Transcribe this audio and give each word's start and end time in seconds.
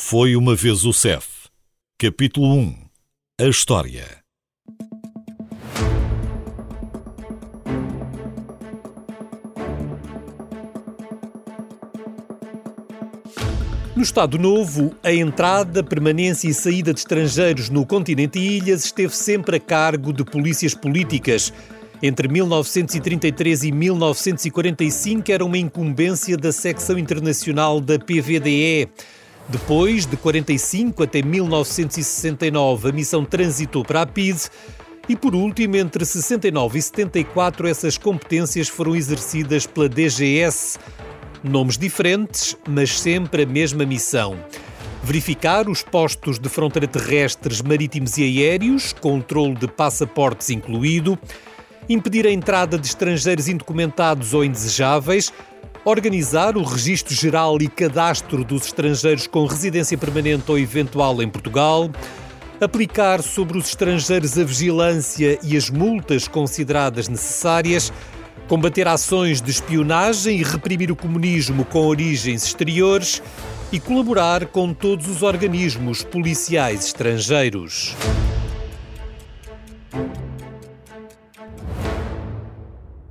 Foi 0.00 0.36
uma 0.36 0.54
vez 0.54 0.84
o 0.84 0.92
CEF. 0.92 1.26
Capítulo 1.98 2.54
1 2.54 2.74
A 3.40 3.44
História. 3.46 4.06
No 13.94 14.02
Estado 14.02 14.38
Novo, 14.38 14.94
a 15.02 15.12
entrada, 15.12 15.82
permanência 15.82 16.48
e 16.48 16.54
saída 16.54 16.94
de 16.94 17.00
estrangeiros 17.00 17.68
no 17.68 17.84
continente 17.84 18.38
e 18.38 18.58
ilhas 18.58 18.84
esteve 18.84 19.14
sempre 19.14 19.56
a 19.56 19.60
cargo 19.60 20.12
de 20.12 20.24
polícias 20.24 20.74
políticas. 20.74 21.52
Entre 22.00 22.28
1933 22.28 23.64
e 23.64 23.72
1945 23.72 25.32
era 25.32 25.44
uma 25.44 25.58
incumbência 25.58 26.36
da 26.36 26.52
secção 26.52 26.96
internacional 26.96 27.80
da 27.80 27.98
PVDE. 27.98 28.88
Depois, 29.48 30.04
de 30.04 30.16
45 30.16 31.02
até 31.02 31.22
1969, 31.22 32.90
a 32.90 32.92
missão 32.92 33.24
transitou 33.24 33.82
para 33.82 34.02
a 34.02 34.06
PIDE 34.06 34.42
e, 35.08 35.16
por 35.16 35.34
último, 35.34 35.74
entre 35.76 36.04
69 36.04 36.78
e 36.78 36.82
74, 36.82 37.66
essas 37.66 37.96
competências 37.96 38.68
foram 38.68 38.94
exercidas 38.94 39.66
pela 39.66 39.88
DGS. 39.88 40.78
Nomes 41.42 41.78
diferentes, 41.78 42.54
mas 42.68 43.00
sempre 43.00 43.44
a 43.44 43.46
mesma 43.46 43.86
missão. 43.86 44.36
Verificar 45.02 45.66
os 45.66 45.82
postos 45.82 46.38
de 46.38 46.48
fronteira 46.50 46.86
terrestres, 46.86 47.62
marítimos 47.62 48.18
e 48.18 48.24
aéreos, 48.24 48.92
controle 48.92 49.54
de 49.54 49.66
passaportes 49.66 50.50
incluído, 50.50 51.18
impedir 51.88 52.26
a 52.26 52.30
entrada 52.30 52.78
de 52.78 52.86
estrangeiros 52.86 53.48
indocumentados 53.48 54.34
ou 54.34 54.44
indesejáveis, 54.44 55.32
organizar 55.88 56.54
o 56.58 56.62
registro 56.62 57.14
geral 57.14 57.56
e 57.62 57.66
cadastro 57.66 58.44
dos 58.44 58.66
estrangeiros 58.66 59.26
com 59.26 59.46
residência 59.46 59.96
permanente 59.96 60.50
ou 60.50 60.58
eventual 60.58 61.22
em 61.22 61.28
Portugal, 61.28 61.90
aplicar 62.60 63.22
sobre 63.22 63.56
os 63.56 63.68
estrangeiros 63.68 64.38
a 64.38 64.44
vigilância 64.44 65.38
e 65.42 65.56
as 65.56 65.70
multas 65.70 66.28
consideradas 66.28 67.08
necessárias, 67.08 67.90
combater 68.46 68.86
ações 68.86 69.40
de 69.40 69.50
espionagem 69.50 70.38
e 70.38 70.42
reprimir 70.42 70.92
o 70.92 70.96
comunismo 70.96 71.64
com 71.64 71.86
origens 71.86 72.44
exteriores 72.44 73.22
e 73.72 73.80
colaborar 73.80 74.46
com 74.46 74.74
todos 74.74 75.08
os 75.08 75.22
organismos 75.22 76.02
policiais 76.02 76.84
estrangeiros. 76.84 77.96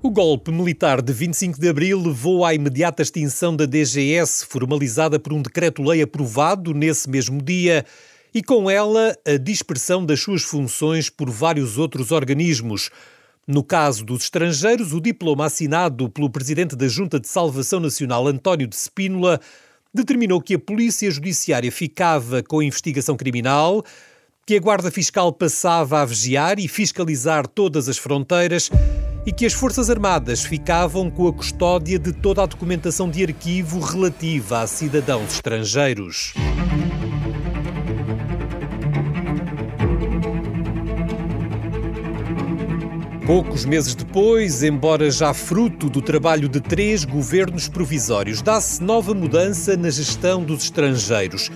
O 0.08 0.09
golpe 0.09 0.53
militar 0.53 1.02
de 1.02 1.11
25 1.11 1.59
de 1.59 1.67
abril 1.67 2.02
levou 2.02 2.45
à 2.45 2.53
imediata 2.53 3.03
extinção 3.03 3.53
da 3.53 3.66
DGS, 3.66 4.45
formalizada 4.45 5.19
por 5.19 5.33
um 5.33 5.41
decreto-lei 5.41 6.02
aprovado 6.02 6.73
nesse 6.73 7.09
mesmo 7.09 7.41
dia, 7.41 7.86
e 8.33 8.41
com 8.41 8.72
ela 8.72 9.14
a 9.27 9.36
dispersão 9.36 10.05
das 10.05 10.22
suas 10.22 10.44
funções 10.44 11.09
por 11.09 11.30
vários 11.30 11.77
outros 11.77 12.14
organismos. 12.14 12.89
No 13.45 13.61
caso 13.61 14.05
dos 14.05 14.23
estrangeiros, 14.23 14.94
o 14.94 15.02
diploma 15.02 15.47
assinado 15.47 16.09
pelo 16.09 16.30
presidente 16.30 16.73
da 16.73 16.88
Junta 16.88 17.19
de 17.19 17.27
Salvação 17.27 17.81
Nacional, 17.81 18.27
António 18.27 18.66
de 18.66 18.77
Spínola, 18.77 19.42
determinou 19.94 20.39
que 20.39 20.53
a 20.53 20.59
Polícia 20.59 21.11
Judiciária 21.11 21.69
ficava 21.69 22.42
com 22.42 22.59
a 22.59 22.64
investigação 22.64 23.17
criminal, 23.17 23.83
que 24.45 24.55
a 24.55 24.59
Guarda 24.61 24.89
Fiscal 24.89 25.33
passava 25.33 25.99
a 25.99 26.05
vigiar 26.05 26.59
e 26.59 26.69
fiscalizar 26.69 27.45
todas 27.45 27.89
as 27.89 27.97
fronteiras 27.97 28.71
e 29.28 29.31
que 29.33 29.45
as 29.45 29.52
Forças 29.52 29.89
Armadas 29.89 30.45
ficavam 30.45 31.11
com 31.11 31.28
a 31.28 31.33
custódia 31.33 32.00
de 32.00 32.14
toda 32.14 32.42
a 32.42 32.45
documentação 32.45 33.09
de 33.09 33.22
arquivo 33.22 33.81
relativa 33.81 34.61
a 34.61 34.67
cidadãos 34.67 35.33
estrangeiros. 35.33 36.33
Poucos 43.25 43.66
meses 43.66 43.94
depois, 43.94 44.64
embora 44.64 45.11
já 45.11 45.33
fruto 45.33 45.89
do 45.89 46.02
trabalho 46.02 46.48
de 46.48 46.61
três 46.61 47.04
governos 47.04 47.67
provisórios, 47.67 48.42
dá-se 48.42 48.82
nova 48.82 49.14
mudança 49.14 49.76
na 49.76 49.89
gestão 49.89 50.42
dos 50.42 50.64
estrangeiros. 50.64 51.52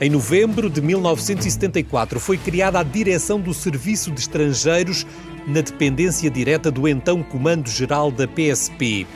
Em 0.00 0.10
novembro 0.10 0.68
de 0.68 0.82
1974 0.82 2.18
foi 2.18 2.36
criada 2.36 2.80
a 2.80 2.82
Direção 2.82 3.40
do 3.40 3.54
Serviço 3.54 4.10
de 4.10 4.18
Estrangeiros 4.18 5.06
na 5.46 5.60
dependência 5.60 6.30
direta 6.30 6.70
do 6.70 6.88
então 6.88 7.22
Comando-Geral 7.22 8.10
da 8.10 8.26
PSP. 8.26 9.06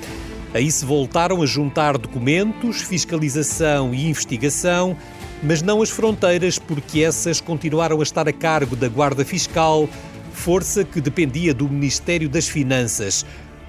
Aí 0.54 0.70
se 0.70 0.84
voltaram 0.84 1.42
a 1.42 1.46
juntar 1.46 1.98
documentos, 1.98 2.80
fiscalização 2.80 3.94
e 3.94 4.08
investigação, 4.08 4.96
mas 5.42 5.62
não 5.62 5.82
as 5.82 5.90
fronteiras, 5.90 6.58
porque 6.58 7.00
essas 7.00 7.40
continuaram 7.40 8.00
a 8.00 8.02
estar 8.02 8.28
a 8.28 8.32
cargo 8.32 8.74
da 8.74 8.88
Guarda 8.88 9.24
Fiscal, 9.24 9.88
força 10.32 10.84
que 10.84 11.00
dependia 11.00 11.52
do 11.52 11.68
Ministério 11.68 12.28
das 12.28 12.48
Finanças. 12.48 13.26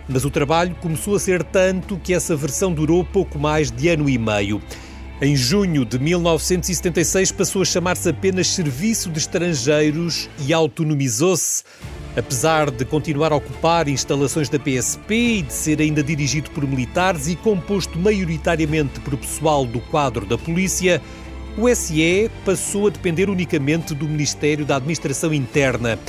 Mas 0.08 0.26
o 0.26 0.32
trabalho 0.32 0.76
começou 0.82 1.16
a 1.16 1.20
ser 1.20 1.44
tanto 1.44 1.98
que 1.98 2.14
essa 2.14 2.36
versão 2.36 2.74
durou 2.74 3.04
pouco 3.04 3.38
mais 3.38 3.70
de 3.70 3.90
ano 3.90 4.10
e 4.10 4.18
meio. 4.18 4.62
Em 5.22 5.36
junho 5.36 5.84
de 5.84 6.00
1976 6.00 7.34
passou 7.34 7.62
a 7.62 7.66
chamar-se 7.66 8.08
apenas 8.08 8.48
Serviço 8.48 9.10
de 9.10 9.20
Estrangeiros 9.20 10.30
e 10.48 10.54
autonomizou-se. 10.54 11.62
Apesar 12.16 12.72
de 12.72 12.86
continuar 12.86 13.34
a 13.34 13.36
ocupar 13.36 13.90
instalações 13.90 14.48
da 14.48 14.58
PSP 14.58 15.14
e 15.14 15.42
de 15.42 15.52
ser 15.52 15.82
ainda 15.82 16.02
dirigido 16.02 16.50
por 16.52 16.66
militares 16.66 17.28
e 17.28 17.36
composto 17.36 18.00
maioritariamente 18.00 19.02
por 19.02 19.18
pessoal 19.18 19.66
do 19.66 19.82
quadro 19.82 20.26
da 20.26 20.38
polícia, 20.38 21.02
o 21.58 21.68
SE 21.76 22.32
passou 22.46 22.88
a 22.88 22.90
depender 22.90 23.30
unicamente 23.30 23.94
do 23.94 24.08
Ministério 24.08 24.66
da 24.66 24.78
Administração 24.78 25.34
Interna. 25.34 26.00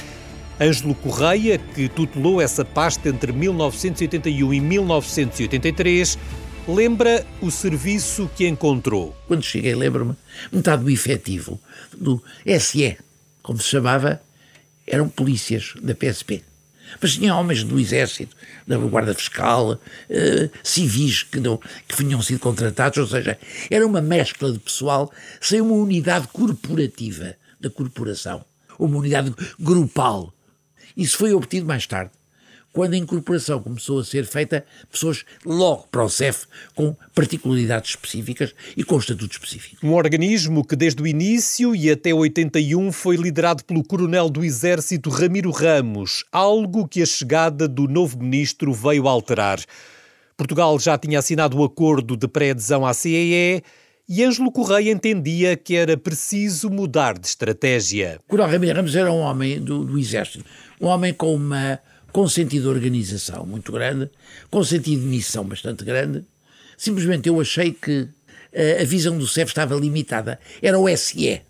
Ângelo 0.60 0.94
Correia, 0.94 1.58
que 1.74 1.88
tutelou 1.88 2.40
essa 2.40 2.64
pasta 2.64 3.08
entre 3.08 3.32
1981 3.32 4.54
e 4.54 4.60
1983, 4.60 6.16
lembra 6.68 7.26
o 7.40 7.50
serviço 7.50 8.30
que 8.36 8.46
encontrou. 8.46 9.16
Quando 9.26 9.42
cheguei, 9.42 9.74
lembro-me, 9.74 10.14
metade 10.52 10.82
do 10.82 10.90
efetivo 10.90 11.60
do 11.96 12.22
SE, 12.60 12.98
como 13.42 13.58
se 13.60 13.68
chamava, 13.68 14.20
eram 14.86 15.08
polícias 15.08 15.74
da 15.82 15.94
PSP. 15.94 16.42
Mas 17.00 17.14
tinha 17.14 17.34
homens 17.34 17.62
do 17.62 17.78
Exército, 17.78 18.36
da 18.66 18.76
Guarda 18.76 19.14
Fiscal, 19.14 19.72
uh, 19.74 20.50
civis 20.62 21.22
que, 21.22 21.38
não, 21.38 21.60
que 21.86 22.22
sido 22.22 22.40
contratados, 22.40 22.98
ou 22.98 23.06
seja, 23.06 23.38
era 23.70 23.86
uma 23.86 24.00
mescla 24.00 24.52
de 24.52 24.58
pessoal 24.58 25.12
sem 25.40 25.60
uma 25.60 25.74
unidade 25.74 26.26
corporativa 26.28 27.36
da 27.60 27.70
corporação, 27.70 28.44
uma 28.78 28.98
unidade 28.98 29.32
grupal. 29.58 30.34
Isso 30.96 31.16
foi 31.16 31.32
obtido 31.32 31.66
mais 31.66 31.86
tarde 31.86 32.10
quando 32.72 32.94
a 32.94 32.96
incorporação 32.96 33.60
começou 33.62 33.98
a 33.98 34.04
ser 34.04 34.24
feita, 34.24 34.64
pessoas 34.90 35.24
logo 35.44 35.88
para 35.90 36.04
o 36.04 36.08
CEF 36.08 36.46
com 36.74 36.94
particularidades 37.14 37.90
específicas 37.90 38.54
e 38.76 38.84
com 38.84 38.98
estatuto 38.98 39.32
específico. 39.32 39.84
Um 39.84 39.94
organismo 39.94 40.64
que 40.64 40.76
desde 40.76 41.02
o 41.02 41.06
início 41.06 41.74
e 41.74 41.90
até 41.90 42.14
81 42.14 42.92
foi 42.92 43.16
liderado 43.16 43.64
pelo 43.64 43.82
coronel 43.82 44.30
do 44.30 44.44
Exército 44.44 45.10
Ramiro 45.10 45.50
Ramos, 45.50 46.24
algo 46.30 46.86
que 46.86 47.02
a 47.02 47.06
chegada 47.06 47.66
do 47.66 47.88
novo 47.88 48.18
ministro 48.18 48.72
veio 48.72 49.08
alterar. 49.08 49.60
Portugal 50.36 50.78
já 50.78 50.96
tinha 50.96 51.18
assinado 51.18 51.58
o 51.58 51.64
acordo 51.64 52.16
de 52.16 52.26
pré-adesão 52.26 52.86
à 52.86 52.94
CEE 52.94 53.62
e 54.08 54.24
Ângelo 54.24 54.50
Correia 54.50 54.90
entendia 54.90 55.56
que 55.56 55.76
era 55.76 55.96
preciso 55.96 56.70
mudar 56.70 57.18
de 57.18 57.26
estratégia. 57.26 58.18
Coronel 58.26 58.50
Ramiro 58.50 58.76
Ramos 58.76 58.96
era 58.96 59.12
um 59.12 59.18
homem 59.18 59.60
do, 59.60 59.84
do 59.84 59.98
Exército, 59.98 60.44
um 60.80 60.86
homem 60.86 61.12
com 61.12 61.34
uma 61.34 61.78
com 62.12 62.28
sentido 62.28 62.62
de 62.62 62.68
organização 62.68 63.46
muito 63.46 63.72
grande, 63.72 64.10
com 64.50 64.62
sentido 64.64 65.00
de 65.00 65.06
missão 65.06 65.44
bastante 65.44 65.84
grande. 65.84 66.24
Simplesmente 66.76 67.28
eu 67.28 67.40
achei 67.40 67.72
que 67.72 68.08
a, 68.54 68.82
a 68.82 68.84
visão 68.84 69.16
do 69.16 69.26
CEF 69.26 69.50
estava 69.50 69.74
limitada. 69.74 70.38
Era 70.62 70.78
o 70.78 70.88
SE. 70.96 71.42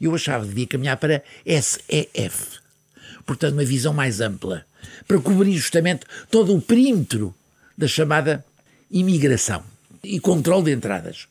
Eu 0.00 0.14
achava 0.14 0.44
que 0.44 0.50
devia 0.50 0.66
caminhar 0.66 0.96
para 0.96 1.22
SEF. 1.44 2.60
Portanto, 3.24 3.52
uma 3.52 3.64
visão 3.64 3.92
mais 3.92 4.20
ampla, 4.20 4.66
para 5.06 5.18
cobrir 5.20 5.52
justamente 5.52 6.04
todo 6.30 6.54
o 6.56 6.60
perímetro 6.60 7.34
da 7.78 7.86
chamada 7.86 8.44
imigração 8.90 9.62
e 10.02 10.18
controle 10.18 10.64
de 10.64 10.72
entradas. 10.72 11.28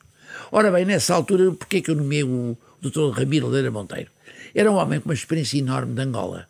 Ora 0.52 0.72
bem, 0.72 0.86
nessa 0.86 1.14
altura, 1.14 1.52
porquê 1.52 1.78
é 1.78 1.82
que 1.82 1.92
eu 1.92 1.96
nomeei 1.96 2.24
o 2.24 2.58
Dr. 2.82 3.12
Ramiro 3.12 3.48
Leira 3.48 3.70
Monteiro? 3.70 4.10
Era 4.56 4.72
um 4.72 4.76
homem 4.76 5.02
com 5.02 5.10
uma 5.10 5.14
experiência 5.14 5.58
enorme 5.58 5.94
de 5.94 6.02
Angola 6.02 6.48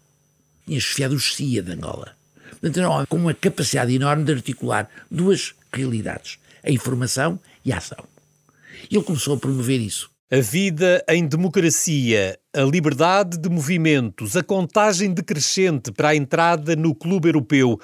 tinha 0.72 0.80
chefiado 0.80 1.16
o 1.16 1.20
CIA 1.20 1.62
de 1.62 1.74
Angola. 1.74 2.16
Portanto, 2.62 3.08
com 3.08 3.18
uma 3.18 3.34
capacidade 3.34 3.94
enorme 3.94 4.24
de 4.24 4.34
articular 4.34 4.88
duas 5.10 5.56
realidades, 5.74 6.38
a 6.64 6.70
informação 6.70 7.40
e 7.66 7.74
a 7.74 7.78
ação. 7.78 8.06
Ele 8.90 9.04
começou 9.04 9.36
a 9.36 9.38
promover 9.38 9.80
isso. 9.82 10.10
A 10.32 10.40
vida 10.40 11.04
em 11.10 11.28
democracia, 11.28 12.40
a 12.54 12.62
liberdade 12.62 13.38
de 13.38 13.50
movimentos, 13.50 14.38
a 14.38 14.44
contagem 14.44 15.14
decrescente 15.14 15.92
para 15.92 16.10
a 16.10 16.16
entrada 16.16 16.76
no 16.76 16.96
Clube 16.96 17.28
Europeu. 17.28 17.80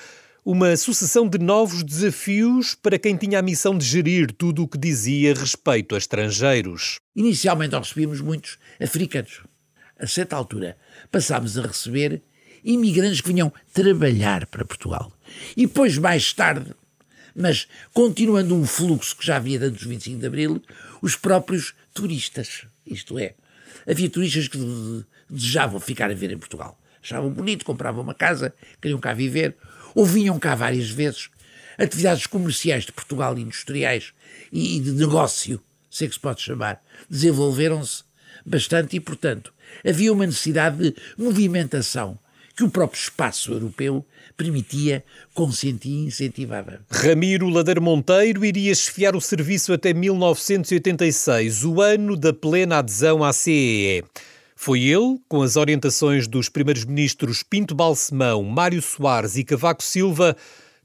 uma 0.45 0.77
sucessão 0.77 1.27
de 1.27 1.37
novos 1.37 1.83
desafios 1.83 2.73
para 2.73 2.97
quem 2.97 3.17
tinha 3.17 3.39
a 3.39 3.41
missão 3.41 3.77
de 3.77 3.85
gerir 3.85 4.31
tudo 4.31 4.63
o 4.63 4.67
que 4.67 4.77
dizia 4.77 5.33
respeito 5.33 5.93
a 5.93 5.97
estrangeiros. 5.97 6.99
Inicialmente 7.13 7.75
recebíamos 7.75 8.21
muitos 8.21 8.57
africanos. 8.79 9.41
A 9.99 10.07
certa 10.07 10.37
altura 10.37 10.77
passámos 11.11 11.57
a 11.57 11.63
receber 11.63 12.21
imigrantes 12.63 13.21
que 13.21 13.29
vinham 13.29 13.51
trabalhar 13.73 14.45
para 14.47 14.65
Portugal. 14.65 15.11
E 15.55 15.65
depois, 15.65 15.97
mais 15.97 16.33
tarde, 16.33 16.73
mas 17.35 17.67
continuando 17.93 18.55
um 18.55 18.65
fluxo 18.65 19.15
que 19.15 19.25
já 19.25 19.35
havia 19.35 19.61
antes 19.61 19.83
do 19.83 19.89
25 19.89 20.19
de 20.19 20.25
Abril, 20.25 20.63
os 21.01 21.15
próprios 21.15 21.75
turistas. 21.93 22.65
Isto 22.85 23.19
é, 23.19 23.35
havia 23.87 24.09
turistas 24.09 24.47
que 24.47 24.57
desejavam 25.29 25.79
ficar 25.79 26.09
a 26.09 26.15
ver 26.15 26.31
em 26.31 26.37
Portugal. 26.37 26.79
Achavam 27.01 27.29
bonito, 27.29 27.63
compravam 27.63 28.03
uma 28.03 28.13
casa, 28.13 28.53
queriam 28.81 28.99
cá 28.99 29.13
viver, 29.13 29.55
ou 29.93 30.05
vinham 30.05 30.39
cá 30.39 30.55
várias 30.55 30.89
vezes. 30.89 31.29
Atividades 31.77 32.25
comerciais 32.25 32.85
de 32.85 32.91
Portugal, 32.91 33.37
industriais 33.37 34.13
e 34.51 34.79
de 34.79 34.91
negócio, 34.91 35.61
se 35.91 36.05
é 36.05 36.07
que 36.07 36.15
se 36.15 36.19
pode 36.19 36.41
chamar, 36.41 36.83
desenvolveram-se 37.09 38.03
bastante 38.43 38.95
e, 38.95 38.99
portanto, 38.99 39.53
havia 39.87 40.11
uma 40.11 40.25
necessidade 40.25 40.77
de 40.77 40.95
movimentação 41.17 42.19
que 42.57 42.63
o 42.63 42.69
próprio 42.71 42.99
espaço 42.99 43.53
europeu 43.53 44.03
permitia, 44.35 45.05
consentia 45.31 45.95
e 45.95 46.07
incentivava. 46.07 46.79
Ramiro 46.89 47.47
Ladeiro 47.49 47.83
Monteiro 47.83 48.43
iria 48.43 48.71
esfiar 48.71 49.15
o 49.15 49.21
serviço 49.21 49.71
até 49.71 49.93
1986, 49.93 51.63
o 51.63 51.79
ano 51.79 52.17
da 52.17 52.33
plena 52.33 52.79
adesão 52.79 53.23
à 53.23 53.31
CEE. 53.31 54.03
Foi 54.55 54.81
ele, 54.81 55.19
com 55.29 55.43
as 55.43 55.55
orientações 55.55 56.27
dos 56.27 56.49
primeiros 56.49 56.83
ministros 56.83 57.43
Pinto 57.43 57.75
Balsemão, 57.75 58.43
Mário 58.43 58.81
Soares 58.81 59.37
e 59.37 59.43
Cavaco 59.43 59.83
Silva, 59.83 60.35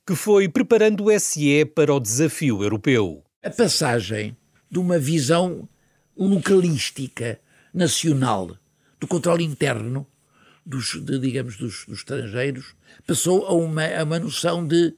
que 0.07 0.15
foi 0.15 0.51
preparando 0.51 1.07
o 1.07 1.19
SE 1.19 1.65
para 1.75 1.95
o 1.95 1.99
desafio 1.99 2.63
europeu. 2.63 3.25
A 3.43 3.49
passagem 3.49 4.37
de 4.71 4.79
uma 4.79 4.99
visão 4.99 5.67
localística, 6.15 7.41
nacional, 7.73 8.59
do 9.01 9.07
controle 9.07 9.43
interno, 9.43 10.07
dos, 10.65 11.01
de, 11.03 11.19
digamos, 11.19 11.57
dos, 11.57 11.85
dos, 11.87 11.99
estrangeiros, 11.99 12.75
passou 13.07 13.47
a 13.47 13.55
uma, 13.55 13.87
a 13.87 14.03
uma 14.05 14.19
noção 14.19 14.67
de 14.67 14.95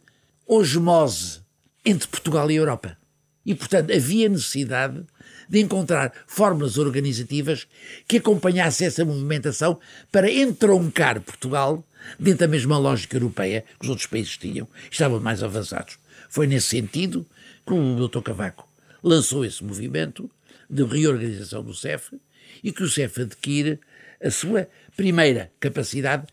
osmose 0.47 1.41
entre 1.85 2.09
Portugal 2.09 2.51
e 2.51 2.57
Europa. 2.57 2.97
E, 3.45 3.55
portanto, 3.55 3.93
havia 3.93 4.29
necessidade 4.29 5.05
de 5.49 5.61
encontrar 5.61 6.13
fórmulas 6.27 6.79
organizativas 6.79 7.67
que 8.09 8.17
acompanhassem 8.17 8.87
essa 8.87 9.05
movimentação 9.05 9.79
para 10.11 10.31
entroncar 10.31 11.21
Portugal 11.21 11.87
dentro 12.19 12.41
da 12.41 12.49
mesma 12.49 12.79
lógica 12.79 13.17
europeia 13.17 13.65
que 13.79 13.85
os 13.85 13.89
outros 13.91 14.07
países 14.07 14.37
tinham, 14.37 14.69
estavam 14.91 15.21
mais 15.21 15.43
avançados. 15.43 15.99
Foi 16.29 16.47
nesse 16.47 16.69
sentido 16.69 17.27
que 17.67 17.73
o 17.73 18.09
Dr. 18.09 18.21
Cavaco 18.21 18.69
lançou 19.03 19.45
esse 19.45 19.63
movimento 19.63 20.31
de 20.69 20.83
reorganização 20.83 21.63
do 21.63 21.75
CEF 21.75 22.19
e 22.63 22.73
que 22.73 22.83
o 22.83 22.89
CEF 22.89 23.23
adquire 23.23 23.79
a 24.25 24.31
sua 24.31 24.67
primeira 24.97 25.53
capacidade 25.61 26.25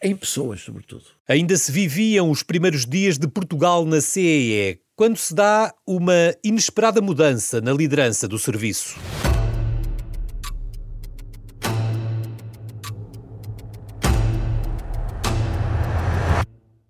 em 0.00 0.14
pessoas, 0.14 0.60
sobretudo. 0.60 1.04
Ainda 1.28 1.56
se 1.56 1.72
viviam 1.72 2.30
os 2.30 2.44
primeiros 2.44 2.86
dias 2.86 3.18
de 3.18 3.26
Portugal 3.26 3.84
na 3.84 4.00
CEE, 4.00 4.78
quando 4.94 5.16
se 5.16 5.34
dá 5.34 5.74
uma 5.84 6.34
inesperada 6.44 7.00
mudança 7.00 7.60
na 7.60 7.72
liderança 7.72 8.28
do 8.28 8.38
serviço. 8.38 8.96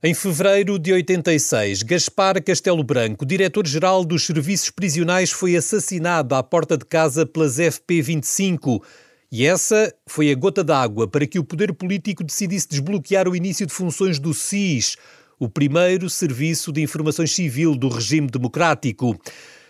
Em 0.02 0.14
fevereiro 0.14 0.78
de 0.78 0.94
86, 0.94 1.82
Gaspar 1.82 2.42
Castelo 2.42 2.82
Branco, 2.82 3.26
diretor-geral 3.26 4.02
dos 4.02 4.24
Serviços 4.24 4.70
Prisionais, 4.70 5.30
foi 5.30 5.56
assassinado 5.56 6.34
à 6.34 6.42
porta 6.42 6.76
de 6.76 6.86
casa 6.86 7.26
pelas 7.26 7.58
FP25. 7.58 8.82
E 9.32 9.46
essa 9.46 9.94
foi 10.08 10.32
a 10.32 10.34
gota 10.34 10.64
d'água 10.64 11.06
para 11.06 11.24
que 11.24 11.38
o 11.38 11.44
poder 11.44 11.72
político 11.72 12.24
decidisse 12.24 12.68
desbloquear 12.68 13.28
o 13.28 13.36
início 13.36 13.64
de 13.64 13.72
funções 13.72 14.18
do 14.18 14.34
SIS, 14.34 14.96
o 15.38 15.48
primeiro 15.48 16.10
serviço 16.10 16.72
de 16.72 16.82
informações 16.82 17.32
civil 17.32 17.76
do 17.76 17.88
regime 17.88 18.26
democrático. 18.26 19.16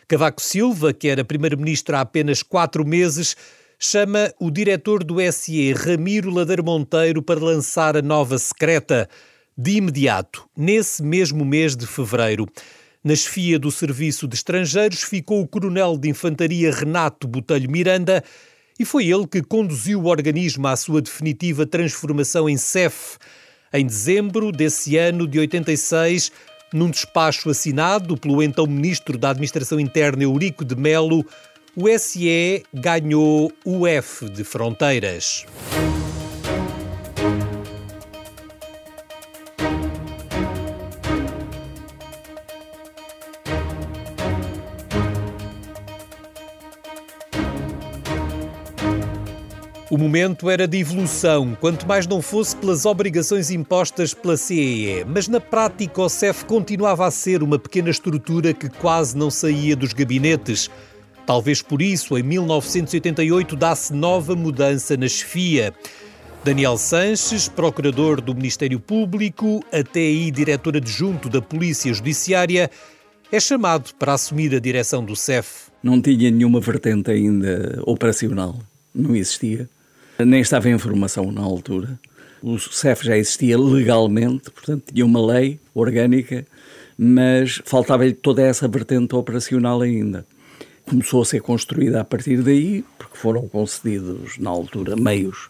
Cavaco 0.09 0.41
Silva, 0.41 0.95
que 0.95 1.09
era 1.09 1.27
primeiro-ministro 1.27 1.95
há 1.95 2.01
apenas 2.01 2.43
quatro 2.43 2.87
meses, 2.87 3.37
chama 3.79 4.33
o 4.41 4.51
diretor 4.51 5.05
do 5.05 5.17
SE, 5.31 5.75
Ramiro 5.75 6.31
Ladeiro 6.31 6.65
Monteiro, 6.65 7.23
para 7.23 7.39
lançar 7.39 7.99
a 7.99 8.03
nova 8.03 8.39
secreta. 8.39 9.11
De 9.57 9.73
imediato, 9.73 10.49
nesse 10.57 11.03
mesmo 11.03 11.45
mês 11.45 11.77
de 11.77 11.87
fevereiro, 11.87 12.47
na 13.05 13.15
chefia 13.15 13.59
do 13.59 13.71
Serviço 13.71 14.27
de 14.27 14.37
Estrangeiros 14.37 15.03
ficou 15.03 15.43
o 15.43 15.47
coronel 15.47 15.99
de 15.99 16.09
Infantaria 16.09 16.73
Renato 16.73 17.29
Botelho 17.29 17.71
Miranda, 17.71 18.25
e 18.81 18.85
foi 18.87 19.09
ele 19.09 19.27
que 19.27 19.43
conduziu 19.43 20.01
o 20.01 20.07
organismo 20.07 20.67
à 20.67 20.75
sua 20.75 21.03
definitiva 21.03 21.67
transformação 21.67 22.49
em 22.49 22.57
CEF. 22.57 23.19
Em 23.71 23.85
dezembro 23.85 24.51
desse 24.51 24.97
ano 24.97 25.29
de 25.29 25.39
86, 25.39 26.33
num 26.73 26.89
despacho 26.89 27.51
assinado 27.51 28.17
pelo 28.17 28.43
então 28.43 28.67
Ministro 28.67 29.19
da 29.19 29.31
Administração 29.31 29.79
Interna 29.79 30.23
Eurico 30.23 30.65
de 30.65 30.75
Melo, 30.75 31.27
o 31.77 31.87
SE 31.99 32.63
ganhou 32.73 33.53
o 33.67 33.87
F 33.87 34.31
de 34.31 34.45
Fronteiras. 34.45 35.45
Momento 50.01 50.49
era 50.49 50.67
de 50.67 50.79
evolução, 50.79 51.55
quanto 51.61 51.87
mais 51.87 52.07
não 52.07 52.23
fosse 52.23 52.57
pelas 52.57 52.87
obrigações 52.87 53.51
impostas 53.51 54.15
pela 54.15 54.35
CEE, 54.35 55.05
mas 55.05 55.29
na 55.29 55.39
prática 55.39 56.01
o 56.01 56.09
CEF 56.09 56.47
continuava 56.47 57.07
a 57.07 57.11
ser 57.11 57.43
uma 57.43 57.59
pequena 57.59 57.91
estrutura 57.91 58.55
que 58.55 58.71
quase 58.71 59.15
não 59.15 59.31
saía 59.31 59.77
dos 59.77 59.93
gabinetes. 59.93 60.71
Talvez 61.27 61.61
por 61.61 61.83
isso, 61.83 62.17
em 62.17 62.23
1988, 62.23 63.55
dá-se 63.55 63.93
nova 63.93 64.35
mudança 64.35 64.97
na 64.97 65.07
chefia. 65.07 65.75
Daniel 66.43 66.79
Sanches, 66.79 67.47
procurador 67.47 68.23
do 68.23 68.35
Ministério 68.35 68.81
Público, 68.81 69.63
até 69.71 70.01
aí 70.01 70.31
diretor 70.31 70.79
adjunto 70.79 71.29
da 71.29 71.43
Polícia 71.43 71.93
Judiciária, 71.93 72.71
é 73.31 73.39
chamado 73.39 73.91
para 73.99 74.15
assumir 74.15 74.55
a 74.55 74.59
direção 74.59 75.05
do 75.05 75.15
CEF. 75.15 75.71
Não 75.83 76.01
tinha 76.01 76.31
nenhuma 76.31 76.59
vertente 76.59 77.11
ainda 77.11 77.83
operacional, 77.85 78.59
não 78.95 79.15
existia 79.15 79.69
nem 80.25 80.41
estava 80.41 80.69
em 80.69 80.79
formação 80.79 81.31
na 81.31 81.43
altura. 81.43 81.99
O 82.43 82.59
CEF 82.59 83.05
já 83.05 83.17
existia 83.17 83.59
legalmente, 83.59 84.51
portanto 84.51 84.93
tinha 84.93 85.05
uma 85.05 85.25
lei 85.25 85.61
orgânica, 85.75 86.47
mas 86.97 87.61
faltava-lhe 87.65 88.13
toda 88.13 88.43
essa 88.43 88.67
vertente 88.67 89.15
operacional 89.15 89.83
ainda. 89.83 90.27
Começou 90.87 91.23
a 91.23 91.25
ser 91.25 91.41
construída 91.41 92.01
a 92.01 92.05
partir 92.05 92.43
daí, 92.43 92.85
porque 92.99 93.17
foram 93.17 93.47
concedidos 93.47 94.39
na 94.39 94.51
altura 94.51 94.97
meios, 94.97 95.49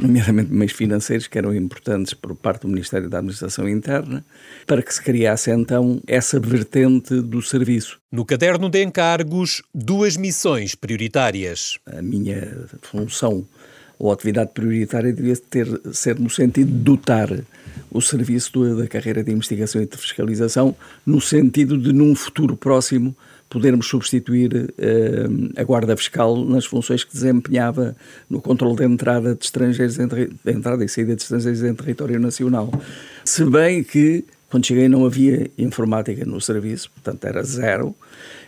nomeadamente 0.00 0.52
meios 0.52 0.72
financeiros, 0.72 1.26
que 1.26 1.36
eram 1.36 1.54
importantes 1.54 2.14
por 2.14 2.34
parte 2.34 2.62
do 2.62 2.68
Ministério 2.68 3.10
da 3.10 3.18
Administração 3.18 3.68
Interna, 3.68 4.24
para 4.66 4.82
que 4.82 4.94
se 4.94 5.02
criasse 5.02 5.50
então 5.50 6.00
essa 6.06 6.40
vertente 6.40 7.20
do 7.20 7.42
serviço. 7.42 8.00
No 8.10 8.24
caderno 8.24 8.70
de 8.70 8.82
encargos, 8.82 9.62
duas 9.74 10.16
missões 10.16 10.74
prioritárias. 10.74 11.78
A 11.86 12.00
minha 12.00 12.66
função 12.82 13.44
ou 14.00 14.10
atividade 14.10 14.50
prioritária 14.54 15.12
devia 15.12 15.36
ter, 15.36 15.68
ser 15.92 16.18
no 16.18 16.30
sentido 16.30 16.72
de 16.72 16.78
dotar 16.78 17.28
o 17.90 18.00
serviço 18.00 18.74
da 18.74 18.86
carreira 18.88 19.22
de 19.22 19.30
investigação 19.30 19.82
e 19.82 19.86
de 19.86 19.96
fiscalização, 19.96 20.74
no 21.04 21.20
sentido 21.20 21.76
de, 21.76 21.92
num 21.92 22.14
futuro 22.14 22.56
próximo, 22.56 23.14
podermos 23.50 23.88
substituir 23.88 24.54
uh, 24.54 25.60
a 25.60 25.64
Guarda 25.64 25.94
Fiscal 25.96 26.44
nas 26.46 26.64
funções 26.64 27.04
que 27.04 27.12
desempenhava 27.12 27.94
no 28.28 28.40
controle 28.40 28.76
da 28.76 28.84
entrada 28.84 29.34
de 29.34 29.44
estrangeiros 29.44 29.98
em, 29.98 30.06
de 30.06 30.30
entrada 30.46 30.82
e 30.82 30.88
saída 30.88 31.14
de 31.14 31.22
estrangeiros 31.22 31.62
em 31.62 31.74
território 31.74 32.18
nacional. 32.18 32.72
Se 33.22 33.44
bem 33.44 33.84
que, 33.84 34.24
quando 34.50 34.66
cheguei, 34.66 34.88
não 34.88 35.06
havia 35.06 35.48
informática 35.56 36.24
no 36.26 36.40
serviço, 36.40 36.90
portanto 36.90 37.24
era 37.24 37.42
zero, 37.42 37.94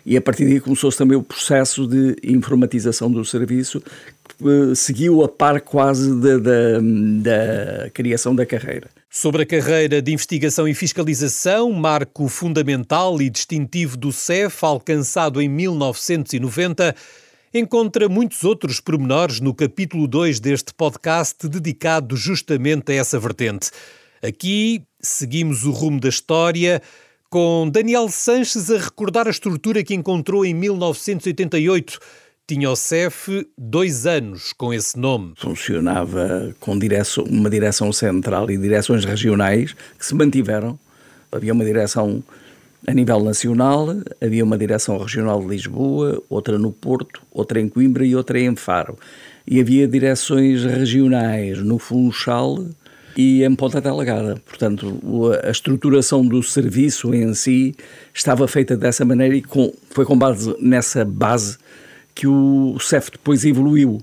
e 0.05 0.17
a 0.17 0.21
partir 0.21 0.45
daí 0.47 0.61
começou-se 0.61 0.99
também 0.99 1.17
o 1.17 1.23
processo 1.23 1.87
de 1.87 2.17
informatização 2.25 3.11
do 3.11 3.25
serviço, 3.25 3.81
que 3.81 4.73
eh, 4.73 4.75
seguiu 4.75 5.23
a 5.23 5.29
par 5.29 5.61
quase 5.61 6.13
da, 6.21 6.39
da, 6.39 6.81
da 7.23 7.91
criação 7.91 8.35
da 8.35 8.45
carreira. 8.45 8.91
Sobre 9.09 9.43
a 9.43 9.47
carreira 9.47 10.03
de 10.03 10.13
investigação 10.13 10.67
e 10.67 10.75
fiscalização, 10.75 11.71
marco 11.71 12.27
fundamental 12.27 13.23
e 13.23 13.31
distintivo 13.31 13.97
do 13.97 14.11
CEF, 14.11 14.65
alcançado 14.65 15.41
em 15.41 15.49
1990, 15.49 16.97
encontra 17.55 18.09
muitos 18.09 18.43
outros 18.43 18.81
pormenores 18.81 19.39
no 19.39 19.55
capítulo 19.55 20.09
2 20.09 20.41
deste 20.41 20.75
podcast 20.75 21.47
dedicado 21.47 22.17
justamente 22.17 22.91
a 22.91 22.95
essa 22.95 23.21
vertente. 23.21 23.71
Aqui 24.23 24.85
seguimos 25.01 25.65
o 25.65 25.73
rumo 25.73 25.99
da 25.99 26.09
história 26.09 26.81
com 27.29 27.69
Daniel 27.69 28.09
Sanches 28.09 28.71
a 28.71 28.79
recordar 28.79 29.27
a 29.27 29.31
estrutura 29.31 29.83
que 29.83 29.95
encontrou 29.95 30.45
em 30.45 30.55
1988. 30.55 31.99
Tinha 32.47 32.71
o 32.71 32.77
CEF 32.77 33.45
dois 33.59 34.07
anos 34.07 34.53
com 34.53 34.73
esse 34.73 34.97
nome. 34.97 35.33
Funcionava 35.37 36.55
com 36.61 36.79
direção, 36.79 37.25
uma 37.25 37.51
direção 37.51 37.93
central 37.93 38.49
e 38.49 38.57
direções 38.57 39.05
regionais 39.05 39.75
que 39.99 40.07
se 40.07 40.15
mantiveram. 40.15 40.79
Havia 41.33 41.53
uma 41.53 41.65
direção 41.65 42.23
a 42.87 42.93
nível 42.93 43.25
nacional, 43.25 43.89
havia 44.21 44.45
uma 44.45 44.57
direção 44.57 44.99
regional 44.99 45.41
de 45.41 45.49
Lisboa, 45.49 46.23
outra 46.29 46.59
no 46.59 46.71
Porto, 46.71 47.23
outra 47.31 47.61
em 47.61 47.69
Coimbra 47.69 48.07
e 48.07 48.15
outra 48.15 48.39
em 48.39 48.55
Faro. 48.55 48.97
E 49.45 49.61
havia 49.61 49.89
direções 49.89 50.65
regionais 50.65 51.59
no 51.59 51.79
Funchal, 51.79 52.65
e 53.17 53.45
em 53.45 53.55
Ponta 53.55 53.81
Delgada. 53.81 54.41
Portanto, 54.47 55.01
a 55.43 55.51
estruturação 55.51 56.27
do 56.27 56.43
serviço 56.43 57.15
em 57.15 57.35
si 57.35 57.75
estava 58.13 58.47
feita 58.49 58.77
dessa 58.77 59.05
maneira 59.05 59.37
e 59.37 59.43
com, 59.43 59.73
foi 59.91 60.05
com 60.05 60.17
base 60.17 60.55
nessa 60.61 61.05
base 61.05 61.59
que 62.15 62.27
o 62.27 62.79
CEF 62.79 63.11
depois 63.13 63.45
evoluiu. 63.45 64.01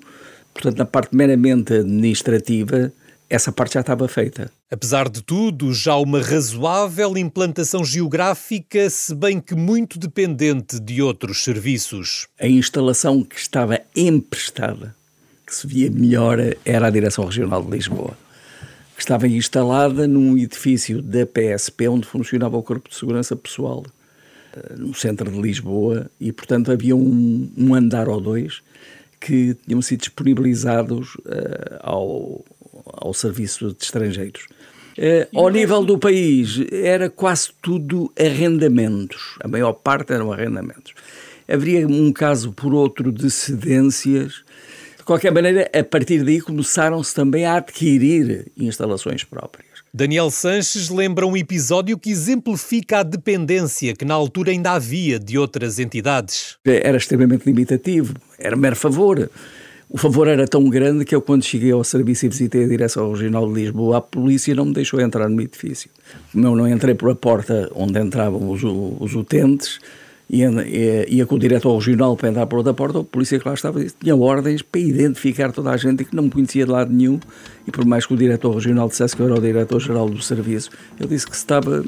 Portanto, 0.53 0.77
na 0.77 0.85
parte 0.85 1.15
meramente 1.15 1.73
administrativa, 1.73 2.91
essa 3.29 3.51
parte 3.51 3.75
já 3.75 3.81
estava 3.81 4.07
feita. 4.07 4.51
Apesar 4.71 5.07
de 5.07 5.21
tudo, 5.21 5.73
já 5.73 5.95
uma 5.95 6.21
razoável 6.21 7.17
implantação 7.17 7.85
geográfica, 7.85 8.89
se 8.89 9.13
bem 9.13 9.39
que 9.39 9.55
muito 9.55 9.99
dependente 9.99 10.79
de 10.79 11.01
outros 11.01 11.43
serviços. 11.43 12.27
A 12.39 12.47
instalação 12.47 13.23
que 13.23 13.39
estava 13.39 13.79
emprestada, 13.95 14.95
que 15.45 15.55
se 15.55 15.67
via 15.67 15.89
melhor, 15.91 16.39
era 16.65 16.87
a 16.87 16.89
Direção 16.89 17.25
Regional 17.25 17.63
de 17.63 17.71
Lisboa 17.71 18.17
que 18.99 19.03
estava 19.03 19.29
instalada 19.29 20.05
num 20.05 20.37
edifício 20.37 21.01
da 21.01 21.25
PSP 21.25 21.87
onde 21.87 22.05
funcionava 22.05 22.57
o 22.57 22.61
Corpo 22.61 22.89
de 22.89 22.95
Segurança 22.97 23.33
Pessoal, 23.33 23.85
eh, 24.53 24.73
no 24.77 24.93
centro 24.93 25.31
de 25.31 25.41
Lisboa, 25.41 26.11
e 26.19 26.33
portanto 26.33 26.69
havia 26.69 26.93
um, 26.97 27.49
um 27.57 27.73
andar 27.73 28.09
ou 28.09 28.19
dois 28.19 28.61
que 29.17 29.55
tinham 29.65 29.81
sido 29.81 30.01
disponibilizados 30.01 31.15
uh, 31.15 31.79
ao, 31.79 32.45
ao 32.85 33.13
serviço 33.13 33.73
de 33.73 33.85
estrangeiros. 33.85 34.47
Uh, 34.97 35.39
ao 35.39 35.49
nível 35.49 35.81
do 35.81 35.97
país, 35.97 36.59
era 36.69 37.09
quase 37.09 37.51
tudo 37.61 38.11
arrendamentos, 38.19 39.37
a 39.39 39.47
maior 39.47 39.71
parte 39.71 40.11
eram 40.11 40.29
arrendamentos. 40.29 40.93
Haveria 41.47 41.87
um 41.87 42.11
caso 42.11 42.51
por 42.51 42.73
outro 42.73 43.13
de 43.13 43.31
cedências 43.31 44.43
qualquer 45.09 45.31
maneira, 45.31 45.67
a 45.73 45.83
partir 45.83 46.23
daí 46.23 46.39
começaram-se 46.39 47.15
também 47.15 47.43
a 47.43 47.55
adquirir 47.55 48.45
instalações 48.55 49.23
próprias. 49.23 49.67
Daniel 49.91 50.29
Sanches 50.29 50.89
lembra 50.89 51.25
um 51.25 51.35
episódio 51.35 51.97
que 51.97 52.11
exemplifica 52.11 52.99
a 52.99 53.03
dependência 53.03 53.95
que 53.95 54.05
na 54.05 54.13
altura 54.13 54.51
ainda 54.51 54.73
havia 54.73 55.17
de 55.17 55.35
outras 55.35 55.79
entidades. 55.79 56.57
Era 56.63 56.95
extremamente 56.95 57.43
limitativo, 57.43 58.13
era 58.37 58.55
mero 58.55 58.75
favor. 58.75 59.31
O 59.89 59.97
favor 59.97 60.27
era 60.27 60.47
tão 60.47 60.69
grande 60.69 61.03
que 61.03 61.15
eu, 61.15 61.21
quando 61.23 61.43
cheguei 61.43 61.71
ao 61.71 61.83
serviço 61.83 62.27
e 62.27 62.29
visitei 62.29 62.65
a 62.65 62.67
direção 62.67 63.11
regional 63.11 63.51
de 63.51 63.61
Lisboa, 63.61 63.97
a 63.97 64.01
polícia 64.01 64.53
não 64.53 64.65
me 64.65 64.73
deixou 64.73 65.01
entrar 65.01 65.27
no 65.27 65.41
edifício. 65.41 65.89
Eu 66.35 66.55
não 66.55 66.67
entrei 66.67 66.93
por 66.93 67.09
a 67.09 67.15
porta 67.15 67.67
onde 67.73 67.99
entravam 67.99 68.47
os, 68.51 68.61
os 68.63 69.15
utentes, 69.15 69.79
ia, 70.29 70.49
ia, 70.49 71.13
ia 71.13 71.25
com 71.25 71.35
o 71.35 71.39
diretor 71.39 71.75
regional 71.75 72.15
para 72.15 72.29
entrar 72.29 72.45
por 72.45 72.57
outra 72.57 72.73
porta, 72.73 72.99
o 72.99 73.03
polícia 73.03 73.39
que 73.39 73.47
lá 73.47 73.53
estava 73.53 73.83
tinha 73.83 74.15
ordens 74.15 74.61
para 74.61 74.79
identificar 74.79 75.51
toda 75.51 75.71
a 75.71 75.77
gente 75.77 76.05
que 76.05 76.15
não 76.15 76.23
me 76.23 76.29
conhecia 76.29 76.65
de 76.65 76.71
lado 76.71 76.93
nenhum. 76.93 77.19
E 77.67 77.71
por 77.71 77.85
mais 77.85 78.05
que 78.05 78.13
o 78.13 78.17
diretor 78.17 78.53
regional 78.53 78.87
dissesse 78.87 79.15
que 79.15 79.21
eu 79.21 79.27
era 79.27 79.35
o 79.35 79.41
diretor-geral 79.41 80.09
do 80.09 80.21
serviço, 80.21 80.69
ele 80.99 81.09
disse 81.09 81.27
que 81.27 81.35
estava, 81.35 81.83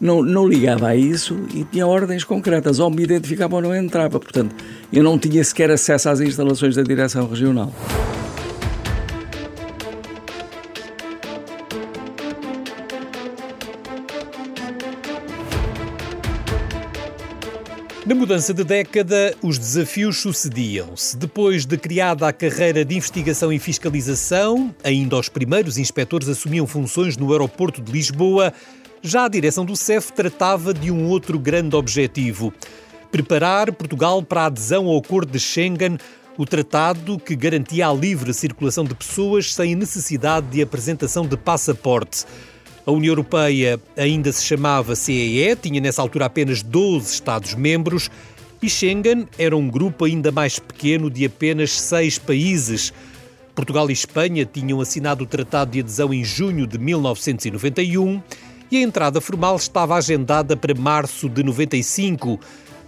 não, 0.00 0.22
não 0.22 0.46
ligava 0.46 0.88
a 0.88 0.96
isso 0.96 1.38
e 1.54 1.64
tinha 1.64 1.86
ordens 1.86 2.24
concretas, 2.24 2.78
ou 2.78 2.90
me 2.90 3.02
identificava 3.02 3.56
ou 3.56 3.62
não 3.62 3.74
entrava, 3.74 4.18
portanto 4.20 4.54
eu 4.92 5.02
não 5.02 5.18
tinha 5.18 5.42
sequer 5.42 5.70
acesso 5.70 6.08
às 6.08 6.20
instalações 6.20 6.76
da 6.76 6.82
direção 6.82 7.28
regional. 7.28 7.72
Na 18.10 18.16
mudança 18.16 18.52
de 18.52 18.64
década, 18.64 19.36
os 19.40 19.56
desafios 19.56 20.18
sucediam-se. 20.18 21.16
Depois 21.16 21.64
de 21.64 21.78
criada 21.78 22.26
a 22.26 22.32
carreira 22.32 22.84
de 22.84 22.96
investigação 22.96 23.52
e 23.52 23.58
fiscalização, 23.60 24.74
ainda 24.82 25.16
os 25.16 25.28
primeiros 25.28 25.78
inspectores 25.78 26.28
assumiam 26.28 26.66
funções 26.66 27.16
no 27.16 27.30
aeroporto 27.30 27.80
de 27.80 27.92
Lisboa, 27.92 28.52
já 29.00 29.26
a 29.26 29.28
direção 29.28 29.64
do 29.64 29.76
CEF 29.76 30.12
tratava 30.12 30.74
de 30.74 30.90
um 30.90 31.06
outro 31.06 31.38
grande 31.38 31.76
objetivo: 31.76 32.52
preparar 33.12 33.72
Portugal 33.72 34.20
para 34.24 34.42
a 34.42 34.46
adesão 34.46 34.88
ao 34.88 34.98
Acordo 34.98 35.30
de 35.30 35.38
Schengen, 35.38 35.96
o 36.36 36.44
tratado 36.44 37.16
que 37.16 37.36
garantia 37.36 37.86
a 37.86 37.94
livre 37.94 38.34
circulação 38.34 38.82
de 38.82 38.96
pessoas 38.96 39.54
sem 39.54 39.76
necessidade 39.76 40.48
de 40.48 40.60
apresentação 40.60 41.24
de 41.24 41.36
passaporte. 41.36 42.26
A 42.86 42.90
União 42.90 43.12
Europeia 43.12 43.78
ainda 43.96 44.32
se 44.32 44.44
chamava 44.44 44.96
CEE, 44.96 45.54
tinha 45.56 45.80
nessa 45.80 46.00
altura 46.00 46.26
apenas 46.26 46.62
12 46.62 47.12
Estados-membros 47.12 48.10
e 48.62 48.68
Schengen 48.68 49.26
era 49.38 49.56
um 49.56 49.68
grupo 49.68 50.04
ainda 50.04 50.30
mais 50.30 50.58
pequeno 50.58 51.10
de 51.10 51.24
apenas 51.24 51.72
seis 51.72 52.18
países. 52.18 52.92
Portugal 53.54 53.88
e 53.90 53.92
Espanha 53.92 54.44
tinham 54.44 54.80
assinado 54.80 55.24
o 55.24 55.26
Tratado 55.26 55.72
de 55.72 55.80
Adesão 55.80 56.12
em 56.12 56.24
junho 56.24 56.66
de 56.66 56.78
1991 56.78 58.22
e 58.70 58.76
a 58.76 58.80
entrada 58.80 59.20
formal 59.20 59.56
estava 59.56 59.96
agendada 59.96 60.56
para 60.56 60.74
março 60.74 61.28
de 61.28 61.42
95. 61.42 62.38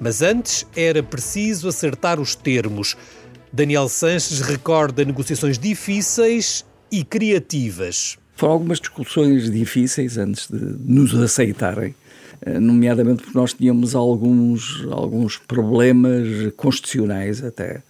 Mas 0.00 0.22
antes 0.22 0.66
era 0.74 1.02
preciso 1.02 1.68
acertar 1.68 2.20
os 2.20 2.34
termos. 2.34 2.96
Daniel 3.52 3.88
Sanches 3.88 4.40
recorda 4.40 5.04
negociações 5.04 5.58
difíceis 5.58 6.64
e 6.90 7.04
criativas. 7.04 8.18
Foram 8.42 8.54
algumas 8.54 8.80
discussões 8.80 9.48
difíceis 9.48 10.18
antes 10.18 10.48
de 10.50 10.58
nos 10.84 11.14
aceitarem, 11.14 11.94
eh, 12.44 12.58
nomeadamente 12.58 13.22
porque 13.22 13.38
nós 13.38 13.54
tínhamos 13.54 13.94
alguns, 13.94 14.84
alguns 14.90 15.38
problemas 15.38 16.26
constitucionais 16.56 17.40
até. 17.44 17.84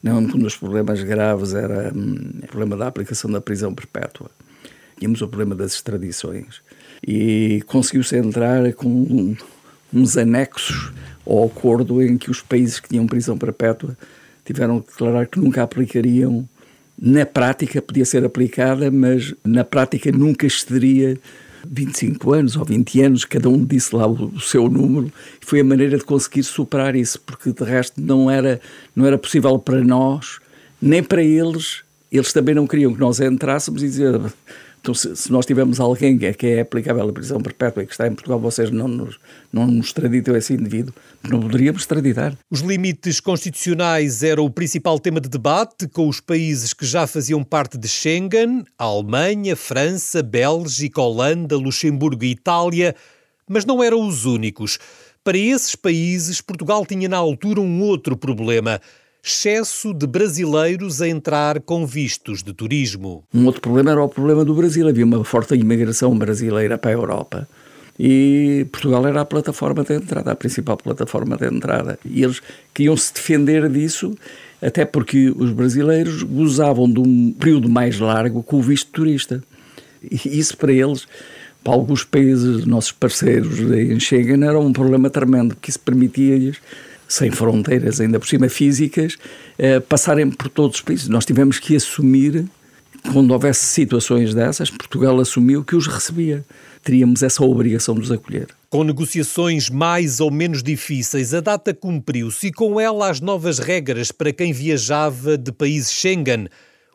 Não, 0.00 0.18
um 0.18 0.26
dos 0.38 0.54
problemas 0.54 1.02
graves 1.02 1.54
era 1.54 1.92
hum, 1.92 2.34
o 2.40 2.46
problema 2.46 2.76
da 2.76 2.86
aplicação 2.86 3.28
da 3.28 3.40
prisão 3.40 3.74
perpétua. 3.74 4.30
Tínhamos 4.96 5.22
o 5.22 5.26
problema 5.26 5.56
das 5.56 5.74
extradições. 5.74 6.62
E 7.04 7.64
conseguiu-se 7.66 8.16
entrar 8.16 8.72
com 8.74 9.34
uns 9.92 10.16
anexos 10.16 10.92
ao 11.26 11.46
acordo 11.46 12.00
em 12.00 12.16
que 12.16 12.30
os 12.30 12.40
países 12.40 12.78
que 12.78 12.90
tinham 12.90 13.08
prisão 13.08 13.36
perpétua 13.36 13.98
tiveram 14.44 14.80
que 14.80 14.86
declarar 14.92 15.26
que 15.26 15.40
nunca 15.40 15.64
aplicariam 15.64 16.48
na 16.98 17.26
prática 17.26 17.82
podia 17.82 18.04
ser 18.04 18.24
aplicada, 18.24 18.90
mas 18.90 19.34
na 19.44 19.64
prática 19.64 20.10
nunca 20.10 20.46
excederia 20.46 21.18
25 21.68 22.32
anos 22.32 22.56
ou 22.56 22.64
20 22.64 23.02
anos, 23.02 23.24
cada 23.24 23.48
um 23.48 23.64
disse 23.64 23.94
lá 23.94 24.06
o, 24.06 24.40
seu 24.40 24.68
número, 24.68 25.12
e 25.40 25.44
foi 25.44 25.60
a 25.60 25.64
maneira 25.64 25.98
de 25.98 26.04
conseguir 26.04 26.42
superar 26.42 26.94
isso, 26.94 27.20
porque 27.20 27.52
de 27.52 27.64
resto 27.64 28.00
não 28.00 28.30
era, 28.30 28.60
não 28.94 29.04
era 29.04 29.18
possível 29.18 29.58
para 29.58 29.82
nós, 29.82 30.38
nem 30.80 31.02
para 31.02 31.22
eles, 31.22 31.82
eles 32.10 32.32
também 32.32 32.54
não 32.54 32.66
queriam 32.66 32.94
que 32.94 33.00
nós 33.00 33.20
entrássemos 33.20 33.82
e 33.82 33.86
dizer 33.86 34.20
então, 34.86 34.94
se, 34.94 35.16
se, 35.16 35.32
nós 35.32 35.44
tivermos 35.44 35.80
alguém 35.80 36.16
que 36.16 36.26
é, 36.26 36.32
que 36.32 36.46
é 36.46 36.60
aplicável 36.60 37.08
a 37.08 37.12
prisão 37.12 37.40
perpétua 37.40 37.82
e 37.82 37.86
que 37.86 37.92
está 37.92 38.06
em 38.06 38.14
Portugal, 38.14 38.38
vocês 38.38 38.70
não 38.70 38.86
nos, 38.86 39.18
não 39.52 39.66
nos 39.66 39.86
extraditam 39.86 40.36
esse 40.36 40.54
indivíduo, 40.54 40.94
não 41.28 41.40
poderíamos 41.40 41.82
extraditar. 41.82 42.38
Os 42.48 42.60
limites 42.60 43.18
constitucionais 43.18 44.22
eram 44.22 44.44
o 44.44 44.50
principal 44.50 45.00
tema 45.00 45.20
de 45.20 45.28
debate 45.28 45.88
com 45.88 46.08
os 46.08 46.20
países 46.20 46.72
que 46.72 46.86
já 46.86 47.04
faziam 47.04 47.42
parte 47.42 47.76
de 47.76 47.88
Schengen, 47.88 48.64
a 48.78 48.84
Alemanha, 48.84 49.56
França, 49.56 50.22
Bélgica, 50.22 51.00
Holanda, 51.00 51.56
Luxemburgo 51.56 52.22
e 52.22 52.30
Itália, 52.30 52.94
mas 53.48 53.64
não 53.64 53.82
eram 53.82 54.06
os 54.06 54.24
únicos. 54.24 54.78
Para 55.24 55.36
esses 55.36 55.74
países, 55.74 56.40
Portugal 56.40 56.86
tinha 56.86 57.08
na 57.08 57.16
altura 57.16 57.60
um 57.60 57.82
outro 57.82 58.16
problema– 58.16 58.80
excesso 59.26 59.92
de 59.92 60.06
brasileiros 60.06 61.02
a 61.02 61.08
entrar 61.08 61.60
com 61.60 61.84
vistos 61.84 62.44
de 62.44 62.52
turismo. 62.52 63.24
Um 63.34 63.46
outro 63.46 63.60
problema 63.60 63.90
era 63.90 64.02
o 64.02 64.08
problema 64.08 64.44
do 64.44 64.54
Brasil. 64.54 64.88
Havia 64.88 65.04
uma 65.04 65.24
forte 65.24 65.54
imigração 65.54 66.16
brasileira 66.16 66.78
para 66.78 66.92
a 66.92 66.94
Europa 66.94 67.48
e 67.98 68.66
Portugal 68.70 69.04
era 69.06 69.22
a 69.22 69.24
plataforma 69.24 69.82
de 69.82 69.94
entrada, 69.94 70.30
a 70.30 70.36
principal 70.36 70.76
plataforma 70.76 71.36
de 71.36 71.46
entrada. 71.46 71.98
E 72.04 72.22
eles 72.22 72.40
queriam 72.72 72.96
se 72.96 73.12
defender 73.12 73.68
disso, 73.68 74.16
até 74.62 74.84
porque 74.84 75.32
os 75.36 75.50
brasileiros 75.50 76.22
gozavam 76.22 76.88
de 76.88 77.00
um 77.00 77.32
período 77.32 77.68
mais 77.68 77.98
largo 77.98 78.44
com 78.44 78.58
o 78.58 78.62
visto 78.62 78.92
turista. 78.92 79.42
E 80.08 80.38
isso 80.38 80.56
para 80.56 80.72
eles, 80.72 81.04
para 81.64 81.72
alguns 81.72 82.04
países, 82.04 82.64
nossos 82.64 82.92
parceiros 82.92 83.58
em 83.58 83.98
Schengen, 83.98 84.44
era 84.44 84.58
um 84.58 84.72
problema 84.72 85.10
tremendo, 85.10 85.56
porque 85.56 85.70
isso 85.70 85.80
permitia-lhes 85.80 86.58
sem 87.08 87.30
fronteiras, 87.30 88.00
ainda 88.00 88.18
por 88.18 88.26
cima 88.26 88.48
físicas, 88.48 89.16
eh, 89.58 89.80
passarem 89.80 90.30
por 90.30 90.48
todos 90.48 90.76
os 90.76 90.82
países. 90.82 91.08
Nós 91.08 91.24
tivemos 91.24 91.58
que 91.58 91.76
assumir 91.76 92.46
quando 93.12 93.30
houvesse 93.30 93.64
situações 93.66 94.34
dessas, 94.34 94.70
Portugal 94.70 95.18
assumiu 95.20 95.64
que 95.64 95.76
os 95.76 95.86
recebia. 95.86 96.44
Teríamos 96.82 97.22
essa 97.22 97.44
obrigação 97.44 97.94
de 97.94 98.02
os 98.02 98.12
acolher. 98.12 98.48
Com 98.68 98.84
negociações 98.84 99.70
mais 99.70 100.20
ou 100.20 100.30
menos 100.30 100.62
difíceis, 100.62 101.32
a 101.32 101.40
data 101.40 101.72
cumpriu-se 101.72 102.48
e 102.48 102.52
com 102.52 102.80
ela 102.80 103.10
as 103.10 103.20
novas 103.20 103.58
regras 103.58 104.12
para 104.12 104.32
quem 104.32 104.52
viajava 104.52 105.38
de 105.38 105.52
países 105.52 105.92
Schengen. 105.92 106.48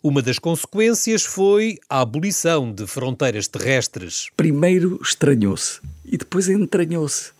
Uma 0.03 0.21
das 0.21 0.39
consequências 0.39 1.23
foi 1.23 1.77
a 1.89 2.01
abolição 2.01 2.73
de 2.73 2.87
fronteiras 2.87 3.47
terrestres. 3.47 4.29
Primeiro 4.35 4.99
estranhou-se 5.01 5.79
e 6.05 6.17
depois 6.17 6.49
entranhou-se. 6.49 7.31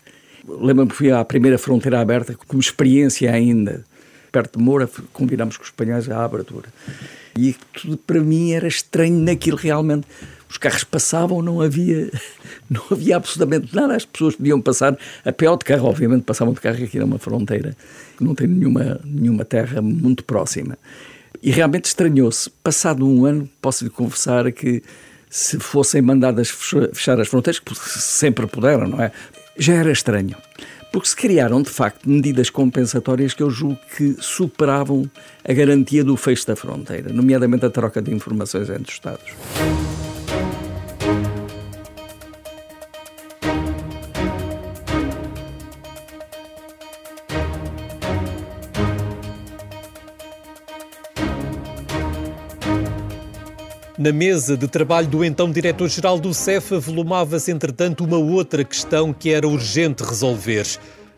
Lembro-me 0.46 0.90
que 0.90 0.96
fui 0.96 1.10
à 1.10 1.24
primeira 1.24 1.58
fronteira 1.58 2.00
aberta, 2.00 2.36
como 2.46 2.60
experiência 2.60 3.32
ainda, 3.32 3.84
perto 4.30 4.58
de 4.58 4.64
Moura, 4.64 4.88
combinámos 5.12 5.56
com 5.56 5.62
os 5.62 5.68
espanhóis 5.68 6.08
à 6.10 6.24
abertura. 6.24 6.68
E 7.38 7.56
tudo 7.72 7.96
para 7.96 8.20
mim 8.20 8.52
era 8.52 8.66
estranho 8.66 9.18
naquilo 9.18 9.56
realmente. 9.56 10.06
Os 10.48 10.58
carros 10.58 10.84
passavam, 10.84 11.40
não 11.40 11.62
havia, 11.62 12.10
não 12.68 12.82
havia 12.90 13.16
absolutamente 13.16 13.74
nada. 13.74 13.96
As 13.96 14.04
pessoas 14.04 14.36
podiam 14.36 14.60
passar 14.60 14.98
a 15.24 15.32
pé 15.32 15.48
ou 15.48 15.56
de 15.56 15.64
carro, 15.64 15.88
obviamente 15.88 16.24
passavam 16.24 16.52
de 16.52 16.60
carro 16.60 16.84
aqui 16.84 16.98
numa 16.98 17.18
fronteira 17.18 17.76
que 18.16 18.24
não 18.24 18.34
tem 18.34 18.46
nenhuma, 18.46 19.00
nenhuma 19.04 19.44
terra 19.44 19.80
muito 19.80 20.24
próxima. 20.24 20.76
E 21.42 21.50
realmente 21.50 21.86
estranhou-se. 21.86 22.50
Passado 22.62 23.06
um 23.06 23.24
ano, 23.24 23.48
posso 23.60 23.84
lhe 23.84 23.90
confessar 23.90 24.50
que 24.52 24.82
se 25.30 25.58
fossem 25.58 26.02
mandadas 26.02 26.50
fechar 26.50 27.18
as 27.18 27.28
fronteiras, 27.28 27.58
porque 27.58 27.80
sempre 27.80 28.46
puderam, 28.46 28.86
não 28.86 29.02
é? 29.02 29.10
Já 29.56 29.74
era 29.74 29.92
estranho 29.92 30.36
porque 30.92 31.08
se 31.08 31.16
criaram, 31.16 31.62
de 31.62 31.70
facto, 31.70 32.08
medidas 32.08 32.50
compensatórias 32.50 33.32
que 33.32 33.42
eu 33.42 33.48
julgo 33.48 33.78
que 33.96 34.14
superavam 34.20 35.10
a 35.42 35.52
garantia 35.52 36.04
do 36.04 36.16
fecho 36.18 36.46
da 36.46 36.54
fronteira, 36.54 37.10
nomeadamente 37.10 37.64
a 37.64 37.70
troca 37.70 38.02
de 38.02 38.12
informações 38.12 38.68
entre 38.68 38.82
os 38.82 38.92
Estados. 38.92 39.32
Na 54.02 54.10
mesa 54.10 54.56
de 54.56 54.66
trabalho 54.66 55.06
do 55.06 55.24
então 55.24 55.48
diretor-geral 55.48 56.18
do 56.18 56.34
CEF 56.34 56.74
avolumava-se, 56.74 57.52
entretanto, 57.52 58.02
uma 58.02 58.16
outra 58.16 58.64
questão 58.64 59.12
que 59.12 59.30
era 59.30 59.46
urgente 59.46 60.02
resolver: 60.02 60.66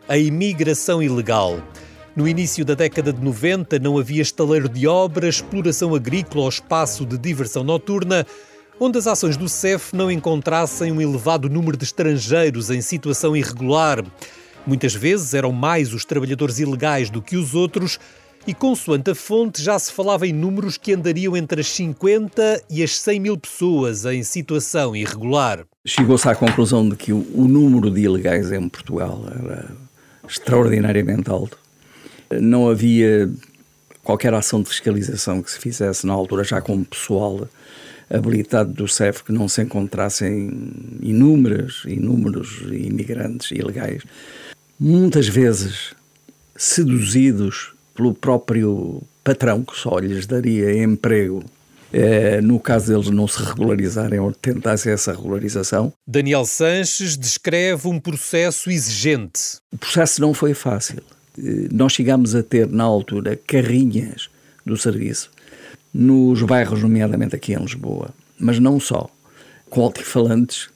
a 0.07 0.15
imigração 0.19 1.01
ilegal. 1.01 1.59
No 2.15 2.27
início 2.27 2.63
da 2.63 2.75
década 2.75 3.11
de 3.11 3.19
90 3.19 3.79
não 3.79 3.97
havia 3.97 4.21
estaleiro 4.21 4.69
de 4.69 4.85
obras, 4.85 5.37
exploração 5.37 5.95
agrícola 5.95 6.43
ou 6.43 6.49
espaço 6.49 7.07
de 7.07 7.17
diversão 7.17 7.63
noturna 7.63 8.23
onde 8.79 8.99
as 8.99 9.07
ações 9.07 9.35
do 9.35 9.49
CEF 9.49 9.95
não 9.95 10.11
encontrassem 10.11 10.91
um 10.91 11.01
elevado 11.01 11.49
número 11.49 11.75
de 11.75 11.85
estrangeiros 11.85 12.69
em 12.69 12.81
situação 12.81 13.35
irregular. 13.35 14.05
Muitas 14.63 14.93
vezes 14.93 15.33
eram 15.33 15.51
mais 15.51 15.91
os 15.91 16.05
trabalhadores 16.05 16.59
ilegais 16.59 17.09
do 17.09 17.19
que 17.19 17.35
os 17.35 17.55
outros 17.55 17.97
e, 18.47 18.53
consoante 18.53 19.09
a 19.09 19.15
fonte, 19.15 19.61
já 19.61 19.77
se 19.79 19.91
falava 19.91 20.27
em 20.27 20.33
números 20.33 20.77
que 20.77 20.93
andariam 20.93 21.35
entre 21.35 21.61
as 21.61 21.67
50 21.67 22.63
e 22.69 22.83
as 22.83 22.97
100 22.99 23.19
mil 23.19 23.37
pessoas 23.37 24.05
em 24.05 24.23
situação 24.23 24.95
irregular. 24.95 25.65
Chegou-se 25.85 26.27
à 26.27 26.35
conclusão 26.35 26.87
de 26.87 26.95
que 26.95 27.11
o, 27.11 27.47
número 27.47 27.89
de 27.89 28.01
ilegais 28.01 28.51
em 28.51 28.69
Portugal 28.69 29.23
era 29.43 29.71
extraordinariamente 30.27 31.29
alto. 31.29 31.57
Não 32.39 32.69
havia 32.69 33.29
qualquer 34.03 34.33
ação 34.33 34.61
de 34.61 34.69
fiscalização 34.69 35.41
que 35.41 35.49
se 35.49 35.59
fizesse 35.59 36.05
na 36.05 36.13
altura, 36.13 36.43
já 36.43 36.61
como 36.61 36.85
pessoal 36.85 37.47
habilitado 38.09 38.71
do 38.71 38.87
CEF, 38.87 39.23
que 39.23 39.31
não 39.31 39.47
se 39.47 39.63
encontrassem 39.63 40.51
inúmeras, 41.01 41.83
inúmeros 41.87 42.61
imigrantes 42.71 43.49
ilegais. 43.51 44.03
Muitas 44.79 45.27
vezes 45.27 45.95
seduzidos 46.55 47.74
pelo 47.95 48.13
próprio 48.13 49.01
patrão, 49.23 49.63
que 49.63 49.75
só 49.75 49.97
lhes 49.97 50.27
daria 50.27 50.83
emprego 50.83 51.43
é, 51.91 52.41
no 52.41 52.59
caso 52.59 52.87
deles 52.87 53.09
não 53.09 53.25
se 53.27 53.41
regularizarem 53.41 54.19
ou 54.19 54.31
tentassem 54.33 54.91
essa 54.91 55.13
regularização. 55.13 55.93
Daniel 56.05 56.45
Sanches 56.45 57.17
descreve 57.17 57.87
um 57.87 57.99
processo 57.99 58.69
exigente. 58.69 59.57
O 59.71 59.77
processo 59.77 60.19
não 60.19 60.33
foi 60.33 60.53
fácil. 60.53 61.01
Eh, 61.37 61.69
nós 61.71 61.93
chegámos 61.93 62.35
a 62.35 62.43
ter, 62.43 62.67
na 62.67 62.83
altura, 62.83 63.39
carrinhas 63.47 64.29
do 64.65 64.75
serviço 64.75 65.31
nos 65.93 66.41
bairros, 66.41 66.81
nomeadamente 66.81 67.33
aqui 67.33 67.53
em 67.53 67.59
Lisboa, 67.59 68.09
mas 68.37 68.59
não 68.59 68.77
só, 68.77 69.09
com 69.69 69.81
altifalantes 69.81 70.67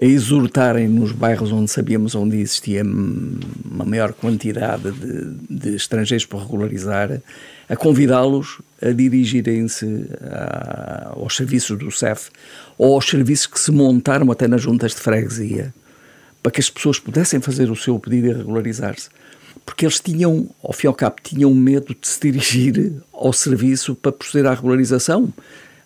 a 0.00 0.04
exortarem 0.04 0.88
nos 0.88 1.12
bairros 1.12 1.52
onde 1.52 1.70
sabíamos 1.70 2.14
onde 2.14 2.40
existia 2.40 2.82
uma 2.82 3.84
maior 3.84 4.14
quantidade 4.14 4.90
de, 4.92 5.34
de 5.48 5.76
estrangeiros 5.76 6.24
por 6.24 6.40
regularizar, 6.40 7.20
a 7.68 7.76
convidá-los 7.76 8.62
a 8.80 8.92
dirigirem-se 8.92 10.06
aos 11.10 11.36
serviços 11.36 11.78
do 11.78 11.90
CEF 11.90 12.30
ou 12.78 12.94
aos 12.94 13.06
serviços 13.06 13.46
que 13.46 13.60
se 13.60 13.70
montaram 13.70 14.30
até 14.32 14.48
nas 14.48 14.62
juntas 14.62 14.94
de 14.94 15.00
freguesia, 15.02 15.74
para 16.42 16.50
que 16.50 16.60
as 16.60 16.70
pessoas 16.70 16.98
pudessem 16.98 17.38
fazer 17.40 17.70
o 17.70 17.76
seu 17.76 17.98
pedido 17.98 18.28
e 18.28 18.32
regularizar-se. 18.32 19.10
Porque 19.66 19.84
eles 19.84 20.00
tinham, 20.00 20.48
ao 20.62 20.72
fim 20.72 20.86
e 20.86 20.88
ao 20.88 20.94
cabo, 20.94 21.16
tinham 21.22 21.52
medo 21.52 21.94
de 21.94 22.08
se 22.08 22.18
dirigir 22.20 22.94
ao 23.12 23.34
serviço 23.34 23.94
para 23.94 24.10
proceder 24.10 24.50
à 24.50 24.54
regularização 24.54 25.30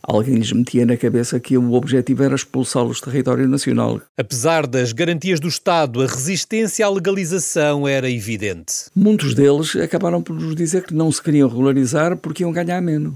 alguém 0.06 0.36
lhes 0.36 0.52
metia 0.52 0.84
na 0.84 0.96
cabeça 0.96 1.40
que 1.40 1.56
o 1.56 1.72
objetivo 1.72 2.22
era 2.22 2.34
expulsá-los 2.34 3.00
do 3.00 3.06
território 3.10 3.48
nacional. 3.48 4.00
Apesar 4.16 4.66
das 4.66 4.92
garantias 4.92 5.40
do 5.40 5.48
Estado, 5.48 6.02
a 6.02 6.06
resistência 6.06 6.86
à 6.86 6.90
legalização 6.90 7.88
era 7.88 8.10
evidente. 8.10 8.86
Muitos 8.94 9.34
deles 9.34 9.74
acabaram 9.76 10.22
por 10.22 10.38
nos 10.38 10.54
dizer 10.54 10.84
que 10.84 10.94
não 10.94 11.10
se 11.10 11.22
queriam 11.22 11.48
regularizar 11.48 12.16
porque 12.16 12.42
iam 12.42 12.52
ganhar 12.52 12.80
menos. 12.80 13.14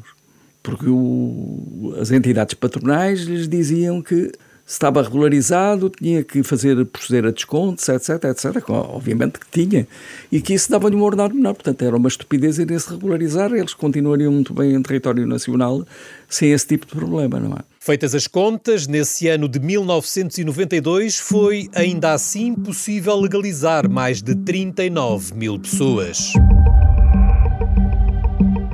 Porque 0.62 0.88
o, 0.88 1.94
as 2.00 2.10
entidades 2.10 2.54
patronais 2.54 3.20
lhes 3.20 3.48
diziam 3.48 4.02
que 4.02 4.32
estava 4.68 5.02
regularizado, 5.02 5.88
tinha 5.88 6.22
que 6.22 6.42
fazer 6.42 6.84
proceder 6.86 7.26
a 7.26 7.30
descontos, 7.30 7.88
etc, 7.88 8.24
etc. 8.24 8.68
Obviamente 8.68 9.40
que 9.40 9.46
tinha. 9.50 9.88
E 10.30 10.42
que 10.42 10.52
isso 10.52 10.70
dava-lhe 10.70 10.94
um 10.94 11.02
ordenado 11.02 11.34
menor. 11.34 11.54
Portanto, 11.54 11.82
era 11.82 11.96
uma 11.96 12.08
estupidez 12.08 12.58
irem-se 12.58 12.90
regularizar. 12.90 13.50
Eles 13.52 13.72
continuariam 13.72 14.30
muito 14.30 14.52
bem 14.52 14.74
em 14.74 14.82
território 14.82 15.26
nacional 15.26 15.84
sem 16.28 16.52
esse 16.52 16.66
tipo 16.66 16.86
de 16.86 16.94
problema, 16.94 17.40
não 17.40 17.54
é? 17.54 17.60
Feitas 17.80 18.14
as 18.14 18.26
contas, 18.26 18.86
nesse 18.86 19.28
ano 19.28 19.48
de 19.48 19.58
1992 19.58 21.16
foi 21.16 21.70
ainda 21.74 22.12
assim 22.12 22.54
possível 22.54 23.18
legalizar 23.18 23.88
mais 23.88 24.20
de 24.20 24.34
39 24.34 25.34
mil 25.34 25.58
pessoas. 25.58 26.34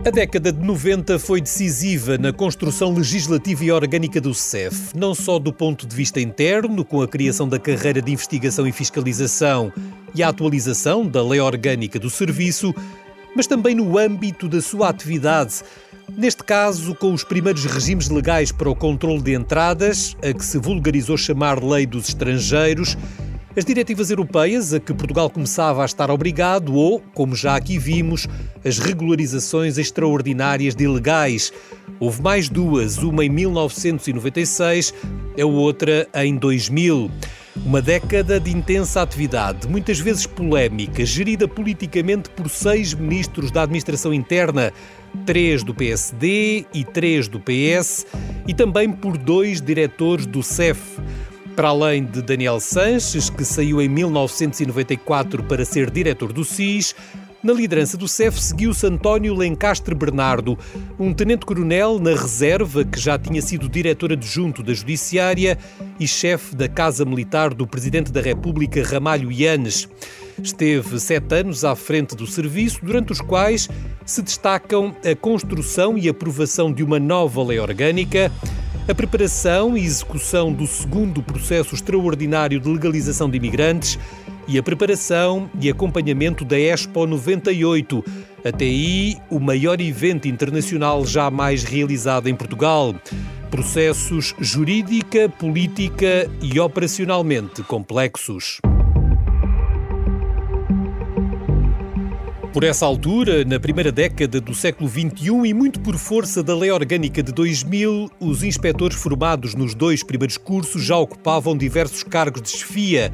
A 0.07 0.11
década 0.11 0.53
de 0.53 0.62
90 0.62 1.19
foi 1.19 1.40
decisiva 1.40 2.19
na 2.19 2.31
construção 2.31 2.93
legislativa 2.93 3.64
e 3.64 3.73
orgânica 3.73 4.21
do 4.21 4.35
CEF, 4.35 4.95
não 4.95 5.14
só 5.14 5.38
do 5.38 5.51
ponto 5.51 5.87
de 5.87 5.97
vista 5.97 6.21
interno, 6.21 6.85
com 6.85 7.01
a 7.01 7.09
criação 7.09 7.49
da 7.49 7.59
carreira 7.59 8.03
de 8.03 8.12
investigação 8.12 8.67
e 8.67 8.73
fiscalização 8.73 9.73
e 10.14 10.23
a 10.23 10.29
atualização 10.29 11.07
da 11.07 11.23
lei 11.23 11.40
orgânica 11.40 11.99
do 11.99 12.11
serviço, 12.11 12.75
mas 13.35 13.47
também 13.47 13.75
no 13.75 13.99
âmbito 13.99 14.47
da 14.47 14.61
sua 14.61 14.90
atividade. 14.90 15.62
Neste 16.14 16.45
caso, 16.45 16.95
com 16.95 17.14
os 17.14 17.25
primeiros 17.25 17.64
regimes 17.64 18.11
legais 18.11 18.53
para 18.53 18.69
o 18.69 18.77
controle 18.77 19.23
de 19.23 19.33
entradas, 19.33 20.14
a 20.23 20.35
que 20.35 20.45
se 20.45 20.59
vulgarizou 20.59 21.17
chamar 21.17 21.64
Lei 21.64 21.87
dos 21.87 22.09
Estrangeiros, 22.09 22.95
as 23.57 23.64
diretivas 23.64 24.11
europeias 24.11 24.75
a 24.75 24.81
que 24.81 24.93
Portugal 24.93 25.31
começava 25.31 25.83
a 25.83 25.85
estar 25.85 26.11
obrigado 26.11 26.75
ou, 26.75 27.01
como 27.14 27.37
já 27.37 27.55
aqui 27.55 27.79
vimos, 27.79 28.27
as 28.64 28.79
regularizações 28.79 29.79
extraordinárias 29.79 30.75
de 30.75 30.85
ilegais. 30.85 31.53
Houve 32.01 32.21
mais 32.21 32.49
duas, 32.49 32.99
uma 32.99 33.25
em 33.25 33.29
1996, 33.29 34.93
a 35.40 35.47
outra 35.47 36.09
em 36.14 36.37
2000. 36.37 37.11
Uma 37.64 37.81
década 37.81 38.40
de 38.40 38.51
intensa 38.51 39.01
atividade, 39.01 39.69
muitas 39.69 40.01
vezes 40.01 40.27
polémica, 40.27 41.07
gerida 41.07 41.47
politicamente 41.47 42.29
por 42.31 42.51
seis 42.51 42.93
ministros 42.93 43.53
da 43.53 43.62
administração 43.62 44.12
interna, 44.12 44.73
três 45.25 45.62
do 45.62 45.73
PSD 45.73 46.67
e 46.75 46.85
três 46.85 47.29
do 47.29 47.38
PS, 47.38 48.05
e 48.49 48.53
também 48.53 48.90
por 48.90 49.17
dois 49.17 49.61
diretores 49.61 50.27
do 50.27 50.43
CEF. 50.43 50.81
Para 51.57 51.69
além 51.69 52.05
de 52.05 52.21
Daniel 52.21 52.59
Sanches, 52.59 53.31
que 53.31 53.45
saiu 53.45 53.81
em 53.81 53.88
1994 53.88 55.45
para 55.45 55.64
ser 55.64 55.88
diretor 55.88 56.33
do 56.33 56.45
SIS, 56.45 56.95
na 57.45 57.53
liderança 57.53 57.97
do 57.97 58.09
CEF 58.09 58.40
seguiu-se 58.40 58.87
António 58.87 59.35
Lencastre 59.35 59.95
Bernardo, 59.95 60.59
um 60.99 61.12
tenente-coronel 61.12 62.01
na 62.01 62.11
reserva 62.11 62.85
que 62.85 62.99
já 62.99 63.19
tinha 63.19 63.40
sido 63.43 63.69
diretor 63.69 64.12
adjunto 64.12 64.62
da 64.62 64.73
Judiciária 64.73 65.57
e 66.01 66.09
chefe 66.09 66.57
da 66.57 66.69
Casa 66.69 67.05
Militar 67.05 67.53
do 67.53 67.67
Presidente 67.67 68.11
da 68.11 68.21
República 68.21 68.83
Ramalho 68.83 69.31
Yanes. 69.31 69.87
Esteve 70.43 70.99
sete 70.99 71.35
anos 71.35 71.64
à 71.64 71.77
frente 71.77 72.17
do 72.17 72.27
serviço, 72.27 72.81
durante 72.83 73.12
os 73.12 73.21
quais 73.21 73.69
se 74.05 74.23
destacam 74.23 74.97
a 75.05 75.14
construção 75.14 75.97
e 75.97 76.09
aprovação 76.09 76.73
de 76.73 76.83
uma 76.83 76.99
nova 76.99 77.45
lei 77.45 77.61
orgânica, 77.61 78.33
a 78.87 78.94
preparação 78.94 79.77
e 79.77 79.85
execução 79.85 80.53
do 80.53 80.66
segundo 80.66 81.23
processo 81.23 81.75
extraordinário 81.75 82.61
de 82.61 82.68
legalização 82.68 83.31
de 83.31 83.38
imigrantes 83.38 83.99
e 84.47 84.59
a 84.59 84.62
preparação 84.62 85.49
e 85.59 85.70
acompanhamento 85.70 86.44
da 86.44 86.59
Expo 86.59 87.07
98, 87.07 88.05
até 88.44 88.66
aí 88.66 89.16
o 89.31 89.40
maior 89.40 89.81
evento 89.81 90.29
internacional 90.29 91.07
jamais 91.07 91.64
realizado 91.64 92.29
em 92.29 92.35
Portugal. 92.35 92.94
Processos 93.51 94.35
jurídica, 94.38 95.31
política 95.31 96.29
e 96.42 96.61
operacionalmente 96.61 97.62
complexos. 97.62 98.61
Por 102.55 102.62
essa 102.62 102.87
altura, 102.87 103.45
na 103.45 103.59
primeira 103.59 103.90
década 103.90 104.40
do 104.40 104.55
século 104.55 104.88
XXI 104.88 105.45
e 105.45 105.53
muito 105.53 105.81
por 105.81 105.97
força 105.97 106.40
da 106.40 106.55
Lei 106.55 106.71
Orgânica 106.71 107.21
de 107.21 107.33
2000, 107.33 108.09
os 108.21 108.45
inspectores 108.45 108.97
formados 108.97 109.57
nos 109.57 109.75
dois 109.75 110.05
primeiros 110.05 110.38
cursos 110.38 110.85
já 110.85 110.97
ocupavam 110.97 111.57
diversos 111.57 112.05
cargos 112.05 112.43
de 112.43 112.51
chefia, 112.51 113.12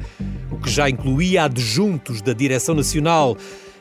o 0.51 0.57
que 0.57 0.69
já 0.69 0.87
incluía 0.87 1.45
adjuntos 1.45 2.21
da 2.21 2.33
Direção 2.33 2.75
Nacional. 2.75 3.35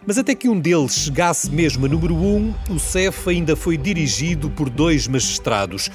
Mas 0.07 0.17
até 0.17 0.35
que 0.35 0.49
um 0.49 0.59
deles 0.59 0.95
chegasse 0.95 1.51
mesmo 1.51 1.85
a 1.85 1.89
número 1.91 2.15
um, 2.15 2.55
o 2.71 2.79
CEF 2.79 3.29
ainda 3.29 3.55
foi 3.55 3.77
dirigido 3.77 4.49
por 4.49 4.71
dois 4.71 5.07
magistrados. 5.07 5.91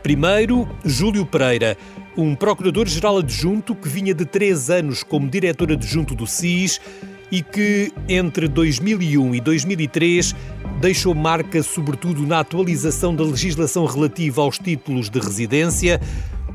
Primeiro, 0.00 0.68
Júlio 0.84 1.26
Pereira, 1.26 1.76
um 2.16 2.36
procurador-geral 2.36 3.18
adjunto 3.18 3.74
que 3.74 3.88
vinha 3.88 4.14
de 4.14 4.24
três 4.24 4.70
anos 4.70 5.02
como 5.02 5.28
diretor 5.28 5.72
adjunto 5.72 6.14
do 6.14 6.24
SIS 6.24 6.80
e 7.30 7.42
que, 7.42 7.92
entre 8.08 8.48
2001 8.48 9.34
e 9.34 9.40
2003, 9.40 10.34
deixou 10.80 11.14
marca 11.14 11.62
sobretudo 11.62 12.26
na 12.26 12.40
atualização 12.40 13.14
da 13.14 13.24
legislação 13.24 13.84
relativa 13.84 14.42
aos 14.42 14.58
títulos 14.58 15.10
de 15.10 15.18
residência, 15.18 16.00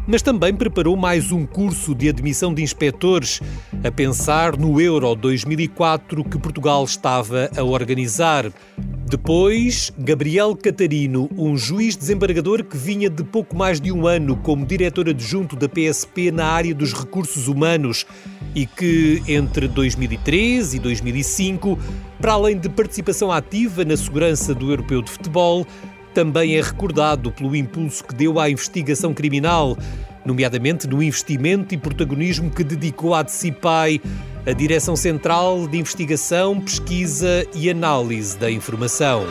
mas 0.08 0.22
também 0.22 0.54
preparou 0.54 0.96
mais 0.96 1.32
um 1.32 1.46
curso 1.46 1.96
de 1.96 2.10
admissão 2.10 2.54
de 2.54 2.62
inspectores, 2.62 3.42
a 3.84 3.92
pensar 3.92 4.58
no 4.58 4.80
Euro 4.80 5.16
2004 5.16 6.24
que 6.24 6.38
Portugal 6.38 6.84
estava 6.84 7.50
a 7.56 7.64
organizar. 7.64 8.52
Depois, 9.06 9.92
Gabriel 9.98 10.56
Catarino, 10.56 11.30
um 11.38 11.56
juiz 11.56 11.96
desembargador 11.96 12.64
que 12.64 12.76
vinha 12.76 13.10
de 13.10 13.24
pouco 13.24 13.56
mais 13.56 13.80
de 13.80 13.92
um 13.92 14.08
ano 14.08 14.36
como 14.38 14.66
diretor 14.66 15.08
adjunto 15.08 15.56
da 15.56 15.70
PSP 15.70 16.32
na 16.32 16.46
área 16.46 16.74
dos 16.74 16.94
recursos 16.94 17.48
humanos 17.48 18.06
e 18.56 18.66
que, 18.66 19.22
entre 19.28 19.68
2003 19.68 20.74
e 20.74 20.80
2005, 20.80 21.78
para 22.20 22.34
além 22.34 22.58
de 22.58 22.70
participação 22.70 23.32
ativa 23.32 23.86
na 23.86 23.96
segurança 23.98 24.54
do 24.56 24.72
europeu 24.72 25.02
de 25.02 25.12
futebol, 25.12 25.68
também 26.14 26.56
é 26.56 26.62
recordado 26.62 27.32
pelo 27.32 27.56
impulso 27.56 28.04
que 28.04 28.14
deu 28.14 28.40
à 28.40 28.50
investigação 28.50 29.14
criminal, 29.14 29.78
nomeadamente 30.26 30.88
no 30.88 31.02
investimento 31.02 31.74
e 31.74 31.78
protagonismo 31.78 32.50
que 32.50 32.64
dedicou 32.64 33.14
à 33.16 33.24
DCIPAI, 33.24 34.00
a 34.46 34.52
Direção 34.52 34.96
Central 34.96 35.68
de 35.68 35.78
Investigação, 35.78 36.60
Pesquisa 36.62 37.46
e 37.56 37.70
Análise 37.70 38.38
da 38.38 38.52
Informação. 38.52 39.26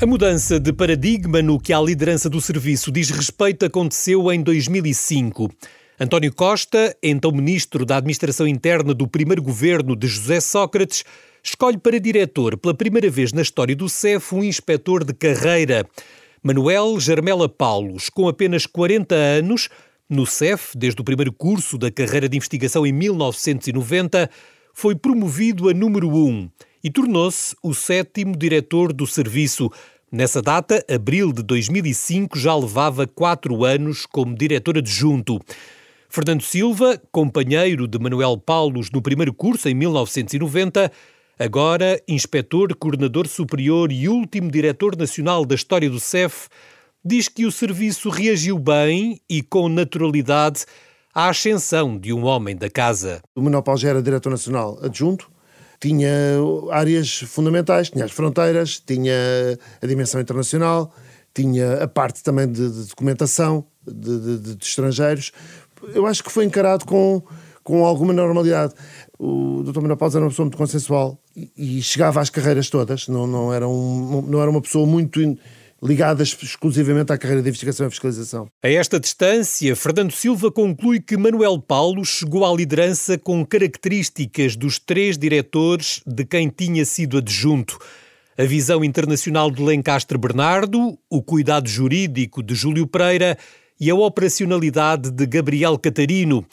A 0.00 0.06
mudança 0.06 0.58
de 0.58 0.72
paradigma 0.72 1.40
no 1.40 1.60
que 1.60 1.72
à 1.72 1.80
liderança 1.80 2.28
do 2.28 2.40
serviço 2.40 2.90
diz 2.90 3.10
respeito 3.10 3.64
aconteceu 3.64 4.32
em 4.32 4.42
2005. 4.42 5.48
António 6.02 6.34
Costa, 6.34 6.96
então 7.00 7.30
ministro 7.30 7.86
da 7.86 7.98
Administração 7.98 8.44
Interna 8.44 8.92
do 8.92 9.06
primeiro 9.06 9.40
governo 9.40 9.94
de 9.94 10.08
José 10.08 10.40
Sócrates, 10.40 11.04
escolhe 11.40 11.78
para 11.78 12.00
diretor, 12.00 12.56
pela 12.56 12.74
primeira 12.74 13.08
vez 13.08 13.32
na 13.32 13.40
história 13.40 13.76
do 13.76 13.88
CEF, 13.88 14.34
um 14.34 14.42
inspetor 14.42 15.04
de 15.04 15.14
carreira. 15.14 15.86
Manuel 16.42 16.98
Jarmela 16.98 17.48
Paulos, 17.48 18.10
com 18.10 18.26
apenas 18.26 18.66
40 18.66 19.14
anos, 19.14 19.68
no 20.10 20.26
CEF, 20.26 20.76
desde 20.76 21.00
o 21.00 21.04
primeiro 21.04 21.32
curso 21.32 21.78
da 21.78 21.88
carreira 21.88 22.28
de 22.28 22.36
investigação 22.36 22.84
em 22.84 22.92
1990, 22.92 24.28
foi 24.74 24.96
promovido 24.96 25.68
a 25.68 25.72
número 25.72 26.08
1 26.08 26.50
e 26.82 26.90
tornou-se 26.90 27.54
o 27.62 27.72
sétimo 27.72 28.36
diretor 28.36 28.92
do 28.92 29.06
serviço. 29.06 29.70
Nessa 30.10 30.42
data, 30.42 30.84
abril 30.92 31.32
de 31.32 31.44
2005, 31.44 32.36
já 32.36 32.56
levava 32.56 33.06
quatro 33.06 33.64
anos 33.64 34.04
como 34.04 34.34
diretor 34.34 34.78
adjunto. 34.78 35.40
Fernando 36.14 36.42
Silva, 36.42 37.00
companheiro 37.10 37.88
de 37.88 37.98
Manuel 37.98 38.36
Paulos 38.36 38.90
no 38.90 39.00
primeiro 39.00 39.32
curso 39.32 39.66
em 39.66 39.74
1990, 39.74 40.92
agora 41.38 41.98
inspetor, 42.06 42.76
coordenador 42.76 43.26
superior 43.26 43.90
e 43.90 44.10
último 44.10 44.50
diretor 44.50 44.94
nacional 44.94 45.46
da 45.46 45.54
história 45.54 45.88
do 45.88 45.98
CEF, 45.98 46.48
diz 47.02 47.28
que 47.28 47.46
o 47.46 47.50
serviço 47.50 48.10
reagiu 48.10 48.58
bem 48.58 49.22
e 49.26 49.40
com 49.40 49.70
naturalidade 49.70 50.66
à 51.14 51.30
ascensão 51.30 51.96
de 51.96 52.12
um 52.12 52.26
homem 52.26 52.54
da 52.54 52.68
casa. 52.68 53.22
O 53.34 53.40
Manuel 53.40 53.62
Paulo 53.62 53.80
já 53.80 53.88
era 53.88 54.02
diretor 54.02 54.28
nacional 54.28 54.78
adjunto, 54.82 55.30
tinha 55.80 56.10
áreas 56.72 57.20
fundamentais, 57.20 57.88
tinha 57.88 58.04
as 58.04 58.12
fronteiras, 58.12 58.78
tinha 58.78 59.14
a 59.80 59.86
dimensão 59.86 60.20
internacional, 60.20 60.94
tinha 61.34 61.82
a 61.82 61.88
parte 61.88 62.22
também 62.22 62.46
de, 62.52 62.70
de 62.70 62.88
documentação 62.88 63.66
de, 63.86 64.38
de, 64.38 64.56
de 64.56 64.64
estrangeiros, 64.64 65.32
eu 65.94 66.06
acho 66.06 66.22
que 66.22 66.30
foi 66.30 66.44
encarado 66.44 66.84
com, 66.84 67.22
com 67.62 67.84
alguma 67.84 68.12
normalidade. 68.12 68.74
O 69.18 69.62
Dr. 69.62 69.80
Manuel 69.80 69.98
era 70.00 70.20
uma 70.20 70.30
pessoa 70.30 70.44
muito 70.44 70.56
consensual 70.56 71.18
e, 71.36 71.50
e, 71.56 71.82
chegava 71.82 72.20
às 72.20 72.30
carreiras 72.30 72.68
todas, 72.68 73.08
não, 73.08 73.26
não, 73.26 73.52
era 73.52 73.68
um, 73.68 74.22
não 74.22 74.40
era 74.40 74.50
uma 74.50 74.60
pessoa 74.60 74.86
muito 74.86 75.20
ligada 75.82 76.22
exclusivamente 76.22 77.12
à 77.12 77.18
carreira 77.18 77.42
de 77.42 77.48
investigação 77.48 77.86
e 77.86 77.90
fiscalização. 77.90 78.48
A 78.62 78.68
esta 78.68 79.00
distância, 79.00 79.74
Fernando 79.74 80.12
Silva 80.12 80.50
conclui 80.50 81.00
que 81.00 81.16
Manuel 81.16 81.60
Paulo 81.60 82.04
chegou 82.04 82.46
à 82.46 82.54
liderança 82.54 83.18
com 83.18 83.44
características 83.44 84.54
dos 84.54 84.78
três 84.78 85.18
diretores 85.18 86.00
de 86.06 86.24
quem 86.24 86.48
tinha 86.48 86.84
sido 86.84 87.18
adjunto. 87.18 87.78
A 88.38 88.44
visão 88.44 88.84
internacional 88.84 89.50
de 89.50 89.62
Lencastre 89.62 90.16
Bernardo, 90.16 90.96
o 91.10 91.22
cuidado 91.22 91.68
jurídico 91.68 92.42
de 92.42 92.54
Júlio 92.54 92.86
Pereira 92.86 93.36
e 93.82 93.90
a 93.90 93.96
operacionalidade 93.96 95.10
de 95.10 95.26
Gabriel 95.26 95.76
Catarino. 95.76 96.46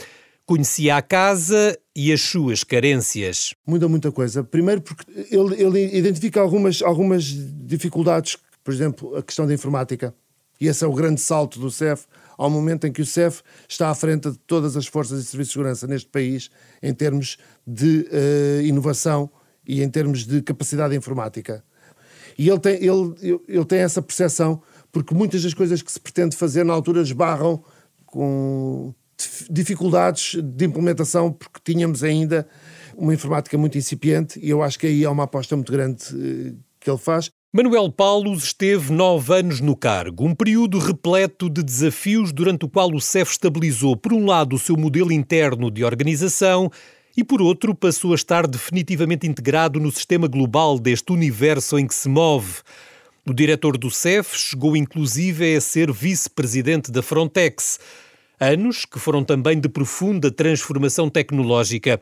Conhecia 0.47 0.95
a 0.95 1.01
casa 1.03 1.77
e 1.95 2.11
as 2.11 2.21
suas 2.21 2.63
carências. 2.63 3.53
Muda 3.67 3.87
muita 3.87 4.11
coisa. 4.11 4.43
Primeiro 4.43 4.81
porque 4.81 5.05
ele, 5.29 5.61
ele 5.61 5.95
identifica 5.95 6.41
algumas, 6.41 6.81
algumas 6.81 7.25
dificuldades, 7.25 8.35
por 8.63 8.73
exemplo, 8.73 9.15
a 9.15 9.21
questão 9.21 9.45
da 9.45 9.53
informática. 9.53 10.11
E 10.59 10.65
esse 10.65 10.83
é 10.83 10.87
o 10.87 10.91
grande 10.91 11.21
salto 11.21 11.59
do 11.59 11.69
CEF 11.69 12.07
ao 12.35 12.49
momento 12.49 12.87
em 12.87 12.91
que 12.91 13.03
o 13.03 13.05
CEF 13.05 13.43
está 13.67 13.91
à 13.91 13.93
frente 13.93 14.31
de 14.31 14.39
todas 14.39 14.75
as 14.75 14.87
forças 14.87 15.21
e 15.21 15.23
serviços 15.23 15.49
de 15.49 15.53
segurança 15.53 15.85
neste 15.85 16.09
país 16.09 16.49
em 16.81 16.95
termos 16.95 17.37
de 17.67 18.07
uh, 18.11 18.61
inovação 18.63 19.29
e 19.67 19.83
em 19.83 19.89
termos 19.89 20.25
de 20.25 20.41
capacidade 20.41 20.95
informática. 20.95 21.63
E 22.39 22.49
ele 22.49 22.59
tem, 22.59 22.73
ele, 22.73 23.39
ele 23.47 23.65
tem 23.65 23.79
essa 23.81 24.01
percepção 24.01 24.63
porque 24.91 25.13
muitas 25.13 25.43
das 25.43 25.53
coisas 25.53 25.81
que 25.81 25.91
se 25.91 25.99
pretende 25.99 26.35
fazer 26.35 26.63
na 26.63 26.73
altura 26.73 27.01
esbarram 27.01 27.63
com 28.05 28.93
dificuldades 29.49 30.35
de 30.41 30.65
implementação, 30.65 31.31
porque 31.31 31.59
tínhamos 31.63 32.03
ainda 32.03 32.47
uma 32.97 33.13
informática 33.13 33.57
muito 33.57 33.77
incipiente 33.77 34.39
e 34.41 34.49
eu 34.49 34.63
acho 34.63 34.79
que 34.79 34.87
aí 34.87 35.03
é 35.03 35.09
uma 35.09 35.23
aposta 35.23 35.55
muito 35.55 35.71
grande 35.71 36.03
eh, 36.13 36.53
que 36.79 36.89
ele 36.89 36.97
faz. 36.97 37.29
Manuel 37.51 37.91
Paulos 37.91 38.43
esteve 38.43 38.91
nove 38.93 39.33
anos 39.33 39.59
no 39.59 39.75
cargo, 39.75 40.23
um 40.23 40.35
período 40.35 40.77
repleto 40.77 41.49
de 41.49 41.63
desafios 41.63 42.31
durante 42.31 42.65
o 42.65 42.69
qual 42.69 42.93
o 42.93 43.01
CEF 43.01 43.31
estabilizou, 43.31 43.97
por 43.97 44.13
um 44.13 44.25
lado, 44.25 44.55
o 44.55 44.59
seu 44.59 44.77
modelo 44.77 45.11
interno 45.11 45.71
de 45.71 45.83
organização 45.83 46.69
e, 47.17 47.23
por 47.23 47.41
outro, 47.41 47.73
passou 47.73 48.11
a 48.11 48.15
estar 48.15 48.45
definitivamente 48.45 49.25
integrado 49.25 49.79
no 49.79 49.91
sistema 49.91 50.27
global 50.27 50.77
deste 50.77 51.11
universo 51.11 51.79
em 51.79 51.87
que 51.87 51.95
se 51.95 52.07
move. 52.07 52.61
O 53.29 53.33
diretor 53.33 53.77
do 53.77 53.91
CEF 53.91 54.35
chegou 54.35 54.75
inclusive 54.75 55.55
a 55.55 55.61
ser 55.61 55.91
vice-presidente 55.91 56.91
da 56.91 57.03
Frontex. 57.03 57.79
Anos 58.39 58.85
que 58.85 58.97
foram 58.97 59.23
também 59.23 59.59
de 59.59 59.69
profunda 59.69 60.31
transformação 60.31 61.07
tecnológica. 61.07 62.01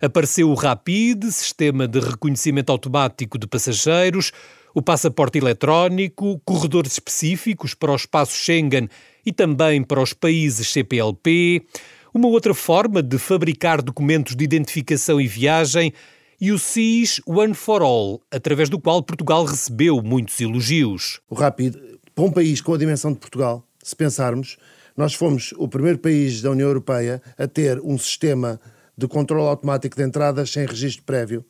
Apareceu 0.00 0.48
o 0.48 0.54
Rapid, 0.54 1.24
sistema 1.32 1.88
de 1.88 1.98
reconhecimento 1.98 2.70
automático 2.70 3.36
de 3.36 3.48
passageiros, 3.48 4.30
o 4.72 4.80
passaporte 4.80 5.38
eletrónico, 5.38 6.40
corredores 6.44 6.92
específicos 6.92 7.74
para 7.74 7.90
o 7.90 7.96
espaço 7.96 8.36
Schengen 8.36 8.88
e 9.26 9.32
também 9.32 9.82
para 9.82 10.00
os 10.00 10.12
países 10.12 10.70
CPLP, 10.70 11.66
uma 12.14 12.28
outra 12.28 12.54
forma 12.54 13.02
de 13.02 13.18
fabricar 13.18 13.82
documentos 13.82 14.36
de 14.36 14.44
identificação 14.44 15.20
e 15.20 15.26
viagem 15.26 15.92
e 16.40 16.52
o 16.52 16.58
SIS 16.58 17.20
One 17.26 17.54
for 17.54 17.82
All, 17.82 18.20
através 18.30 18.68
do 18.68 18.78
qual 18.80 19.02
Portugal 19.02 19.44
recebeu 19.44 20.00
muitos 20.02 20.40
elogios. 20.40 21.20
O 21.28 21.34
Rápido, 21.34 21.78
para 22.14 22.24
um 22.24 22.30
país 22.30 22.60
com 22.60 22.74
a 22.74 22.78
dimensão 22.78 23.12
de 23.12 23.18
Portugal, 23.18 23.66
se 23.82 23.96
pensarmos, 23.96 24.56
Nós 24.98 25.14
fomos 25.14 25.54
o 25.56 25.68
primeiro 25.68 25.96
país 25.96 26.42
da 26.42 26.50
União 26.50 26.66
Europeia 26.66 27.22
a 27.38 27.46
ter 27.46 27.78
um 27.84 27.96
sistema 27.96 28.60
de 28.96 29.06
controle 29.06 29.46
automático 29.46 29.94
de 29.94 30.02
entradas 30.02 30.50
sem 30.50 30.66
registro 30.66 31.04
prévio. 31.04 31.44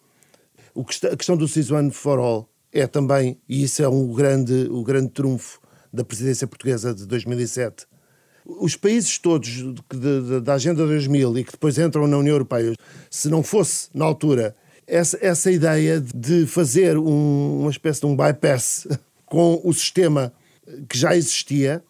Que 0.86 1.06
a 1.06 1.16
questão 1.16 1.34
do 1.34 1.48
SIS 1.48 1.70
One 1.70 1.90
for 1.90 2.18
All 2.18 2.46
é 2.70 2.86
também, 2.86 3.40
e 3.48 3.62
isso 3.64 3.82
é 3.82 3.88
um 3.88 4.12
grande, 4.12 4.68
o 4.70 4.84
grande 4.84 5.08
trunfo 5.12 5.60
da 5.90 6.04
presidência 6.04 6.46
portuguesa 6.46 6.94
de 6.94 7.06
2007. 7.06 7.86
Os 8.44 8.76
países 8.76 9.16
todos 9.16 9.64
da 10.42 10.52
Agenda 10.52 10.86
2000 10.86 11.38
e 11.38 11.44
que 11.44 11.52
depois 11.52 11.78
entram 11.78 12.06
na 12.06 12.18
União 12.18 12.34
Europeia, 12.34 12.74
se 13.10 13.30
não 13.30 13.42
fosse, 13.42 13.88
na 13.94 14.04
altura, 14.04 14.54
essa, 14.88 15.18
essa 15.20 15.50
ideia 15.50 16.00
de 16.00 16.46
fazer 16.46 16.96
um, 16.96 17.60
uma 17.60 17.70
espécie 17.70 18.00
de 18.00 18.06
um 18.06 18.16
bypass 18.16 18.88
com 19.26 19.60
o 19.62 19.72
sistema 19.72 20.32
que 20.88 20.98
já 20.98 21.14
existia, 21.14 21.82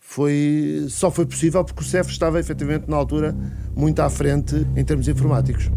foi, 0.00 0.86
só 0.88 1.10
foi 1.10 1.26
possível 1.26 1.64
porque 1.64 1.82
o 1.82 1.84
CEF 1.84 2.10
estava 2.10 2.40
efetivamente 2.40 2.88
na 2.88 2.96
altura 2.96 3.36
muito 3.74 4.00
à 4.00 4.08
frente 4.08 4.54
em 4.76 4.84
termos 4.84 5.06
informáticos. 5.08 5.70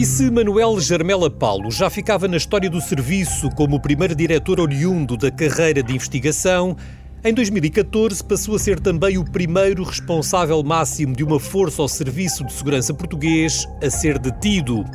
E 0.00 0.06
se 0.06 0.30
Manuel 0.30 0.80
Jarmela 0.80 1.30
Paulo 1.30 1.70
já 1.70 1.90
ficava 1.90 2.26
na 2.26 2.38
história 2.38 2.70
do 2.70 2.80
serviço 2.80 3.50
como 3.50 3.76
o 3.76 3.80
primeiro 3.80 4.14
diretor 4.14 4.58
oriundo 4.58 5.14
da 5.14 5.30
carreira 5.30 5.82
de 5.82 5.94
investigação, 5.94 6.74
em 7.22 7.34
2014 7.34 8.24
passou 8.24 8.56
a 8.56 8.58
ser 8.58 8.80
também 8.80 9.18
o 9.18 9.30
primeiro 9.30 9.84
responsável 9.84 10.62
máximo 10.62 11.14
de 11.14 11.22
uma 11.22 11.38
força 11.38 11.82
ao 11.82 11.88
serviço 11.88 12.46
de 12.46 12.52
segurança 12.54 12.94
português 12.94 13.68
a 13.84 13.90
ser 13.90 14.18
detido. 14.18 14.86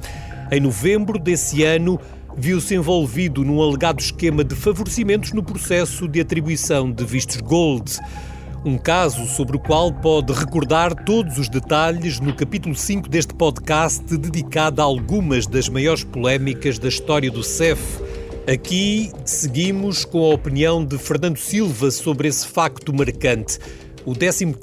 Em 0.52 0.60
novembro 0.60 1.20
desse 1.20 1.62
ano, 1.62 2.00
viu-se 2.36 2.74
envolvido 2.74 3.46
num 3.46 3.62
alegado 3.62 4.00
esquema 4.00 4.44
de 4.44 4.56
favorecimentos 4.56 5.34
no 5.34 5.44
processo 5.44 6.08
de 6.08 6.20
atribuição 6.20 6.92
de 6.92 7.06
vistos 7.06 7.42
Gold. 7.42 8.00
Um 8.66 8.78
caso 8.78 9.28
sobre 9.28 9.56
o 9.56 9.60
qual 9.60 9.94
pode 9.94 10.34
recordar 10.34 11.06
todos 11.06 11.38
os 11.38 11.48
detalhes 11.48 12.20
no 12.20 12.34
capítulo 12.34 12.76
5 12.76 13.08
deste 13.08 13.34
podcast, 13.34 14.04
dedicado 14.18 14.82
a 14.82 14.86
algumas 14.86 15.46
das 15.46 15.70
maiores 15.70 16.04
polémicas 16.04 16.80
da 16.80 16.88
história 16.88 17.30
do 17.30 17.44
CEF 17.44 17.80
Aqui 18.48 19.12
seguimos 19.26 20.06
com 20.06 20.24
a 20.24 20.36
opinião 20.36 20.86
de 20.86 21.00
Fernando 21.00 21.38
Silva 21.38 21.90
sobre 21.90 22.28
esse 22.28 22.48
facto 22.48 22.94
marcante. 22.94 23.58
O 24.06 24.14
14 24.14 24.54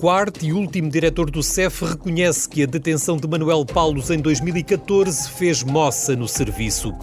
e 0.41 0.53
último 0.53 0.89
diretor 0.89 1.29
do 1.29 1.43
CEF 1.43 1.85
reconhece 1.85 2.49
que 2.49 2.63
a 2.63 2.67
detenção 2.67 3.17
de 3.17 3.27
Manuel 3.27 3.67
Paulos 3.67 4.09
em 4.09 4.19
2014 4.19 5.29
fez 5.31 5.65
moça 5.65 6.15
no 6.15 6.29
serviço. 6.29 6.95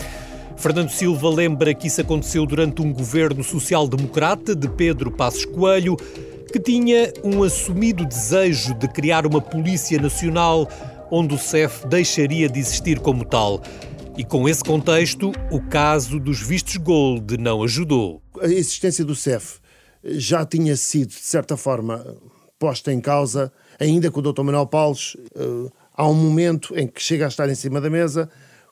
Fernando 0.55 0.89
Silva 0.89 1.29
lembra 1.29 1.73
que 1.73 1.87
isso 1.87 1.99
aconteceu 1.99 2.45
durante 2.45 2.81
um 2.81 2.93
governo 2.93 3.43
social-democrata 3.43 4.55
de 4.55 4.69
Pedro 4.69 5.11
Passos 5.11 5.43
Coelho, 5.43 5.97
que 6.51 6.59
tinha 6.59 7.13
um 7.23 7.43
assumido 7.43 8.05
desejo 8.05 8.73
de 8.73 8.87
criar 8.87 9.25
uma 9.25 9.41
Polícia 9.41 10.01
Nacional 10.01 10.67
onde 11.11 11.35
o 11.35 11.37
CEF 11.37 11.87
deixaria 11.87 12.49
de 12.49 12.59
existir 12.59 12.99
como 12.99 13.25
tal. 13.25 13.61
E 14.17 14.23
com 14.23 14.49
esse 14.49 14.63
contexto, 14.63 15.31
o 15.51 15.61
caso 15.61 16.19
dos 16.19 16.41
vistos 16.41 16.77
gold 16.77 17.37
não 17.37 17.63
ajudou. 17.63 18.21
A 18.41 18.47
existência 18.47 19.05
do 19.05 19.15
CEF 19.15 19.59
já 20.03 20.45
tinha 20.45 20.75
sido, 20.75 21.09
de 21.09 21.15
certa 21.15 21.55
forma, 21.55 22.17
posta 22.57 22.91
em 22.91 22.99
causa, 22.99 23.51
ainda 23.79 24.11
com 24.11 24.19
o 24.19 24.33
Dr. 24.33 24.43
Manuel 24.43 24.67
Paulos. 24.67 25.15
Eh, 25.35 25.71
há 25.93 26.07
um 26.07 26.13
momento 26.13 26.77
em 26.77 26.87
que 26.87 27.01
chega 27.01 27.25
a 27.25 27.27
estar 27.27 27.49
em 27.49 27.55
cima 27.55 27.79
da 27.79 27.89
mesa, 27.89 28.29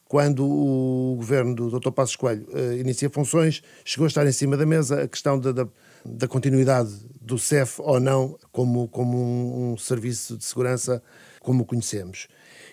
quando 0.08 0.46
o 0.46 1.16
governo 1.18 1.56
do 1.56 1.80
Dr. 1.80 1.92
Passos 1.92 2.16
Coelho 2.16 2.48
uh, 2.54 2.74
inicia 2.78 3.10
funções, 3.10 3.62
chegou 3.84 4.06
a 4.06 4.08
estar 4.08 4.26
em 4.26 4.32
cima 4.32 4.56
da 4.56 4.66
mesa 4.66 5.04
a 5.04 5.08
questão 5.08 5.38
da, 5.38 5.52
da, 5.52 5.68
da 6.06 6.28
continuidade 6.28 6.92
do 7.22 7.38
CEF 7.38 7.82
ou 7.82 8.00
não 8.00 8.38
como, 8.52 8.88
como 8.88 9.18
um, 9.18 9.74
um, 9.74 9.78
serviço 9.78 10.38
de 10.38 10.46
segurança 10.46 11.02
como 11.42 11.64
o 11.64 11.66
conhecemos. 11.66 12.28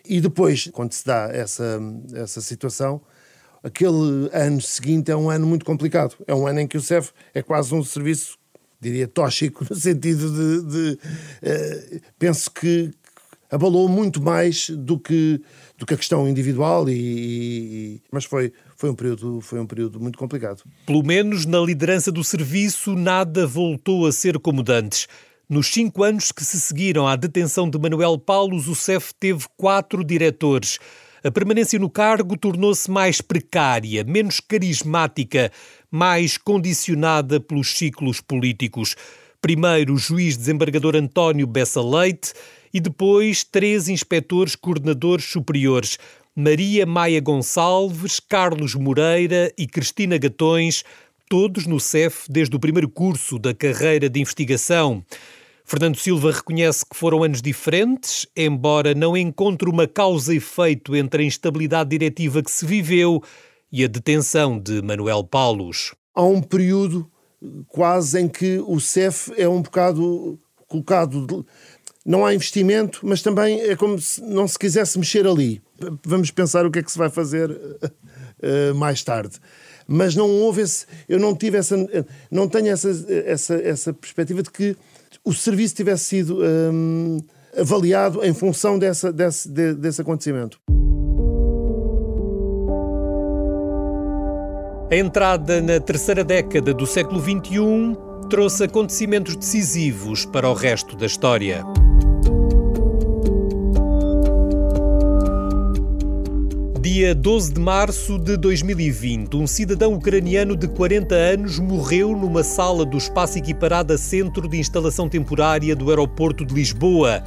E 0.05 0.21
depois, 0.21 0.69
quando 0.73 0.93
se 0.93 1.05
dá 1.05 1.29
essa, 1.33 1.81
essa 2.15 2.41
situação, 2.41 3.01
aquele 3.63 4.29
ano 4.33 4.61
seguinte 4.61 5.11
é 5.11 5.17
um 5.17 5.31
ano 5.31 5.47
muito 5.47 5.65
complicado. 5.65 6.15
É 6.27 6.35
um 6.35 6.47
ano 6.47 6.61
em 6.61 6.67
que 6.67 6.77
o 6.77 6.81
CEF 6.81 7.11
é 7.33 7.43
quase 7.43 7.75
um 7.75 7.83
serviço, 7.83 8.39
diria, 8.81 9.09
tóxico, 9.09 9.65
no 9.69 9.75
sentido 9.75 10.31
de. 10.31 10.71
de 10.71 10.93
uh, 10.93 12.01
penso 12.19 12.51
que 12.51 12.91
abalou 13.51 13.89
muito 13.89 14.21
mais 14.21 14.69
do 14.71 14.99
que, 14.99 15.41
do 15.79 15.87
que 15.87 15.95
a 15.95 15.97
questão 15.97 16.29
individual, 16.29 16.89
e, 16.89 16.93
e, 16.93 18.03
mas 18.11 18.25
foi, 18.25 18.53
foi, 18.77 18.91
um 18.91 18.95
período, 18.95 19.41
foi 19.41 19.61
um 19.61 19.67
período 19.67 20.01
muito 20.01 20.19
complicado. 20.19 20.63
Pelo 20.87 21.03
menos 21.03 21.47
na 21.47 21.59
liderança 21.61 22.11
do 22.11 22.25
serviço, 22.25 22.95
nada 22.95 23.47
voltou 23.47 24.07
a 24.07 24.13
ser 24.13 24.39
como 24.39 24.63
dantes. 24.63 25.07
Nos 25.49 25.67
cinco 25.69 26.03
anos 26.03 26.33
que 26.33 26.45
se 26.45 26.61
seguiram 26.61 27.07
à 27.07 27.17
detenção 27.17 27.69
de 27.69 27.79
Manuel 27.79 28.19
Paulos, 28.19 28.67
o 28.67 28.75
CEF 28.75 29.13
teve 29.15 29.45
quatro 29.57 30.03
diretores. 30.03 30.79
A 31.23 31.31
permanência 31.31 31.79
no 31.79 31.89
cargo 31.89 32.37
tornou-se 32.37 32.91
mais 32.91 33.21
precária, 33.21 34.05
menos 34.05 34.41
carismática, 34.41 35.51
mais 35.91 36.37
condicionada 36.37 37.41
pelos 37.41 37.77
ciclos 37.77 38.21
políticos. 38.21 38.97
Primeiro, 39.41 39.95
o 39.95 39.99
juiz 39.99 40.37
desembargador 40.37 40.97
António 40.97 41.47
Bessa 41.47 41.83
Leite 41.83 42.33
e 42.73 42.81
depois 42.81 43.45
três 43.45 43.89
inspectores 43.89 44.57
coordenadores 44.57 45.27
superiores. 45.27 45.99
Maria 46.37 46.85
Maia 46.85 47.21
Gonçalves, 47.21 48.19
Carlos 48.19 48.75
Moreira 48.75 49.53
e 49.57 49.69
Cristina 49.69 50.19
Gatões, 50.19 50.83
todos 51.31 51.65
no 51.65 51.79
CEF 51.79 52.27
desde 52.29 52.57
o 52.57 52.59
primeiro 52.59 52.89
curso 52.89 53.39
da 53.39 53.55
carreira 53.55 54.09
de 54.09 54.21
investigação. 54.21 55.05
Fernando 55.65 55.97
Silva 55.97 56.33
reconhece 56.33 56.85
que 56.85 56.97
foram 56.97 57.23
anos 57.23 57.41
diferentes, 57.41 58.27
embora 58.37 58.97
não 58.97 59.17
encontre 59.17 59.71
uma 59.71 59.87
causa-efeito 59.87 60.97
entre 60.97 61.23
a 61.23 61.27
instabilidade 61.27 61.91
diretiva 61.91 62.43
que 62.43 62.51
se 62.51 62.67
viveu 62.67 63.23
e 63.71 63.85
a 63.85 63.87
detenção 63.87 64.59
de 64.59 64.83
Manuel 64.83 65.23
Paulos. 65.23 65.95
Há 66.13 66.25
um 66.25 66.43
período 66.43 67.09
quase 67.69 68.21
em 68.21 68.27
que 68.27 68.59
o 68.67 68.81
CEF 68.81 69.33
é 69.37 69.49
um 69.49 69.63
bocado 69.63 70.37
colocado. 70.67 71.47
Não 72.05 72.25
há 72.25 72.35
investimento, 72.35 73.01
mas 73.03 73.23
também 73.23 73.61
é 73.63 73.75
como 73.75 73.99
se 73.99 74.21
não 74.23 74.47
se 74.47 74.59
quisesse 74.59 74.99
mexer 74.99 75.27
ali. 75.27 75.63
Vamos 76.05 76.31
pensar 76.31 76.67
o 76.67 76.71
que 76.71 76.81
é 76.81 76.83
que 76.83 76.93
se 76.93 76.99
vai 76.99 77.09
fazer 77.09 77.51
uh, 77.51 78.75
mais 78.75 79.03
tarde 79.03 79.41
mas 79.87 80.15
não 80.15 80.31
houve 80.31 80.63
esse, 80.63 80.87
eu 81.09 81.19
não 81.19 81.35
tive 81.35 81.59
essa, 81.59 81.77
não 82.31 82.49
tenho 82.49 82.69
essa, 82.69 82.89
essa, 83.27 83.55
essa 83.55 83.93
perspectiva 83.93 84.43
de 84.43 84.51
que 84.51 84.77
o 85.25 85.33
serviço 85.33 85.75
tivesse 85.75 86.05
sido 86.05 86.39
hum, 86.43 87.19
avaliado 87.57 88.25
em 88.25 88.35
função 88.35 88.79
dessa, 88.79 89.13
desse, 89.13 89.49
desse 89.49 90.01
acontecimento. 90.01 90.59
A 94.91 94.97
entrada 94.97 95.61
na 95.61 95.81
terceira 95.81 96.23
década 96.23 96.73
do 96.73 96.87
século 96.87 97.21
XXI 97.21 97.97
trouxe 98.29 98.65
acontecimentos 98.65 99.35
decisivos 99.35 100.25
para 100.25 100.49
o 100.49 100.55
resto 100.55 100.97
da 100.97 101.07
história. 101.07 101.65
Dia 106.85 107.15
12 107.15 107.55
de 107.55 107.61
março 107.63 108.19
de 108.19 108.37
2020, 108.37 109.37
um 109.37 109.47
cidadão 109.47 109.95
ucraniano 109.95 110.55
de 110.55 110.69
40 110.69 111.15
anos 111.15 111.59
morreu 111.59 112.15
numa 112.15 112.43
sala 112.43 112.85
do 112.85 112.99
espaço 112.99 113.39
equiparado 113.39 113.95
a 113.95 113.97
centro 113.97 114.47
de 114.47 114.59
instalação 114.59 115.09
temporária 115.09 115.75
do 115.75 115.89
aeroporto 115.89 116.45
de 116.45 116.53
Lisboa. 116.53 117.23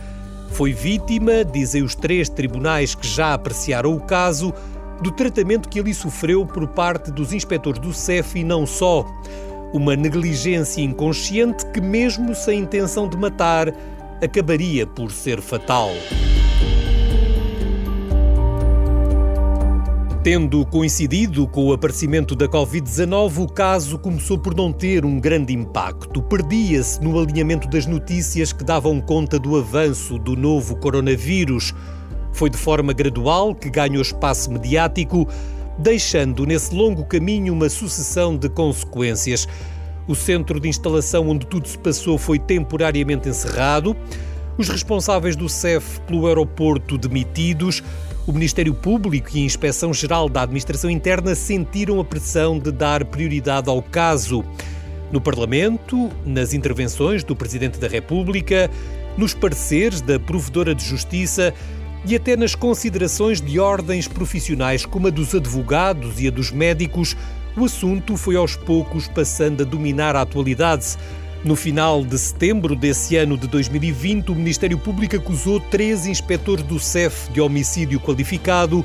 Foi 0.51 0.73
vítima, 0.73 1.43
dizem 1.43 1.81
os 1.81 1.95
três 1.95 2.29
tribunais 2.29 2.93
que 2.93 3.07
já 3.07 3.33
apreciaram 3.33 3.95
o 3.95 3.99
caso, 3.99 4.53
do 5.01 5.09
tratamento 5.09 5.69
que 5.69 5.79
ele 5.79 5.91
sofreu 5.91 6.45
por 6.45 6.67
parte 6.67 7.09
dos 7.09 7.33
inspectores 7.33 7.81
do 7.81 7.91
CEF 7.91 8.37
e 8.37 8.43
não 8.43 8.63
só. 8.63 9.07
Uma 9.73 9.95
negligência 9.95 10.83
inconsciente 10.83 11.65
que, 11.71 11.81
mesmo 11.81 12.35
sem 12.35 12.59
intenção 12.59 13.09
de 13.09 13.17
matar, 13.17 13.73
acabaria 14.21 14.85
por 14.85 15.11
ser 15.11 15.41
fatal. 15.41 15.89
Tendo 20.29 20.65
coincidido 20.65 21.47
com 21.47 21.67
o 21.67 21.71
aparecimento 21.71 22.35
da 22.35 22.49
Covid-19, 22.49 23.45
o 23.45 23.47
caso 23.47 23.97
começou 23.97 24.37
por 24.37 24.53
não 24.53 24.73
ter 24.73 25.05
um 25.05 25.21
grande 25.21 25.53
impacto. 25.53 26.21
Perdia-se 26.21 27.01
no 27.01 27.17
alinhamento 27.17 27.65
das 27.69 27.85
notícias 27.85 28.51
que 28.51 28.61
davam 28.61 28.99
conta 28.99 29.39
do 29.39 29.55
avanço 29.55 30.19
do 30.19 30.35
novo 30.35 30.75
coronavírus. 30.75 31.73
Foi 32.33 32.49
de 32.49 32.57
forma 32.57 32.91
gradual 32.91 33.55
que 33.55 33.69
ganhou 33.69 34.01
espaço 34.01 34.51
mediático, 34.51 35.25
deixando 35.79 36.45
nesse 36.45 36.75
longo 36.75 37.05
caminho 37.05 37.53
uma 37.53 37.69
sucessão 37.69 38.35
de 38.35 38.49
consequências. 38.49 39.47
O 40.09 40.13
centro 40.13 40.59
de 40.59 40.67
instalação 40.67 41.29
onde 41.29 41.45
tudo 41.45 41.69
se 41.69 41.77
passou 41.77 42.17
foi 42.17 42.37
temporariamente 42.37 43.29
encerrado. 43.29 43.95
os 44.57 44.67
responsáveis 44.67 45.37
do 45.37 45.47
CEF 45.47 46.01
pelo 46.01 46.27
aeroporto 46.27 46.97
demitidos, 46.97 47.81
o 48.27 48.33
Ministério 48.33 48.73
Público 48.73 49.29
e 49.33 49.41
a 49.41 49.45
Inspeção-Geral 49.45 50.27
da 50.27 50.41
Administração 50.41 50.89
Interna 50.89 51.33
sentiram 51.33 51.97
a 52.01 52.03
pressão 52.03 52.59
de 52.59 52.73
dar 52.73 53.05
prioridade 53.05 53.69
ao 53.69 53.81
caso. 53.81 54.43
No 55.13 55.21
Parlamento, 55.21 56.11
nas 56.25 56.53
intervenções 56.53 57.23
do 57.23 57.33
Presidente 57.33 57.79
da 57.79 57.87
República, 57.87 58.69
nos 59.17 59.33
pareceres 59.33 60.01
da 60.01 60.19
Provedora 60.19 60.75
de 60.75 60.83
Justiça 60.83 61.53
e 62.05 62.17
até 62.17 62.35
nas 62.35 62.53
considerações 62.53 63.39
de 63.39 63.61
ordens 63.61 64.09
profissionais 64.09 64.85
como 64.85 65.07
a 65.07 65.09
dos 65.09 65.33
advogados 65.33 66.19
e 66.19 66.27
a 66.27 66.31
dos 66.31 66.51
médicos, 66.51 67.15
o 67.55 67.63
assunto 67.63 68.17
foi 68.17 68.35
aos 68.35 68.57
poucos 68.57 69.07
passando 69.07 69.63
a 69.63 69.65
dominar 69.65 70.17
a 70.17 70.21
atualidade. 70.21 70.97
No 71.45 71.55
final 71.55 72.03
de 72.03 72.17
setembro 72.17 72.75
desse 72.75 73.15
ano 73.15 73.37
de 73.37 73.47
2020, 73.47 74.31
o 74.31 74.35
Ministério 74.35 74.77
Público 74.77 75.15
acusou 75.15 75.59
três 75.59 76.05
inspectores 76.05 76.63
do 76.63 76.79
CEF 76.79 77.31
de 77.31 77.39
homicídio 77.39 77.99
qualificado 77.99 78.83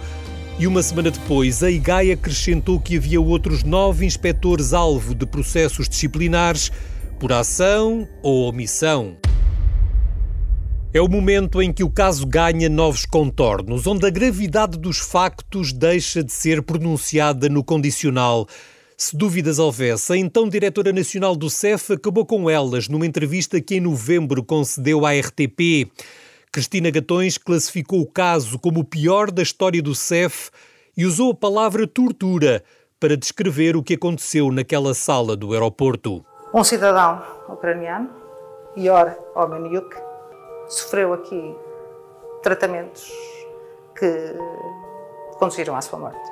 e 0.59 0.67
uma 0.67 0.83
semana 0.83 1.11
depois 1.11 1.63
a 1.63 1.71
IGAI 1.71 2.13
acrescentou 2.13 2.79
que 2.79 2.97
havia 2.97 3.21
outros 3.21 3.65
nove 3.65 4.05
inspectores 4.05 4.73
alvo 4.73 5.15
de 5.15 5.27
processos 5.27 5.89
disciplinares 5.89 6.71
por 7.19 7.33
ação 7.33 8.07
ou 8.23 8.49
omissão. 8.49 9.17
É 10.95 11.01
o 11.01 11.09
momento 11.09 11.63
em 11.63 11.73
que 11.73 11.83
o 11.83 11.89
caso 11.89 12.27
ganha 12.27 12.69
novos 12.69 13.07
contornos, 13.07 13.87
onde 13.87 14.07
a 14.07 14.11
gravidade 14.11 14.79
dos 14.79 14.99
factos 14.99 15.73
deixa 15.73 16.23
de 16.23 16.31
ser 16.31 16.61
pronunciada 16.63 17.49
no 17.49 17.65
condicional. 17.65 18.47
Se 19.03 19.17
dúvidas 19.17 19.59
houvesse, 19.59 20.13
a 20.13 20.17
então 20.17 20.49
diretora 20.49 20.93
nacional 20.93 21.35
do 21.35 21.51
CEF 21.51 21.95
acabou 21.95 22.25
com 22.25 22.49
elas 22.49 22.87
numa 22.87 23.05
entrevista 23.05 23.61
que 23.61 23.75
em 23.75 23.81
novembro 23.81 24.45
concedeu 24.45 25.05
à 25.05 25.11
RTP. 25.11 25.91
Cristina 26.53 26.89
Gatões 26.89 27.37
classificou 27.37 28.01
o 28.01 28.07
caso 28.07 28.61
como 28.61 28.79
o 28.79 28.85
pior 28.85 29.33
da 29.33 29.43
história 29.43 29.83
do 29.83 29.93
CEF 29.93 30.51
e 30.97 31.05
usou 31.05 31.33
a 31.33 31.35
palavra 31.35 31.85
tortura 31.85 32.63
para 33.01 33.17
descrever 33.17 33.75
o 33.75 33.83
que 33.83 33.95
aconteceu 33.95 34.53
naquela 34.53 34.95
sala 34.95 35.37
do 35.37 35.53
aeroporto. 35.53 36.25
Um 36.55 36.63
cidadão 36.63 37.25
ucraniano, 37.49 38.09
Ior 38.77 39.19
Omeniuk, 39.35 39.97
sofreu 40.69 41.13
aqui 41.13 41.57
tratamentos 42.41 43.11
que 43.99 44.37
conduziram 45.41 45.75
à 45.75 45.81
sua 45.81 45.99
morte. 45.99 46.32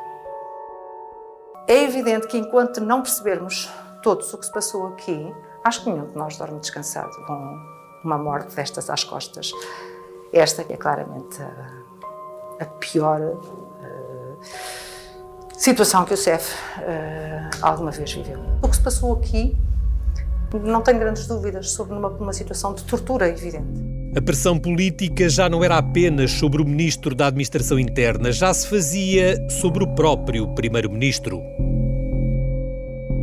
É 1.70 1.84
evidente 1.84 2.26
que 2.26 2.36
enquanto 2.36 2.80
não 2.80 3.00
percebermos 3.00 3.70
todos 4.02 4.34
o 4.34 4.38
que 4.38 4.44
se 4.44 4.52
passou 4.52 4.88
aqui, 4.88 5.32
acho 5.62 5.84
que 5.84 5.90
nenhum 5.90 6.04
de 6.08 6.16
nós 6.16 6.36
dorme 6.36 6.58
descansado 6.58 7.12
com 7.24 7.60
uma 8.02 8.18
morte 8.18 8.56
destas 8.56 8.90
às 8.90 9.04
costas. 9.04 9.52
Esta 10.32 10.66
é 10.68 10.76
claramente 10.76 11.40
a, 11.40 12.64
a 12.64 12.66
pior 12.66 13.20
uh, 13.20 14.38
situação 15.56 16.04
que 16.04 16.12
o 16.12 16.16
CEF 16.16 16.52
uh, 16.52 17.58
alguma 17.62 17.92
vez 17.92 18.14
viveu. 18.14 18.40
O 18.60 18.68
que 18.68 18.74
se 18.74 18.82
passou 18.82 19.12
aqui, 19.12 19.56
não 20.64 20.82
tenho 20.82 20.98
grandes 20.98 21.28
dúvidas 21.28 21.70
sobre 21.70 21.96
uma, 21.96 22.08
uma 22.08 22.32
situação 22.32 22.74
de 22.74 22.82
tortura 22.82 23.28
evidente. 23.28 23.90
A 24.16 24.20
pressão 24.20 24.58
política 24.58 25.28
já 25.28 25.48
não 25.48 25.62
era 25.62 25.78
apenas 25.78 26.32
sobre 26.32 26.60
o 26.60 26.64
ministro 26.64 27.14
da 27.14 27.28
Administração 27.28 27.78
Interna, 27.78 28.32
já 28.32 28.52
se 28.52 28.66
fazia 28.66 29.38
sobre 29.48 29.84
o 29.84 29.94
próprio 29.94 30.52
primeiro-ministro. 30.52 31.40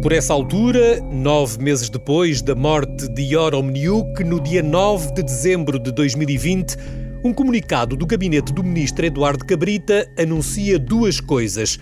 Por 0.02 0.12
essa 0.12 0.32
altura, 0.32 1.02
nove 1.02 1.58
meses 1.62 1.90
depois 1.90 2.42
da 2.42 2.54
morte 2.54 3.10
de 3.10 3.34
Yoromniuk, 3.34 4.24
no 4.24 4.40
dia 4.40 4.62
9 4.62 5.12
de 5.16 5.24
dezembro 5.24 5.80
de 5.80 5.92
2020, 5.92 6.78
um 7.24 7.34
comunicado 7.34 7.96
do 7.96 8.06
gabinete 8.06 8.54
do 8.54 8.64
ministro 8.64 9.08
Eduardo 9.08 9.44
Cabrita 9.44 10.08
anuncia 10.18 10.78
duas 10.78 11.20
coisas: 11.20 11.80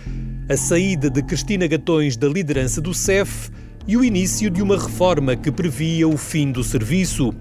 a 0.49 0.55
saída 0.55 1.09
de 1.09 1.21
Cristina 1.21 1.67
Gatões 1.67 2.15
da 2.15 2.27
liderança 2.27 2.79
do 2.79 2.93
CEF 2.93 3.51
e 3.85 3.97
o 3.97 4.03
início 4.03 4.49
de 4.49 4.61
uma 4.61 4.77
reforma 4.77 5.35
que 5.35 5.51
previa 5.51 6.07
o 6.07 6.17
fim 6.17 6.53
do 6.53 6.63
serviço. 6.63 7.33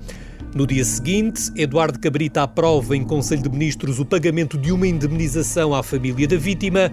No 0.54 0.66
dia 0.66 0.84
seguinte, 0.84 1.50
Eduardo 1.56 2.00
Cabrita 2.00 2.42
aprova 2.42 2.96
em 2.96 3.04
Conselho 3.04 3.42
de 3.42 3.48
Ministros 3.48 4.00
o 4.00 4.04
pagamento 4.04 4.58
de 4.58 4.72
uma 4.72 4.86
indemnização 4.86 5.72
à 5.72 5.82
família 5.82 6.26
da 6.26 6.36
vítima 6.36 6.90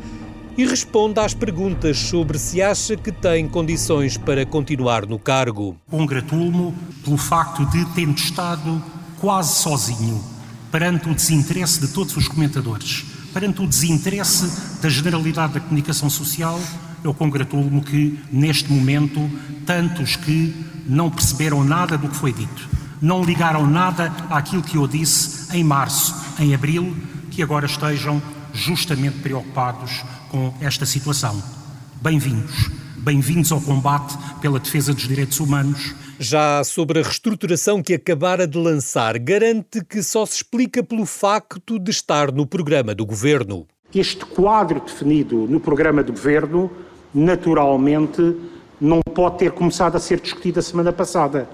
e 0.57 0.65
responde 0.65 1.19
às 1.19 1.33
perguntas 1.33 1.97
sobre 1.97 2.37
se 2.37 2.61
acha 2.61 2.95
que 2.97 3.11
tem 3.11 3.47
condições 3.47 4.17
para 4.17 4.45
continuar 4.45 5.05
no 5.05 5.17
cargo. 5.17 5.77
Congratulo-me 5.89 6.73
pelo 7.03 7.17
facto 7.17 7.65
de 7.67 7.85
ter 7.93 8.07
estado 8.09 8.81
quase 9.19 9.55
sozinho 9.55 10.23
perante 10.71 11.09
o 11.09 11.15
desinteresse 11.15 11.79
de 11.81 11.87
todos 11.89 12.15
os 12.15 12.27
comentadores, 12.27 13.05
perante 13.33 13.61
o 13.61 13.67
desinteresse 13.67 14.79
da 14.81 14.89
generalidade 14.89 15.53
da 15.53 15.59
comunicação 15.59 16.09
social. 16.09 16.59
Eu 17.03 17.13
congratulo-me 17.13 17.81
que, 17.81 18.19
neste 18.31 18.71
momento, 18.71 19.19
tantos 19.65 20.15
que 20.15 20.53
não 20.85 21.09
perceberam 21.09 21.63
nada 21.63 21.97
do 21.97 22.07
que 22.07 22.15
foi 22.15 22.31
dito 22.31 22.81
não 23.01 23.23
ligaram 23.23 23.65
nada 23.65 24.13
àquilo 24.29 24.61
que 24.61 24.77
eu 24.77 24.87
disse 24.87 25.57
em 25.57 25.63
março, 25.63 26.15
em 26.39 26.53
abril, 26.53 26.95
que 27.31 27.41
agora 27.41 27.65
estejam 27.65 28.21
justamente 28.53 29.17
preocupados 29.19 30.03
com 30.31 30.53
esta 30.61 30.85
situação. 30.85 31.43
Bem-vindos. 32.01 32.69
Bem-vindos 32.97 33.51
ao 33.51 33.59
combate 33.59 34.17
pela 34.39 34.59
defesa 34.59 34.93
dos 34.93 35.05
direitos 35.05 35.41
humanos. 35.41 35.93
Já 36.17 36.63
sobre 36.63 36.99
a 36.99 37.03
reestruturação 37.03 37.83
que 37.83 37.93
acabara 37.93 38.47
de 38.47 38.57
lançar, 38.57 39.19
garante 39.19 39.83
que 39.83 40.01
só 40.01 40.25
se 40.25 40.35
explica 40.35 40.81
pelo 40.81 41.05
facto 41.05 41.77
de 41.77 41.91
estar 41.91 42.31
no 42.31 42.47
programa 42.47 42.95
do 42.95 43.05
governo. 43.05 43.67
Este 43.93 44.23
quadro 44.23 44.79
definido 44.79 45.35
no 45.49 45.59
programa 45.59 46.01
do 46.01 46.13
governo, 46.13 46.71
naturalmente, 47.13 48.33
não 48.79 49.01
pode 49.13 49.39
ter 49.39 49.51
começado 49.51 49.97
a 49.97 49.99
ser 49.99 50.21
discutido 50.21 50.59
a 50.59 50.63
semana 50.63 50.93
passada 50.93 51.49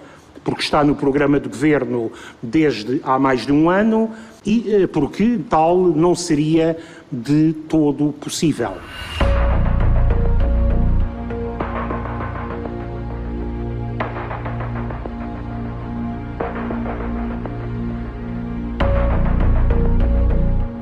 porque 0.47 0.61
está 0.61 0.81
no 0.81 0.95
programa 0.95 1.41
de 1.41 1.49
governo 1.49 2.09
desde 2.41 3.01
há 3.03 3.19
mais 3.19 3.45
de 3.45 3.51
um 3.51 3.69
ano 3.69 4.11
e 4.45 4.63
eh, 4.65 4.87
porque 4.87 5.37
tal 5.49 5.77
não 5.77 6.15
seria 6.15 6.77
de 7.11 7.51
todo 7.67 8.13
possível. 8.13 8.71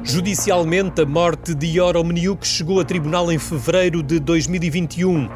Judicialmente, 0.04 1.01
a 1.01 1.06
morte 1.08 1.56
de 1.56 1.65
Ior 1.65 1.97
Omniuk 1.97 2.45
chegou 2.45 2.80
a 2.80 2.86
tribunal 2.86 3.32
em 3.32 3.39
fevereiro 3.39 4.04
de 4.04 4.19
2021. 4.19 5.28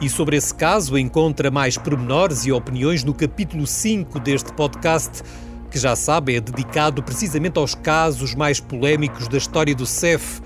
E 0.00 0.08
sobre 0.08 0.36
esse 0.36 0.54
caso 0.54 0.96
encontra 0.96 1.50
mais 1.50 1.76
pormenores 1.76 2.46
e 2.46 2.52
opiniões 2.52 3.02
no 3.02 3.12
capítulo 3.12 3.66
5 3.66 4.20
deste 4.20 4.52
podcast, 4.52 5.22
que 5.70 5.78
já 5.78 5.96
sabe 5.96 6.36
é 6.36 6.40
dedicado 6.40 7.02
precisamente 7.02 7.58
aos 7.58 7.74
casos 7.74 8.34
mais 8.34 8.60
polémicos 8.60 9.26
da 9.26 9.36
história 9.36 9.74
do 9.74 9.86
CEF. 9.86 10.40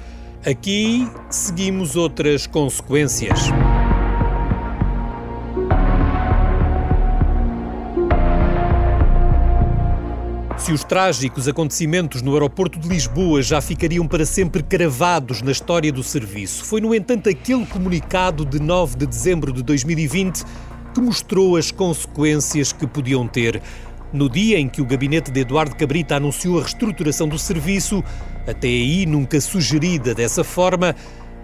Aqui 0.45 1.07
seguimos 1.29 1.97
outras 1.97 2.47
consequências. 2.47 3.41
Os 10.73 10.83
trágicos 10.83 11.47
acontecimentos 11.47 12.23
no 12.23 12.33
aeroporto 12.33 12.79
de 12.79 12.89
Lisboa 12.89 13.43
já 13.43 13.61
ficariam 13.61 14.09
para 14.09 14.25
sempre 14.25 14.63
cravados 14.63 15.43
na 15.43 15.53
história 15.53 15.93
do 15.93 16.03
serviço, 16.03 16.65
foi, 16.65 16.81
no 16.81 16.95
entanto, 16.95 17.29
aquele 17.29 17.67
comunicado 17.67 18.43
de 18.47 18.59
9 18.59 18.97
de 18.97 19.07
dezembro 19.07 19.53
de 19.53 19.63
2020 19.63 20.43
que 20.95 21.01
mostrou 21.03 21.59
as 21.59 21.71
consequências 21.71 22.73
que 22.73 22.87
podiam 22.87 23.29
ter. 23.29 23.61
No 24.15 24.31
dia 24.31 24.59
em 24.59 24.67
que 24.67 24.81
o 24.81 24.87
gabinete 24.87 25.31
de 25.31 25.41
Eduardo 25.41 25.77
Cabrita 25.77 26.17
anunciou 26.17 26.59
a 26.59 26.63
reestruturação 26.63 27.29
do 27.29 27.39
serviço, 27.39 28.03
até 28.47 28.69
aí 28.69 29.05
nunca 29.05 29.39
sugerida 29.43 30.15
dessa 30.15 30.43
forma, 30.43 30.97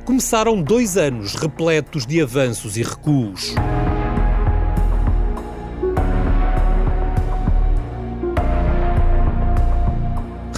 começaram 0.07 0.63
dois 0.63 0.97
anos 0.97 1.35
repletos 1.35 2.07
de 2.07 2.23
avanços 2.23 2.79
e 2.79 2.83
recuos. 2.83 3.55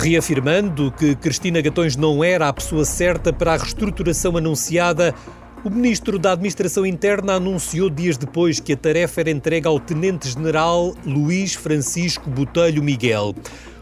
Reafirmando 0.02 0.90
que 0.90 1.14
Cristina 1.14 1.60
Gatões 1.60 1.94
não 1.94 2.24
era 2.24 2.48
a 2.48 2.52
pessoa 2.54 2.86
certa 2.86 3.34
para 3.34 3.52
a 3.52 3.56
reestruturação 3.58 4.34
anunciada, 4.34 5.14
o 5.62 5.68
ministro 5.68 6.18
da 6.18 6.32
Administração 6.32 6.86
Interna 6.86 7.34
anunciou 7.34 7.90
dias 7.90 8.16
depois 8.16 8.58
que 8.58 8.72
a 8.72 8.76
tarefa 8.78 9.20
era 9.20 9.30
entregue 9.30 9.66
ao 9.66 9.78
Tenente-General 9.78 10.94
Luís 11.04 11.52
Francisco 11.52 12.30
Botelho 12.30 12.82
Miguel. 12.82 13.34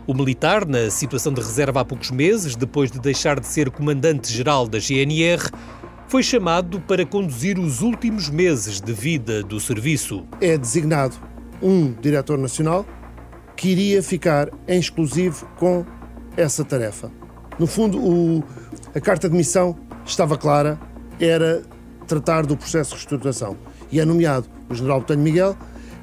O 0.09 0.13
militar, 0.13 0.67
na 0.67 0.91
situação 0.91 1.33
de 1.33 1.41
reserva 1.41 1.83
há 1.83 1.85
poucos 1.85 2.11
meses, 2.11 2.57
depois 2.57 2.91
de 2.91 2.99
deixar 2.99 3.39
de 3.39 3.47
ser 3.47 3.71
comandante-geral 3.71 4.67
da 4.67 4.81
GNR, 4.81 5.53
foi 6.09 6.25
chamado 6.25 6.81
para 6.81 7.07
conduzir 7.07 7.61
os 7.61 7.81
últimos 7.81 8.29
meses 8.29 8.81
de 8.81 8.93
vida 8.93 9.45
do 9.45 9.61
serviço. 9.61 10.27
É 10.41 10.59
designado 10.59 11.15
um 11.63 11.93
diretor 11.93 12.37
nacional 12.37 12.85
que 13.55 13.69
iria 13.69 14.03
ficar 14.03 14.49
em 14.67 14.81
exclusivo 14.81 15.47
com 15.57 15.87
essa 16.39 16.65
tarefa. 16.65 17.11
No 17.59 17.67
fundo, 17.67 17.99
o, 17.99 18.45
a 18.95 19.01
carta 19.01 19.29
de 19.29 19.37
missão 19.37 19.77
estava 20.07 20.39
clara, 20.39 20.79
era 21.21 21.63
tratar 22.07 22.47
do 22.47 22.57
processo 22.57 22.91
de 22.91 22.97
reestruturação. 22.97 23.57
E 23.91 23.99
é 23.99 24.05
nomeado 24.05 24.47
o 24.69 24.75
general 24.75 25.01
Botelho 25.01 25.21
Miguel 25.21 25.57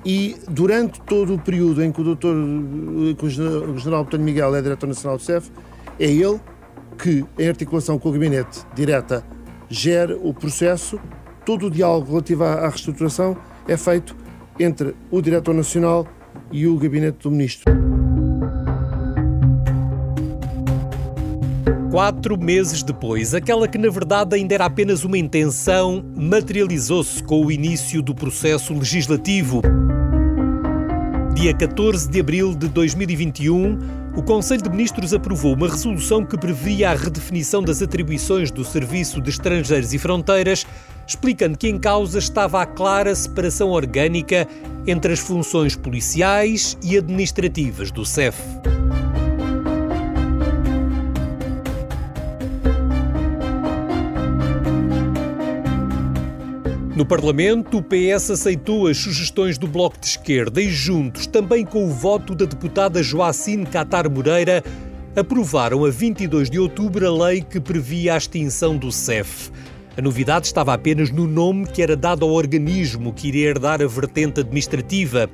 e 0.06 0.36
durante 0.50 1.00
todo 1.02 1.34
o 1.34 1.40
período 1.40 1.82
em 1.82 1.92
que 1.92 2.02
o, 2.02 2.04
doutor, 2.04 2.36
que 3.18 3.26
o 3.26 3.30
general 3.30 4.04
Botelho 4.04 4.24
Miguel 4.24 4.56
é 4.56 4.62
diretor 4.62 4.88
nacional 4.88 5.18
do 5.18 5.24
CEF, 5.24 5.50
é 5.98 6.06
ele 6.06 6.40
que, 6.98 7.26
em 7.40 7.48
articulação 7.48 7.98
com 7.98 8.10
o 8.10 8.12
gabinete 8.12 8.66
direta, 8.76 9.24
gera 9.70 10.18
o 10.18 10.34
processo. 10.34 11.00
Todo 11.46 11.68
o 11.68 11.72
diálogo 11.72 12.10
relativo 12.10 12.44
à, 12.44 12.54
à 12.54 12.70
reestruturação 12.70 13.38
é 13.68 13.78
feito 13.78 14.16
entre 14.60 14.96
o 15.10 15.22
diretor 15.22 15.54
nacional 15.54 16.06
e 16.52 16.68
o 16.68 16.78
gabinete 16.78 17.20
do 17.24 17.32
ministro. 17.32 17.85
Quatro 21.96 22.38
meses 22.38 22.84
depois, 22.84 23.34
aquela 23.34 23.70
que 23.70 23.78
na 23.78 23.90
verdade 23.90 24.36
ainda 24.36 24.54
era 24.54 24.66
apenas 24.66 25.06
uma 25.06 25.18
intenção 25.18 26.04
materializou-se 26.14 27.24
com 27.24 27.46
o 27.46 27.50
início 27.50 28.02
do 28.02 28.14
processo 28.14 28.74
legislativo. 28.74 29.62
Dia 31.34 31.54
14 31.54 32.12
de 32.12 32.20
abril 32.20 32.54
de 32.54 32.68
2021, 32.68 33.80
o 34.14 34.22
Conselho 34.22 34.62
de 34.62 34.70
Ministros 34.70 35.14
aprovou 35.14 35.54
uma 35.54 35.70
resolução 35.70 36.26
que 36.26 36.38
previa 36.38 36.92
a 36.92 36.96
redefinição 36.96 37.64
das 37.64 37.82
atribuições 37.82 38.52
do 38.52 38.66
Serviço 38.66 39.22
de 39.22 39.30
Estrangeiros 39.30 39.94
e 39.94 39.98
Fronteiras, 39.98 40.68
explicando 41.08 41.58
que 41.58 41.70
em 41.70 41.80
causa 41.80 42.20
estava 42.20 42.62
a 42.62 42.66
clara 42.66 43.16
separação 43.16 43.70
orgânica 43.70 44.46
entre 44.86 45.14
as 45.14 45.20
funções 45.20 45.78
policiais 45.78 46.78
e 46.84 46.98
administrativas 46.98 47.90
do 47.90 48.06
CEF. 48.06 48.38
No 56.96 57.06
Parlamento, 57.06 57.80
o 57.80 57.84
PS 57.84 58.30
aceitou 58.32 58.88
as 58.88 58.96
sugestões 58.96 59.58
do 59.58 59.68
Bloco 59.68 60.00
de 60.00 60.08
Esquerda 60.08 60.62
e, 60.62 60.70
juntos, 60.70 61.28
também 61.28 61.66
com 61.66 61.84
o 61.86 61.90
voto 61.90 62.34
da 62.34 62.46
deputada 62.46 63.04
Joacine 63.04 63.66
Catar 63.66 64.10
Moreira, 64.10 64.64
aprovaram 65.14 65.84
a 65.84 65.90
22 65.90 66.50
de 66.50 66.58
outubro 66.58 67.06
a 67.06 67.28
lei 67.28 67.42
que 67.42 67.60
previa 67.60 68.14
a 68.14 68.18
extinção 68.18 68.78
do 68.78 68.94
CEF. 68.94 69.52
A 69.98 70.02
novidade 70.02 70.48
estava 70.48 70.74
apenas 70.74 71.12
no 71.12 71.28
nome 71.28 71.68
que 71.68 71.82
era 71.82 71.98
dado 71.98 72.24
ao 72.24 72.32
organismo 72.32 73.12
que 73.12 73.28
iria 73.28 73.50
herdar 73.50 73.82
a 73.82 73.88
vertente 73.88 74.40
administrativa. 74.40 75.30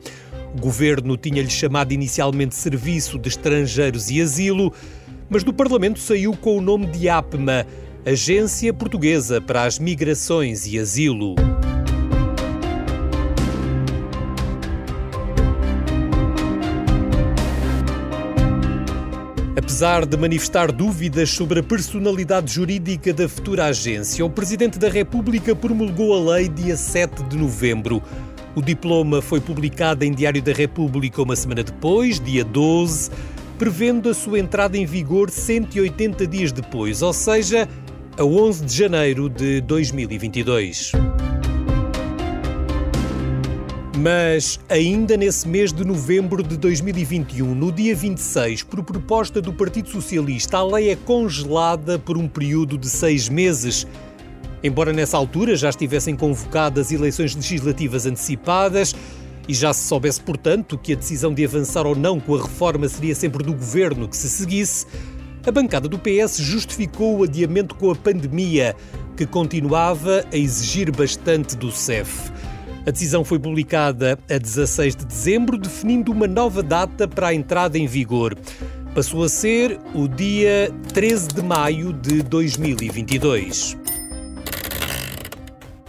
O 0.55 0.59
governo 0.59 1.16
tinha-lhe 1.16 1.49
chamado 1.51 1.93
inicialmente 1.93 2.55
Serviço 2.55 3.20
de 3.20 3.30
Estrangeiros 3.30 4.09
e 4.09 4.20
Asilo, 4.20 4.74
mas 5.30 5.43
do 5.43 5.53
Parlamento 5.53 5.99
saiu 5.99 6.36
com 6.36 6.57
o 6.57 6.62
nome 6.62 6.88
de 6.88 7.07
APMA, 7.07 7.68
Agência 8.04 8.74
Portuguesa 8.74 9.39
para 9.39 9.64
as 9.64 9.78
Migrações 9.78 10.66
e 10.66 10.80
Asilo. 10.80 11.36
Apesar 19.56 20.08
de 20.08 20.18
manifestar 20.18 20.72
dúvidas 20.72 21.30
sobre 21.30 21.60
a 21.60 21.64
personalidade 21.64 22.52
jurídica 22.52 23.14
da 23.14 23.30
futura 23.30 23.66
agência, 23.66 24.26
o 24.26 24.30
Presidente 24.32 24.80
da 24.80 24.89
República 24.89 25.56
promulgou 25.56 26.16
a 26.16 26.34
lei 26.34 26.49
dia 26.49 26.76
7 26.76 27.22
de 27.26 27.38
novembro. 27.38 28.02
O 28.56 28.64
diploma 28.64 29.22
foi 29.22 29.39
publicado 29.39 30.04
em 30.04 30.12
Diário 30.12 30.41
da 30.41 30.52
República 30.52 31.22
uma 31.22 31.36
semana 31.36 31.64
depois, 31.64 32.20
dia 32.20 32.43
12, 32.43 33.12
prevendo 33.60 34.10
a 34.10 34.14
sua 34.16 34.39
entrada 34.39 34.76
em 34.76 34.88
vigor 34.88 35.30
180 35.30 36.26
dias 36.26 36.52
depois, 36.52 37.04
ou 37.04 37.14
seja, 37.14 37.70
a 38.22 38.24
11 38.24 38.65
de 38.65 38.78
janeiro 38.78 39.28
de 39.28 39.61
2022. 39.61 40.91
Mas, 43.97 44.59
ainda 44.69 45.17
nesse 45.17 45.47
mês 45.47 45.74
de 45.74 45.84
novembro 45.84 46.43
de 46.43 46.55
2021, 46.55 47.55
no 47.55 47.72
dia 47.72 47.95
26, 47.95 48.61
por 48.61 48.84
proposta 48.84 49.41
do 49.41 49.51
Partido 49.51 49.89
Socialista, 49.89 50.59
a 50.59 50.63
lei 50.63 50.91
é 50.91 50.95
congelada 50.95 51.97
por 51.97 52.15
um 52.15 52.28
período 52.28 52.78
de 52.78 52.88
seis 52.88 53.28
meses. 53.28 53.88
Embora 54.63 54.93
nessa 54.93 55.17
altura 55.17 55.55
já 55.55 55.69
estivessem 55.69 56.15
convocadas 56.15 56.91
eleições 56.91 57.36
legislativas 57.36 58.05
antecipadas 58.05 58.93
e 59.47 59.53
já 59.55 59.74
se 59.74 59.88
soubesse, 59.88 60.22
portanto, 60.22 60.78
que 60.78 60.93
a 60.93 60.95
decisão 60.95 61.34
de 61.34 61.43
avançar 61.43 61.88
ou 61.88 61.95
não 61.95 62.19
com 62.19 62.36
a 62.36 62.43
reforma 62.43 62.88
seria 62.88 63.15
sempre 63.15 63.43
do 63.43 63.53
governo 63.53 64.07
que 64.07 64.15
se 64.15 64.30
seguisse, 64.30 64.86
a 65.46 65.52
bancada 65.52 65.88
do 65.88 65.98
PS 65.98 66.38
justificou 66.38 67.20
o 67.20 67.24
adiamento 67.24 67.76
com 67.76 67.92
a 67.92 67.96
pandemia, 67.96 68.76
que 69.18 69.26
continuava 69.26 70.26
a 70.32 70.38
exigir 70.38 70.92
bastante 70.92 71.56
do 71.56 71.72
CEF. 71.72 72.32
A 72.86 72.92
decisão 72.92 73.24
foi 73.24 73.38
publicada 73.38 74.18
a 74.30 74.38
16 74.38 74.96
de 74.96 75.06
dezembro, 75.06 75.58
definindo 75.58 76.12
uma 76.12 76.28
nova 76.28 76.64
data 76.64 77.08
para 77.08 77.28
a 77.28 77.34
entrada 77.34 77.78
em 77.78 77.86
vigor. 77.86 78.36
Passou 78.94 79.24
a 79.24 79.30
ser 79.30 79.80
o 79.94 80.08
dia 80.08 80.72
13 80.94 81.28
de 81.30 81.42
maio 81.42 81.94
de 81.94 82.24
2022. 82.24 83.78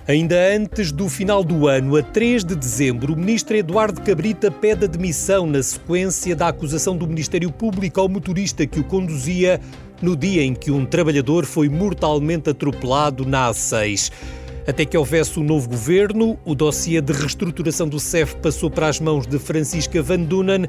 Ainda 0.06 0.34
antes 0.56 0.90
do 0.90 1.08
final 1.08 1.44
do 1.44 1.68
ano, 1.68 1.96
a 1.96 2.02
3 2.02 2.44
de 2.44 2.56
dezembro, 2.56 3.12
o 3.12 3.16
ministro 3.16 3.56
Eduardo 3.56 4.00
Cabrita 4.00 4.50
pede 4.50 4.86
admissão 4.86 5.46
na 5.46 5.62
sequência 5.62 6.34
da 6.34 6.48
acusação 6.48 6.96
do 6.96 7.06
Ministério 7.06 7.52
Público 7.52 8.00
ao 8.00 8.08
motorista 8.08 8.66
que 8.66 8.80
o 8.80 8.84
conduzia 8.84 9.60
no 10.02 10.16
dia 10.16 10.42
em 10.42 10.54
que 10.54 10.72
um 10.72 10.84
trabalhador 10.84 11.46
foi 11.46 11.68
mortalmente 11.68 12.50
atropelado 12.50 13.24
na 13.24 13.48
A6. 13.48 14.10
Até 14.66 14.84
que 14.84 14.98
houvesse 14.98 15.38
um 15.38 15.44
novo 15.44 15.68
governo, 15.68 16.36
o 16.44 16.52
dossiê 16.52 17.00
de 17.00 17.12
reestruturação 17.12 17.88
do 17.88 18.00
CEF 18.00 18.34
passou 18.36 18.68
para 18.68 18.88
as 18.88 18.98
mãos 18.98 19.24
de 19.24 19.38
Francisca 19.38 20.02
Van 20.02 20.20
Dunen, 20.20 20.66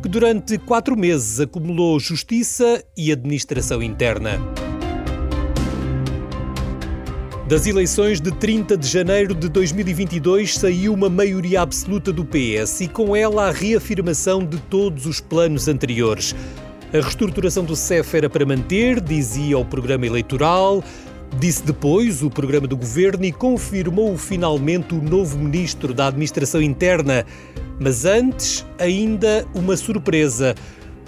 que 0.00 0.08
durante 0.08 0.58
quatro 0.58 0.96
meses 0.96 1.40
acumulou 1.40 1.98
justiça 1.98 2.84
e 2.96 3.10
administração 3.10 3.82
interna. 3.82 4.38
Das 7.48 7.64
eleições 7.64 8.20
de 8.20 8.32
30 8.32 8.76
de 8.76 8.88
janeiro 8.88 9.32
de 9.32 9.48
2022 9.48 10.58
saiu 10.58 10.92
uma 10.92 11.08
maioria 11.08 11.60
absoluta 11.60 12.12
do 12.12 12.24
PS 12.24 12.80
e 12.80 12.88
com 12.88 13.14
ela 13.14 13.46
a 13.46 13.52
reafirmação 13.52 14.44
de 14.44 14.58
todos 14.62 15.06
os 15.06 15.20
planos 15.20 15.68
anteriores. 15.68 16.34
A 16.92 16.96
reestruturação 16.96 17.64
do 17.64 17.76
CEF 17.76 18.16
era 18.16 18.28
para 18.28 18.44
manter, 18.44 19.00
dizia 19.00 19.56
o 19.56 19.64
programa 19.64 20.04
eleitoral, 20.04 20.82
disse 21.38 21.62
depois 21.64 22.20
o 22.20 22.28
programa 22.28 22.66
do 22.66 22.76
governo 22.76 23.24
e 23.24 23.30
confirmou 23.30 24.18
finalmente 24.18 24.92
o 24.92 25.00
novo 25.00 25.38
ministro 25.38 25.94
da 25.94 26.08
Administração 26.08 26.60
Interna. 26.60 27.24
Mas 27.78 28.04
antes, 28.04 28.66
ainda 28.76 29.46
uma 29.54 29.76
surpresa. 29.76 30.52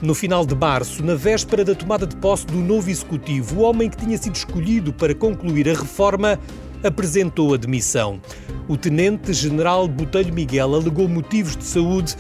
No 0.01 0.15
final 0.15 0.47
de 0.47 0.55
março, 0.55 1.03
na 1.03 1.17
véspera 1.17 1.65
da 1.65 1.75
tomada 1.75 2.07
de 2.07 2.15
posse 2.17 2.47
do 2.47 2.59
novo 2.59 2.89
executivo, 2.89 3.57
o 3.57 3.63
homem 3.63 3.91
que 3.91 3.97
tinha 3.97 4.17
sido 4.17 4.37
escolhido 4.37 4.93
para 4.93 5.13
concluir 5.13 5.69
a 5.69 5.73
reforma 5.73 6.39
apresentou 6.85 7.53
a 7.53 7.57
demissão. 7.57 8.21
O 8.69 8.77
tenente-general 8.77 9.89
Botelho 9.89 10.33
Miguel 10.33 10.73
alegou 10.73 11.09
motivos 11.09 11.57
de 11.57 11.65
saúde 11.65 12.15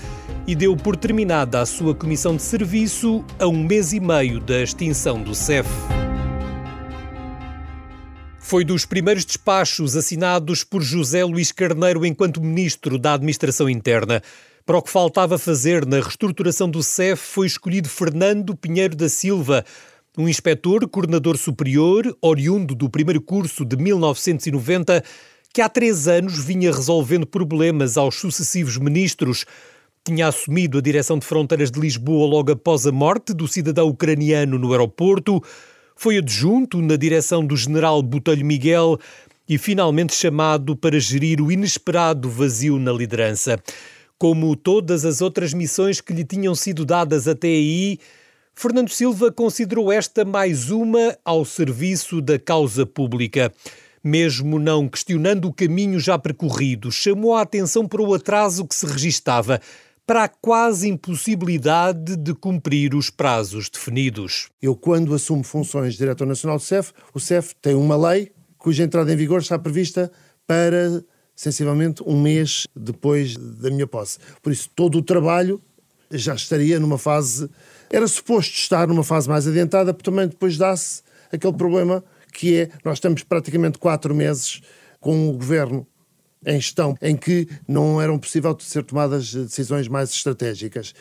e 0.45 0.57
deu 0.57 0.77
por 0.77 0.97
terminada 0.97 1.61
a 1.61 1.67
sua 1.67 1.95
comissão 1.95 2.35
de 2.35 2.43
serviço 2.43 3.25
a 3.39 3.47
um 3.47 3.63
mês 3.63 3.93
e 3.93 4.01
meio 4.01 4.41
da 4.41 4.61
extinção 4.61 5.23
do 5.23 5.33
CEF. 5.33 5.69
Foi 8.41 8.65
dos 8.65 8.85
primeiros 8.87 9.25
despachos 9.25 9.95
assinados 9.95 10.65
por 10.65 10.83
José 10.83 11.23
Luís 11.23 11.53
Carneiro 11.53 12.05
enquanto 12.05 12.41
ministro 12.41 12.99
da 12.99 13.13
Administração 13.13 13.69
Interna. 13.69 14.21
Para 14.69 14.77
o 14.77 14.83
que 14.83 14.91
faltava 14.91 15.39
fazer 15.39 15.87
na 15.87 15.99
reestruturação 15.99 16.69
do 16.69 16.83
CEF, 16.83 17.23
foi 17.23 17.47
escolhido 17.47 17.89
Fernando 17.89 18.55
Pinheiro 18.55 18.95
da 18.95 19.09
Silva, 19.09 19.65
um 20.15 20.29
inspetor 20.29 20.87
coordenador 20.87 21.39
superior, 21.39 22.15
oriundo 22.21 22.75
do 22.75 22.91
primeiro 22.91 23.19
curso 23.23 23.65
de 23.65 23.79
1990, 23.79 25.03
que 25.55 25.63
há 25.63 25.71
três 25.71 26.07
anos 26.07 26.45
vinha 26.45 26.71
resolvendo 26.71 27.27
problemas 27.27 27.97
aos 27.97 28.17
sucessivos 28.17 28.77
ministros. 28.77 29.47
Tinha 30.05 30.29
assumido 30.29 30.77
a 30.77 30.83
direção 30.83 31.19
de 31.19 31.25
fronteiras 31.25 31.71
de 31.71 31.81
Lisboa 31.81 32.29
logo 32.29 32.53
após 32.53 32.87
a 32.87 32.93
morte 32.93 33.33
do 33.33 33.49
cidadão 33.49 33.89
ucraniano 33.89 34.59
no 34.59 34.71
aeroporto, 34.73 35.43
foi 35.97 36.19
adjunto 36.19 36.83
na 36.83 36.97
direção 36.97 37.43
do 37.43 37.57
general 37.57 38.03
Botelho 38.03 38.45
Miguel 38.45 38.99
e 39.49 39.57
finalmente 39.57 40.15
chamado 40.15 40.77
para 40.77 41.01
gerir 41.01 41.41
o 41.41 41.51
inesperado 41.51 42.29
vazio 42.29 42.79
na 42.79 42.93
liderança. 42.93 43.59
Como 44.19 44.57
todas 44.57 45.05
as 45.05 45.21
outras 45.21 45.55
missões 45.55 46.01
que 46.01 46.13
lhe 46.13 46.25
tinham 46.25 46.55
sido 46.55 46.85
dadas 46.85 47.29
até 47.29 47.47
aí, 47.47 47.99
Fernando 48.55 48.91
Silva 48.91 49.31
considerou 49.31 49.93
esta 49.93 50.25
mais 50.25 50.71
uma 50.71 51.17
ao 51.25 51.45
serviço 51.45 52.21
da 52.21 52.39
causa 52.39 52.85
pública. 52.85 53.53
Mesmo 54.03 54.59
não 54.59 54.89
questionando 54.89 55.47
o 55.47 55.53
caminho 55.53 56.01
já 56.01 56.19
percorrido, 56.19 56.91
chamou 56.91 57.37
a 57.37 57.43
atenção 57.43 57.87
para 57.87 58.03
o 58.03 58.13
atraso 58.13 58.67
que 58.67 58.75
se 58.75 58.87
registava. 58.87 59.61
para 60.05 60.25
a 60.25 60.29
quase 60.29 60.89
impossibilidade 60.89 62.17
de 62.17 62.33
cumprir 62.33 62.95
os 62.95 63.11
prazos 63.11 63.69
definidos. 63.69 64.49
Eu, 64.61 64.75
quando 64.75 65.15
assumo 65.15 65.45
funções 65.45 65.93
de 65.93 65.99
Diretor 65.99 66.27
Nacional 66.27 66.57
do 66.57 66.63
CEF, 66.63 66.93
o 67.13 67.21
CEF 67.21 67.55
tem 67.61 67.75
uma 67.75 67.95
lei 67.95 68.33
cuja 68.57 68.85
entrada 68.85 69.13
em 69.13 69.17
vigor 69.17 69.43
está 69.43 69.59
prevista 69.59 70.11
para, 70.47 71.05
sensivelmente, 71.39 72.03
um 72.05 72.21
mês 72.21 72.67
depois 72.75 73.37
da 73.37 73.71
minha 73.71 73.87
posse. 73.87 74.19
Por 74.43 74.53
isso, 74.53 74.69
todo 74.75 74.99
o 74.99 75.03
trabalho 75.03 75.63
já 76.11 76.35
estaria 76.35 76.81
numa 76.81 76.99
fase. 76.99 77.49
Era 77.89 78.09
suposto 78.09 78.57
estar 78.57 78.89
numa 78.89 79.05
fase 79.05 79.29
mais 79.29 79.47
adiantada, 79.47 79.95
porque 79.95 80.11
também 80.11 80.27
depois 80.27 80.59
dá-se 80.59 81.01
aquele 81.33 81.53
problema 81.53 82.03
que 82.33 82.57
é: 82.57 82.71
nós 82.85 82.95
estamos 82.95 83.23
praticamente 83.23 83.79
quatro 83.79 84.13
meses 84.13 84.61
com 84.99 85.29
o 85.29 85.33
governo 85.35 85.87
em 86.45 86.61
gestão, 86.61 86.97
em 87.01 87.17
que 87.17 87.47
não 87.69 88.03
eram 88.03 88.19
possível 88.19 88.57
ser 88.59 88.83
tomadas 88.83 89.33
decisões 89.33 89.87
mais 89.87 90.11
estratégicas. 90.11 90.93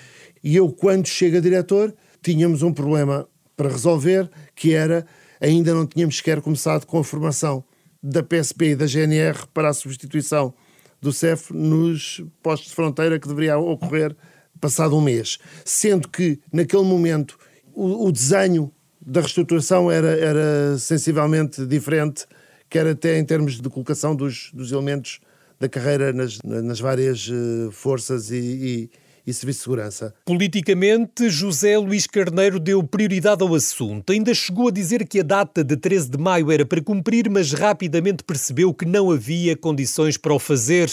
E 0.44 0.56
eu, 0.56 0.72
quando 0.72 1.08
chego 1.08 1.38
a 1.38 1.42
diretor, 1.42 1.92
tínhamos 2.22 2.62
um 2.62 2.72
problema 2.72 3.28
para 3.56 3.70
resolver, 3.70 4.30
que 4.54 4.72
era 4.72 5.04
ainda 5.42 5.74
não 5.74 5.88
tínhamos 5.88 6.18
sequer 6.18 6.42
começado 6.42 6.86
com 6.86 7.00
a 7.00 7.04
formação 7.04 7.64
da 8.08 8.24
PSP 8.24 8.70
e 8.70 8.76
da 8.76 8.86
GNR 8.86 9.46
para 9.54 9.70
a 9.70 9.74
substituição 9.74 10.54
do 11.02 11.12
CEF 11.12 11.54
nos 11.54 12.24
postos 12.42 12.70
de 12.70 12.76
fronteira 12.76 13.20
que 13.20 13.28
deveria 13.28 13.58
ocorrer 13.58 14.16
passado 14.62 14.96
um 14.96 15.02
mês. 15.02 15.38
Sendo 15.66 16.08
que, 16.08 16.40
naquele 16.52 16.84
momento, 16.84 17.38
o, 17.74 18.08
o 18.08 18.12
desenho 18.12 18.72
da 19.02 19.20
reestruturação 19.20 19.92
era, 19.92 20.08
era 20.18 20.78
sensivelmente 20.78 21.66
diferente, 21.66 22.26
quer 22.70 22.88
até 22.88 23.20
em 23.20 23.26
termos 23.26 23.60
de 23.60 23.70
colocação 23.70 24.16
dos, 24.16 24.52
dos 24.54 24.72
elementos 24.72 25.20
da 25.60 25.68
carreira 25.68 26.14
nas, 26.14 26.40
nas 26.44 26.80
várias 26.80 27.28
uh, 27.28 27.72
forças 27.72 28.32
e, 28.32 28.36
e, 28.36 28.90
e 29.28 29.34
Serviço 29.34 29.60
de 29.60 29.64
Segurança. 29.64 30.16
Politicamente, 30.26 31.30
José 31.30 31.78
Luís 31.78 32.08
Carneiro 32.08 32.62
deu 32.62 32.82
prioridade 32.82 33.44
ao 33.44 33.54
assunto. 33.54 34.14
Ainda 34.14 34.34
chegou 34.34 34.70
a 34.70 34.72
dizer 34.72 35.06
que 35.06 35.20
a 35.20 35.24
data 35.24 35.66
de 35.66 35.76
13 35.76 36.12
de 36.12 36.18
maio 36.18 36.50
era 36.50 36.66
para 36.66 36.82
cumprir, 36.82 37.30
mas 37.30 37.52
rapidamente 37.52 38.24
percebeu 38.24 38.74
que 38.74 38.86
não 38.86 39.12
havia 39.12 39.58
condições 39.58 40.16
para 40.16 40.34
o 40.34 40.40
fazer. 40.40 40.90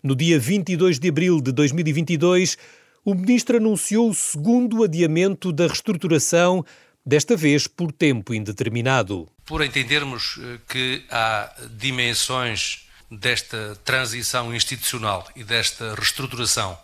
No 0.00 0.14
dia 0.14 0.38
22 0.38 1.00
de 1.00 1.08
abril 1.08 1.40
de 1.40 1.50
2022, 1.50 2.56
o 3.04 3.14
ministro 3.14 3.56
anunciou 3.56 4.10
o 4.10 4.14
segundo 4.14 4.84
adiamento 4.84 5.50
da 5.50 5.66
reestruturação, 5.66 6.64
desta 7.04 7.36
vez 7.36 7.66
por 7.66 7.90
tempo 7.90 8.32
indeterminado. 8.32 9.28
Por 9.44 9.64
entendermos 9.64 10.38
eh, 10.40 10.58
que 10.68 11.02
há 11.10 11.52
dimensões 11.76 12.86
desta 13.10 13.76
transição 13.84 14.54
institucional 14.54 15.26
e 15.36 15.42
desta 15.44 15.94
reestruturação 15.94 16.76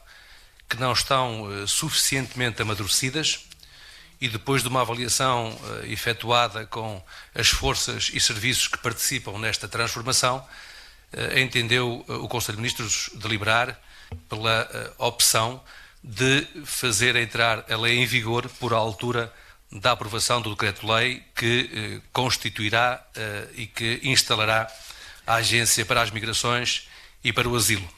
que 0.72 0.80
não 0.80 0.92
estão 0.92 1.42
uh, 1.42 1.68
suficientemente 1.68 2.60
amadurecidas 2.62 3.46
e 4.20 4.28
depois 4.28 4.62
de 4.62 4.68
uma 4.68 4.80
avaliação 4.80 5.50
uh, 5.50 5.86
efetuada 5.86 6.66
com 6.66 7.02
as 7.34 7.48
forças 7.48 8.10
e 8.12 8.20
serviços 8.20 8.68
que 8.68 8.78
participam 8.78 9.38
nesta 9.38 9.68
transformação, 9.68 10.38
uh, 10.38 11.38
entendeu 11.38 12.04
o 12.08 12.28
Conselho 12.28 12.56
de 12.56 12.62
Ministros 12.62 13.10
deliberar 13.14 13.78
pela 14.28 14.94
opção 14.98 15.62
de 16.02 16.46
fazer 16.64 17.16
entrar 17.16 17.64
a 17.70 17.76
lei 17.76 17.98
em 17.98 18.06
vigor 18.06 18.48
por 18.58 18.72
altura 18.72 19.32
da 19.72 19.92
aprovação 19.92 20.42
do 20.42 20.50
decreto-lei 20.50 21.22
que 21.34 21.70
eh, 21.72 22.00
constituirá 22.12 23.02
eh, 23.14 23.48
e 23.54 23.66
que 23.66 24.00
instalará 24.02 24.70
a 25.26 25.36
Agência 25.36 25.86
para 25.86 26.02
as 26.02 26.10
Migrações 26.10 26.88
e 27.24 27.32
para 27.32 27.48
o 27.48 27.56
Asilo. 27.56 27.88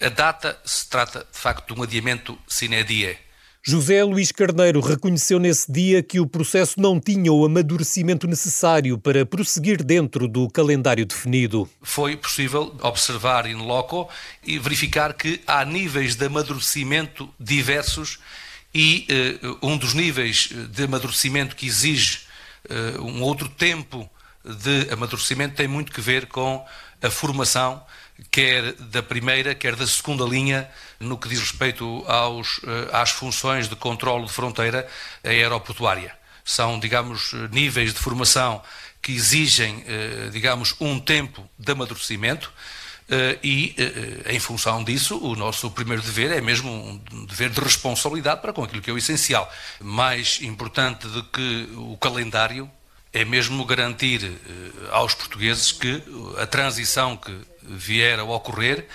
A 0.00 0.08
data 0.08 0.56
se 0.64 0.88
trata, 0.88 1.26
de 1.30 1.38
facto, 1.38 1.74
de 1.74 1.80
um 1.80 1.82
adiamento 1.82 2.38
sine 2.46 2.84
die. 2.84 3.18
José 3.60 4.04
Luís 4.04 4.30
Carneiro 4.30 4.80
reconheceu 4.80 5.40
nesse 5.40 5.70
dia 5.70 6.02
que 6.02 6.20
o 6.20 6.26
processo 6.26 6.80
não 6.80 7.00
tinha 7.00 7.32
o 7.32 7.44
amadurecimento 7.44 8.26
necessário 8.28 8.96
para 8.96 9.26
prosseguir 9.26 9.82
dentro 9.82 10.28
do 10.28 10.48
calendário 10.48 11.04
definido. 11.04 11.68
Foi 11.82 12.16
possível 12.16 12.74
observar 12.80 13.46
in 13.46 13.56
loco 13.56 14.08
e 14.46 14.58
verificar 14.58 15.12
que 15.12 15.40
há 15.46 15.64
níveis 15.64 16.14
de 16.14 16.26
amadurecimento 16.26 17.28
diversos 17.38 18.20
e 18.72 19.06
uh, 19.42 19.66
um 19.66 19.76
dos 19.76 19.94
níveis 19.94 20.50
de 20.70 20.84
amadurecimento 20.84 21.56
que 21.56 21.66
exige 21.66 22.20
uh, 22.70 23.02
um 23.02 23.20
outro 23.22 23.48
tempo 23.48 24.08
de 24.44 24.90
amadurecimento 24.92 25.56
tem 25.56 25.66
muito 25.66 25.92
que 25.92 26.00
ver 26.00 26.26
com 26.26 26.64
a 27.02 27.10
formação 27.10 27.82
quer 28.30 28.72
da 28.72 29.02
primeira, 29.02 29.54
quer 29.54 29.76
da 29.76 29.86
segunda 29.86 30.24
linha, 30.24 30.68
no 30.98 31.16
que 31.16 31.28
diz 31.28 31.40
respeito 31.40 32.04
aos, 32.06 32.60
eh, 32.64 32.88
às 32.92 33.10
funções 33.10 33.68
de 33.68 33.76
controle 33.76 34.26
de 34.26 34.32
fronteira 34.32 34.88
aeroportuária. 35.22 36.16
São, 36.44 36.78
digamos, 36.78 37.32
níveis 37.52 37.92
de 37.92 38.00
formação 38.00 38.62
que 39.00 39.12
exigem, 39.12 39.84
eh, 39.86 40.28
digamos, 40.32 40.74
um 40.80 40.98
tempo 40.98 41.48
de 41.58 41.70
amadurecimento 41.70 42.52
eh, 43.10 43.38
e, 43.42 43.74
em 44.26 44.38
função 44.38 44.82
disso, 44.84 45.18
o 45.18 45.34
nosso 45.34 45.70
primeiro 45.70 46.02
dever 46.02 46.30
é 46.30 46.40
mesmo 46.40 46.70
um 46.70 47.24
dever 47.26 47.50
de 47.50 47.60
responsabilidade 47.60 48.42
para 48.42 48.52
com 48.52 48.64
aquilo 48.64 48.82
que 48.82 48.90
é 48.90 48.92
o 48.92 48.98
essencial. 48.98 49.50
Mais 49.80 50.40
importante 50.42 51.06
do 51.06 51.22
que 51.24 51.68
o 51.74 51.96
calendário 51.96 52.70
é 53.12 53.24
mesmo 53.24 53.64
garantir 53.64 54.20
aos 54.90 55.14
portugueses 55.14 55.72
que 55.72 56.02
a 56.38 56.46
transição 56.46 57.16
que 57.16 57.34
vier 57.62 58.18
a 58.18 58.24
ocorrer 58.24 58.86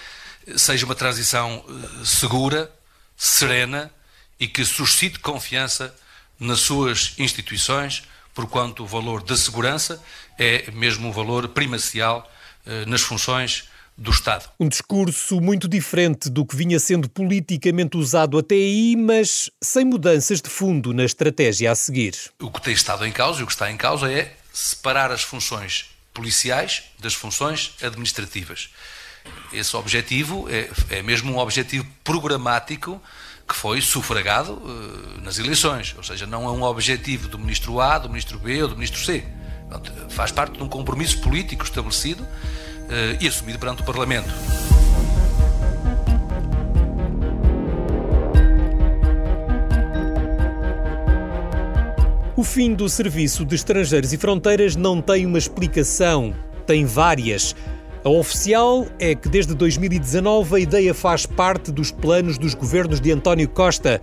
seja 0.55 0.85
uma 0.85 0.95
transição 0.95 1.63
eh, 1.67 2.05
segura, 2.05 2.71
serena 3.15 3.91
e 4.39 4.47
que 4.47 4.65
suscite 4.65 5.19
confiança 5.19 5.95
nas 6.39 6.59
suas 6.59 7.13
instituições, 7.17 8.03
porquanto 8.33 8.83
o 8.83 8.87
valor 8.87 9.23
da 9.23 9.37
segurança 9.37 10.03
é 10.37 10.69
mesmo 10.71 11.07
um 11.07 11.11
valor 11.11 11.47
primacial 11.49 12.29
eh, 12.65 12.85
nas 12.85 13.01
funções 13.01 13.69
do 13.97 14.11
Estado. 14.11 14.49
Um 14.59 14.67
discurso 14.67 15.39
muito 15.39 15.67
diferente 15.67 16.29
do 16.29 16.45
que 16.45 16.55
vinha 16.55 16.79
sendo 16.79 17.09
politicamente 17.09 17.97
usado 17.97 18.37
até 18.37 18.55
aí, 18.55 18.95
mas 18.95 19.49
sem 19.61 19.85
mudanças 19.85 20.41
de 20.41 20.49
fundo 20.49 20.93
na 20.93 21.03
estratégia 21.03 21.71
a 21.71 21.75
seguir. 21.75 22.15
O 22.41 22.49
que 22.49 22.61
tem 22.61 22.73
estado 22.73 23.05
em 23.05 23.11
causa 23.11 23.41
e 23.41 23.43
o 23.43 23.45
que 23.45 23.53
está 23.53 23.71
em 23.71 23.77
causa 23.77 24.11
é 24.11 24.35
separar 24.51 25.11
as 25.11 25.21
funções 25.21 25.89
policiais 26.13 26.83
das 26.99 27.13
funções 27.13 27.73
administrativas. 27.81 28.69
Esse 29.51 29.75
objetivo 29.75 30.47
é, 30.49 30.69
é 30.89 31.01
mesmo 31.01 31.31
um 31.31 31.37
objetivo 31.37 31.85
programático 32.03 33.01
que 33.47 33.55
foi 33.55 33.81
sufragado 33.81 34.53
uh, 34.53 35.21
nas 35.21 35.37
eleições, 35.37 35.93
ou 35.97 36.03
seja, 36.03 36.25
não 36.25 36.45
é 36.45 36.51
um 36.51 36.63
objetivo 36.63 37.27
do 37.27 37.37
ministro 37.37 37.79
A, 37.79 37.97
do 37.97 38.09
ministro 38.09 38.39
B 38.39 38.61
ou 38.63 38.69
do 38.69 38.75
ministro 38.75 39.03
C. 39.03 39.23
faz 40.09 40.31
parte 40.31 40.57
de 40.57 40.63
um 40.63 40.69
compromisso 40.69 41.19
político 41.19 41.63
estabelecido 41.63 42.25
e 43.19 43.27
assumido 43.27 43.59
perante 43.59 43.81
o 43.81 43.85
Parlamento. 43.85 44.29
O 52.35 52.43
fim 52.43 52.73
do 52.73 52.89
Serviço 52.89 53.45
de 53.45 53.55
Estrangeiros 53.55 54.11
e 54.11 54.17
Fronteiras 54.17 54.75
não 54.75 55.01
tem 55.01 55.25
uma 55.25 55.37
explicação, 55.37 56.33
tem 56.65 56.83
várias. 56.83 57.55
A 58.03 58.09
oficial 58.09 58.85
é 58.99 59.15
que 59.15 59.29
desde 59.29 59.53
2019 59.53 60.57
a 60.57 60.59
ideia 60.59 60.93
faz 60.93 61.25
parte 61.25 61.71
dos 61.71 61.89
planos 61.89 62.37
dos 62.37 62.53
governos 62.53 62.99
de 62.99 63.13
António 63.13 63.47
Costa 63.47 64.01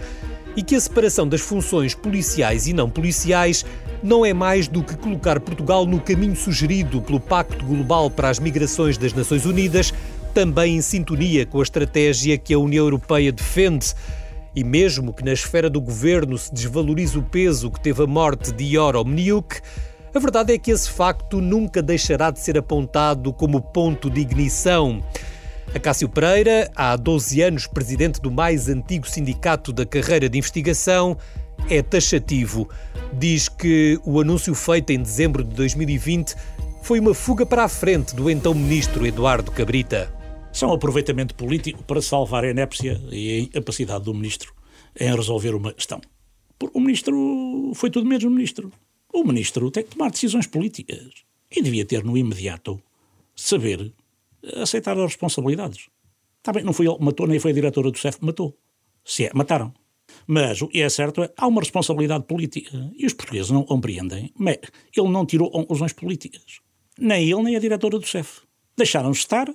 e 0.56 0.62
que 0.62 0.74
a 0.74 0.80
separação 0.80 1.26
das 1.26 1.40
funções 1.40 1.94
policiais 1.94 2.66
e 2.66 2.72
não 2.72 2.90
policiais 2.90 3.64
não 4.02 4.24
é 4.24 4.32
mais 4.32 4.66
do 4.66 4.82
que 4.82 4.96
colocar 4.96 5.40
Portugal 5.40 5.84
no 5.86 6.00
caminho 6.00 6.34
sugerido 6.34 7.00
pelo 7.02 7.20
Pacto 7.20 7.64
Global 7.64 8.10
para 8.10 8.30
as 8.30 8.38
Migrações 8.38 8.96
das 8.96 9.12
Nações 9.12 9.44
Unidas, 9.44 9.92
também 10.32 10.76
em 10.76 10.82
sintonia 10.82 11.44
com 11.44 11.60
a 11.60 11.62
estratégia 11.62 12.38
que 12.38 12.54
a 12.54 12.58
União 12.58 12.84
Europeia 12.84 13.30
defende. 13.30 13.94
E 14.54 14.64
mesmo 14.64 15.12
que 15.12 15.24
na 15.24 15.32
esfera 15.32 15.70
do 15.70 15.80
governo 15.80 16.36
se 16.36 16.52
desvalorize 16.52 17.16
o 17.16 17.22
peso 17.22 17.70
que 17.70 17.80
teve 17.80 18.02
a 18.02 18.06
morte 18.06 18.52
de 18.52 18.64
Ior 18.64 18.96
Omniuk, 18.96 19.60
a 20.12 20.18
verdade 20.18 20.52
é 20.52 20.58
que 20.58 20.72
esse 20.72 20.90
facto 20.90 21.40
nunca 21.40 21.80
deixará 21.80 22.32
de 22.32 22.40
ser 22.40 22.58
apontado 22.58 23.32
como 23.32 23.60
ponto 23.60 24.10
de 24.10 24.20
ignição. 24.20 25.00
Acácio 25.72 26.08
Pereira, 26.08 26.68
há 26.74 26.96
12 26.96 27.40
anos 27.42 27.66
presidente 27.68 28.20
do 28.20 28.28
mais 28.28 28.68
antigo 28.68 29.08
sindicato 29.08 29.72
da 29.72 29.86
carreira 29.86 30.28
de 30.28 30.36
investigação, 30.36 31.16
é 31.68 31.80
taxativo. 31.80 32.68
Diz 33.12 33.48
que 33.48 34.00
o 34.04 34.20
anúncio 34.20 34.52
feito 34.52 34.90
em 34.90 35.00
dezembro 35.00 35.44
de 35.44 35.54
2020 35.54 36.34
foi 36.82 36.98
uma 36.98 37.14
fuga 37.14 37.46
para 37.46 37.62
a 37.62 37.68
frente 37.68 38.16
do 38.16 38.28
então 38.28 38.52
ministro 38.52 39.06
Eduardo 39.06 39.52
Cabrita. 39.52 40.12
Um 40.60 40.72
aproveitamento 40.72 41.36
político 41.36 41.84
para 41.84 42.02
salvar 42.02 42.44
a 42.44 42.50
inépcia 42.50 43.00
e 43.08 43.30
a 43.30 43.40
incapacidade 43.42 44.04
do 44.04 44.12
ministro 44.12 44.52
em 44.98 45.14
resolver 45.14 45.54
uma 45.54 45.72
questão. 45.72 46.00
O 46.74 46.80
ministro 46.80 47.70
foi 47.76 47.90
tudo 47.90 48.08
menos 48.08 48.24
ministro. 48.24 48.72
O 49.14 49.22
ministro 49.22 49.70
tem 49.70 49.84
que 49.84 49.90
tomar 49.90 50.10
decisões 50.10 50.48
políticas 50.48 51.06
e 51.48 51.62
devia 51.62 51.84
ter 51.84 52.02
no 52.02 52.18
imediato 52.18 52.82
saber 53.36 53.92
aceitar 54.56 54.96
as 54.98 55.04
responsabilidades. 55.04 55.88
Está 56.38 56.52
bem, 56.52 56.64
não 56.64 56.72
foi 56.72 56.86
ele 56.86 56.96
que 56.96 57.04
matou, 57.04 57.26
nem 57.26 57.38
foi 57.38 57.50
a 57.50 57.54
diretora 57.54 57.90
do 57.90 57.98
CEF 57.98 58.18
que 58.18 58.24
matou. 58.24 58.56
Se 59.04 59.26
é, 59.26 59.30
mataram. 59.34 59.72
Mas 60.26 60.60
o 60.62 60.68
que 60.68 60.80
é 60.80 60.88
certo 60.88 61.22
é 61.22 61.32
há 61.36 61.46
uma 61.46 61.60
responsabilidade 61.60 62.24
política. 62.24 62.90
E 62.96 63.06
os 63.06 63.12
portugueses 63.12 63.50
não 63.50 63.62
compreendem. 63.62 64.32
Mas 64.36 64.58
ele 64.96 65.08
não 65.08 65.26
tirou 65.26 65.50
conclusões 65.50 65.92
políticas. 65.92 66.60
Nem 66.98 67.30
ele, 67.30 67.42
nem 67.42 67.56
a 67.56 67.60
diretora 67.60 67.98
do 67.98 68.06
CEF. 68.06 68.40
Deixaram-se 68.76 69.20
estar 69.20 69.48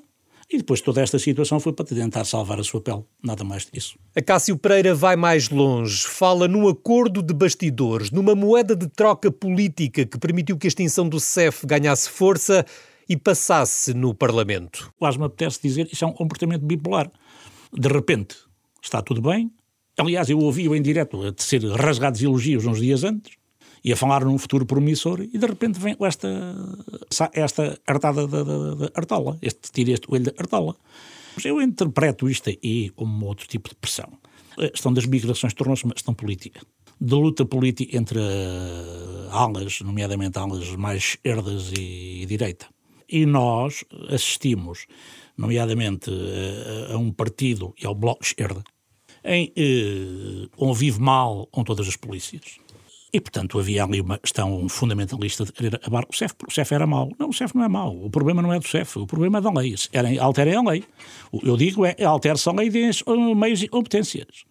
e 0.49 0.57
depois 0.57 0.79
toda 0.79 1.01
esta 1.01 1.17
situação 1.17 1.59
foi 1.59 1.73
para 1.73 1.86
tentar 1.86 2.23
salvar 2.23 2.59
a 2.59 2.63
sua 2.63 2.79
pele, 2.79 3.03
nada 3.23 3.43
mais 3.43 3.65
disso. 3.65 3.97
Acácio 4.15 4.55
Pereira 4.55 4.93
vai 4.93 5.15
mais 5.15 5.49
longe, 5.49 6.05
fala 6.05 6.47
num 6.47 6.67
acordo 6.67 7.23
de 7.23 7.33
bastidores, 7.33 8.11
numa 8.11 8.36
moeda 8.36 8.75
de 8.75 8.88
troca 8.88 9.31
política 9.31 10.05
que 10.05 10.19
permitiu 10.19 10.55
que 10.57 10.67
a 10.67 10.69
extinção 10.69 11.09
do 11.09 11.19
CEF 11.19 11.65
ganhasse 11.65 12.09
força 12.09 12.63
e 13.07 13.15
passasse 13.17 13.93
no 13.93 14.13
Parlamento. 14.13 14.93
Quase 14.97 15.17
me 15.17 15.25
apetece 15.25 15.59
dizer 15.61 15.87
isso 15.91 16.03
é 16.03 16.07
um 16.07 16.13
comportamento 16.13 16.65
bipolar. 16.65 17.11
De 17.73 17.87
repente 17.87 18.35
está 18.81 19.01
tudo 19.01 19.21
bem. 19.21 19.51
Aliás, 19.97 20.29
eu 20.29 20.39
ouvi-o 20.39 20.75
em 20.75 20.81
direto 20.81 21.21
a 21.21 21.33
ser 21.37 21.63
rasgados 21.63 22.21
elogios 22.21 22.65
uns 22.65 22.79
dias 22.79 23.03
antes 23.03 23.33
e 23.83 23.93
a 23.93 23.95
falar 23.95 24.25
num 24.25 24.37
futuro 24.37 24.65
promissor 24.65 25.21
e 25.21 25.37
de 25.37 25.45
repente 25.45 25.79
vem 25.79 25.95
esta, 26.01 26.27
esta 27.33 27.79
hartada 27.85 28.27
da, 28.27 28.43
da, 28.43 28.73
da 28.75 28.91
Artola, 28.95 29.37
este, 29.41 29.71
tira 29.71 29.91
este 29.91 30.07
olho 30.09 30.23
da 30.23 30.33
Artola. 30.37 30.75
Eu 31.43 31.61
interpreto 31.61 32.29
isto 32.29 32.49
aí 32.49 32.89
como 32.89 33.25
outro 33.25 33.47
tipo 33.47 33.69
de 33.69 33.75
pressão. 33.75 34.11
A 34.57 34.69
questão 34.69 34.93
das 34.93 35.05
migrações 35.05 35.53
tornou-se 35.53 35.83
uma 35.83 35.93
questão 35.93 36.13
política. 36.13 36.61
De 36.99 37.13
luta 37.13 37.45
política 37.45 37.97
entre 37.97 38.19
uh, 38.19 39.29
alas, 39.31 39.81
nomeadamente 39.81 40.39
alas 40.39 40.69
mais 40.75 41.03
esquerdas 41.03 41.71
e 41.77 42.25
direita. 42.25 42.67
E 43.09 43.25
nós 43.25 43.83
assistimos, 44.09 44.87
nomeadamente, 45.37 46.09
uh, 46.09 46.93
a 46.93 46.97
um 46.97 47.11
partido 47.11 47.73
e 47.81 47.85
ao 47.85 47.95
Bloco 47.95 48.21
de 48.21 48.27
Esquerda, 48.27 48.63
em 49.23 49.51
uh, 49.57 50.49
convive 50.55 50.99
mal 50.99 51.47
com 51.47 51.63
todas 51.63 51.87
as 51.87 51.95
polícias 51.95 52.59
e, 53.15 53.21
portanto, 53.21 53.57
havia 53.57 53.81
ali 53.81 54.01
uma 54.01 54.17
questão 54.17 54.67
fundamentalista 54.67 55.45
de 55.45 55.53
querer 55.53 55.75
acabar 55.75 56.03
o 56.03 56.13
CEF, 56.13 56.35
porque 56.35 56.51
o 56.51 56.53
CEF 56.53 56.73
era 56.73 56.85
mau. 56.85 57.09
Não, 57.17 57.29
o 57.29 57.33
CEF 57.33 57.55
não 57.55 57.63
é 57.63 57.69
mau. 57.69 57.95
O 58.03 58.09
problema 58.09 58.41
não 58.41 58.51
é 58.51 58.59
do 58.59 58.67
CEF, 58.67 58.99
o 58.99 59.07
problema 59.07 59.37
é 59.37 59.41
da 59.41 59.49
lei. 59.53 59.73
Alterem 60.19 60.55
a 60.55 60.61
lei. 60.61 60.83
Eu 61.41 61.55
digo 61.55 61.85
é, 61.85 61.95
altere-se 62.03 62.49
a 62.49 62.51
lei 62.51 62.69
de 62.69 62.91
meios 63.33 63.63
e 63.63 63.69
competências. 63.69 64.43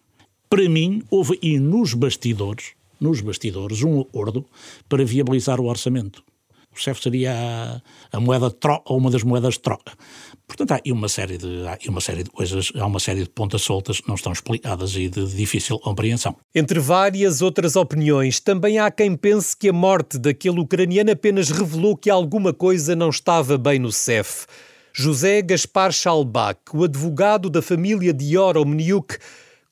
Para 0.49 0.67
mim, 0.67 1.03
houve 1.11 1.37
e 1.43 1.59
nos 1.59 1.93
bastidores, 1.93 2.71
nos 2.99 3.21
bastidores, 3.21 3.83
um 3.83 4.01
acordo 4.01 4.43
para 4.89 5.05
viabilizar 5.05 5.61
o 5.61 5.65
orçamento. 5.65 6.23
O 6.75 6.81
CEF 6.81 7.01
seria 7.01 7.33
a, 7.33 8.17
a 8.17 8.19
moeda 8.19 8.51
troca, 8.51 8.83
ou 8.91 8.97
uma 8.97 9.09
das 9.09 9.23
moedas 9.23 9.57
troca. 9.57 9.93
Portanto, 10.47 10.73
há 10.73 10.81
uma 10.91 11.07
série 11.07 11.37
de, 11.37 11.65
há 11.67 11.77
uma 11.89 12.01
série 12.01 12.23
de 12.23 12.29
coisas, 12.29 12.71
há 12.75 12.85
uma 12.85 12.99
série 12.99 13.23
de 13.23 13.29
pontas 13.29 13.61
soltas 13.61 14.01
que 14.01 14.07
não 14.07 14.15
estão 14.15 14.31
explicadas 14.31 14.95
e 14.95 15.07
de 15.07 15.25
difícil 15.27 15.79
compreensão. 15.79 16.35
Entre 16.53 16.79
várias 16.79 17.41
outras 17.41 17.75
opiniões, 17.75 18.39
também 18.39 18.77
há 18.77 18.91
quem 18.91 19.15
pense 19.15 19.55
que 19.55 19.69
a 19.69 19.73
morte 19.73 20.17
daquele 20.17 20.59
ucraniano 20.59 21.11
apenas 21.11 21.49
revelou 21.49 21.95
que 21.95 22.09
alguma 22.09 22.53
coisa 22.53 22.95
não 22.95 23.09
estava 23.09 23.57
bem 23.57 23.79
no 23.79 23.91
CEF. 23.91 24.45
José 24.93 25.41
Gaspar 25.41 25.91
Chalbach, 25.91 26.59
o 26.73 26.83
advogado 26.83 27.49
da 27.49 27.61
família 27.61 28.13
de 28.13 28.37
Omniuk, 28.37 29.17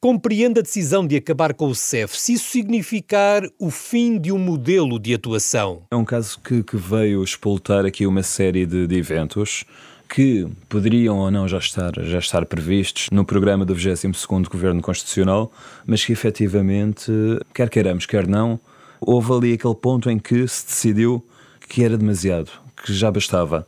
compreende 0.03 0.59
a 0.59 0.61
decisão 0.61 1.07
de 1.07 1.15
acabar 1.15 1.53
com 1.53 1.67
o 1.67 1.73
CEF, 1.73 2.19
se 2.19 2.33
isso 2.33 2.49
significar 2.49 3.41
o 3.57 3.71
fim 3.71 4.19
de 4.19 4.33
um 4.33 4.37
modelo 4.37 4.99
de 4.99 5.13
atuação. 5.13 5.83
É 5.89 5.95
um 5.95 6.03
caso 6.03 6.41
que, 6.43 6.61
que 6.61 6.75
veio 6.75 7.23
expultar 7.23 7.85
aqui 7.85 8.05
uma 8.05 8.21
série 8.21 8.65
de, 8.65 8.85
de 8.85 8.97
eventos 8.97 9.63
que 10.09 10.45
poderiam 10.67 11.19
ou 11.19 11.31
não 11.31 11.47
já 11.47 11.57
estar, 11.57 11.93
já 12.03 12.19
estar 12.19 12.45
previstos 12.45 13.07
no 13.13 13.23
programa 13.23 13.63
do 13.63 13.73
22º 13.73 14.49
Governo 14.49 14.81
Constitucional, 14.81 15.49
mas 15.85 16.03
que 16.03 16.11
efetivamente, 16.11 17.09
quer 17.53 17.69
queiramos, 17.69 18.05
quer 18.05 18.27
não, 18.27 18.59
houve 18.99 19.31
ali 19.31 19.53
aquele 19.53 19.75
ponto 19.75 20.09
em 20.09 20.19
que 20.19 20.45
se 20.49 20.65
decidiu 20.65 21.25
que 21.69 21.81
era 21.81 21.97
demasiado, 21.97 22.51
que 22.85 22.91
já 22.91 23.09
bastava. 23.09 23.65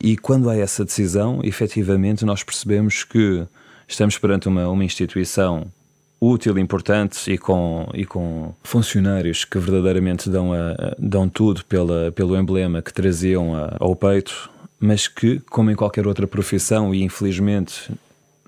E 0.00 0.16
quando 0.16 0.50
há 0.50 0.56
essa 0.56 0.84
decisão, 0.84 1.40
efetivamente 1.44 2.24
nós 2.24 2.42
percebemos 2.42 3.04
que 3.04 3.46
estamos 3.90 4.16
perante 4.18 4.48
uma, 4.48 4.68
uma 4.68 4.84
instituição 4.84 5.66
útil, 6.20 6.58
importante 6.58 7.32
e 7.32 7.38
com, 7.38 7.88
e 7.94 8.04
com 8.04 8.54
funcionários 8.62 9.44
que 9.44 9.58
verdadeiramente 9.58 10.28
dão, 10.28 10.52
a, 10.52 10.94
dão 10.98 11.28
tudo 11.28 11.64
pela, 11.64 12.12
pelo 12.12 12.36
emblema 12.36 12.82
que 12.82 12.92
traziam 12.92 13.54
a, 13.54 13.76
ao 13.80 13.96
peito, 13.96 14.50
mas 14.78 15.08
que, 15.08 15.40
como 15.50 15.70
em 15.70 15.74
qualquer 15.74 16.06
outra 16.06 16.26
profissão, 16.26 16.94
e 16.94 17.02
infelizmente 17.02 17.90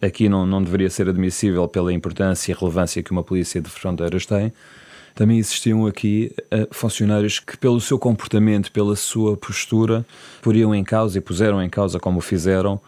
aqui 0.00 0.28
não, 0.28 0.46
não 0.46 0.62
deveria 0.62 0.90
ser 0.90 1.08
admissível 1.08 1.66
pela 1.66 1.92
importância 1.92 2.52
e 2.52 2.54
relevância 2.54 3.02
que 3.02 3.10
uma 3.10 3.22
polícia 3.22 3.60
de 3.60 3.70
fronteiras 3.70 4.26
tem, 4.26 4.52
também 5.14 5.38
existiam 5.38 5.86
aqui 5.86 6.34
uh, 6.52 6.66
funcionários 6.70 7.38
que, 7.38 7.56
pelo 7.56 7.80
seu 7.80 7.98
comportamento, 7.98 8.72
pela 8.72 8.96
sua 8.96 9.36
postura, 9.36 10.04
poriam 10.40 10.74
em 10.74 10.82
causa 10.82 11.18
e 11.18 11.20
puseram 11.20 11.62
em 11.62 11.68
causa, 11.68 12.00
como 12.00 12.20
fizeram, 12.20 12.80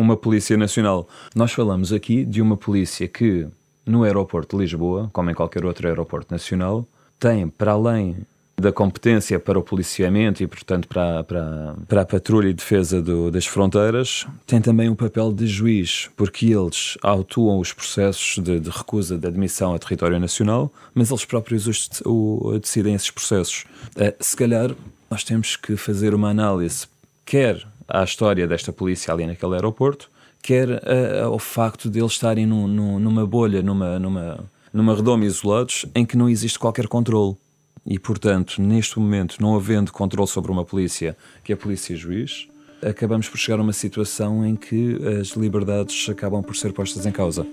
uma 0.00 0.16
Polícia 0.16 0.56
Nacional. 0.56 1.06
Nós 1.34 1.52
falamos 1.52 1.92
aqui 1.92 2.24
de 2.24 2.40
uma 2.40 2.56
polícia 2.56 3.06
que, 3.06 3.46
no 3.84 4.02
aeroporto 4.02 4.56
de 4.56 4.62
Lisboa, 4.62 5.10
como 5.12 5.30
em 5.30 5.34
qualquer 5.34 5.64
outro 5.64 5.86
aeroporto 5.86 6.32
nacional, 6.32 6.86
tem, 7.18 7.46
para 7.46 7.72
além 7.72 8.16
da 8.58 8.70
competência 8.70 9.38
para 9.38 9.58
o 9.58 9.62
policiamento 9.62 10.42
e, 10.42 10.46
portanto, 10.46 10.86
para, 10.86 11.24
para, 11.24 11.74
para 11.88 12.00
a 12.02 12.04
patrulha 12.04 12.48
e 12.48 12.52
defesa 12.52 13.00
do, 13.00 13.30
das 13.30 13.46
fronteiras, 13.46 14.26
tem 14.46 14.60
também 14.60 14.88
um 14.88 14.94
papel 14.94 15.32
de 15.32 15.46
juiz, 15.46 16.10
porque 16.16 16.46
eles 16.46 16.98
autuam 17.02 17.58
os 17.58 17.72
processos 17.72 18.42
de, 18.42 18.60
de 18.60 18.70
recusa 18.70 19.16
de 19.16 19.26
admissão 19.26 19.74
a 19.74 19.78
território 19.78 20.18
nacional, 20.18 20.70
mas 20.94 21.10
eles 21.10 21.24
próprios 21.24 21.66
os, 21.66 21.88
o, 22.04 22.58
decidem 22.60 22.94
esses 22.94 23.10
processos. 23.10 23.64
Uh, 23.96 24.14
se 24.20 24.36
calhar 24.36 24.74
nós 25.10 25.24
temos 25.24 25.56
que 25.56 25.76
fazer 25.76 26.14
uma 26.14 26.28
análise, 26.28 26.86
quer 27.24 27.66
à 27.90 28.04
história 28.04 28.46
desta 28.46 28.72
polícia 28.72 29.12
ali 29.12 29.26
naquele 29.26 29.54
aeroporto, 29.54 30.10
quer 30.42 30.68
uh, 30.68 31.26
ao 31.26 31.38
facto 31.38 31.90
de 31.90 31.98
eles 31.98 32.12
estarem 32.12 32.46
num, 32.46 32.66
num, 32.66 32.98
numa 32.98 33.26
bolha, 33.26 33.62
numa, 33.62 33.98
numa, 33.98 34.50
numa 34.72 34.94
redoma 34.94 35.24
isolados, 35.24 35.86
em 35.94 36.04
que 36.04 36.16
não 36.16 36.28
existe 36.28 36.58
qualquer 36.58 36.86
controle. 36.88 37.36
E, 37.86 37.98
portanto, 37.98 38.60
neste 38.60 38.98
momento, 38.98 39.36
não 39.40 39.54
havendo 39.56 39.92
controle 39.92 40.28
sobre 40.28 40.50
uma 40.50 40.64
polícia, 40.64 41.16
que 41.42 41.52
é 41.52 41.54
a 41.54 41.58
polícia 41.58 41.96
juiz, 41.96 42.46
acabamos 42.82 43.28
por 43.28 43.38
chegar 43.38 43.58
a 43.58 43.62
uma 43.62 43.72
situação 43.72 44.44
em 44.46 44.56
que 44.56 44.98
as 45.20 45.28
liberdades 45.28 46.08
acabam 46.08 46.42
por 46.42 46.56
ser 46.56 46.72
postas 46.72 47.06
em 47.06 47.12
causa. 47.12 47.46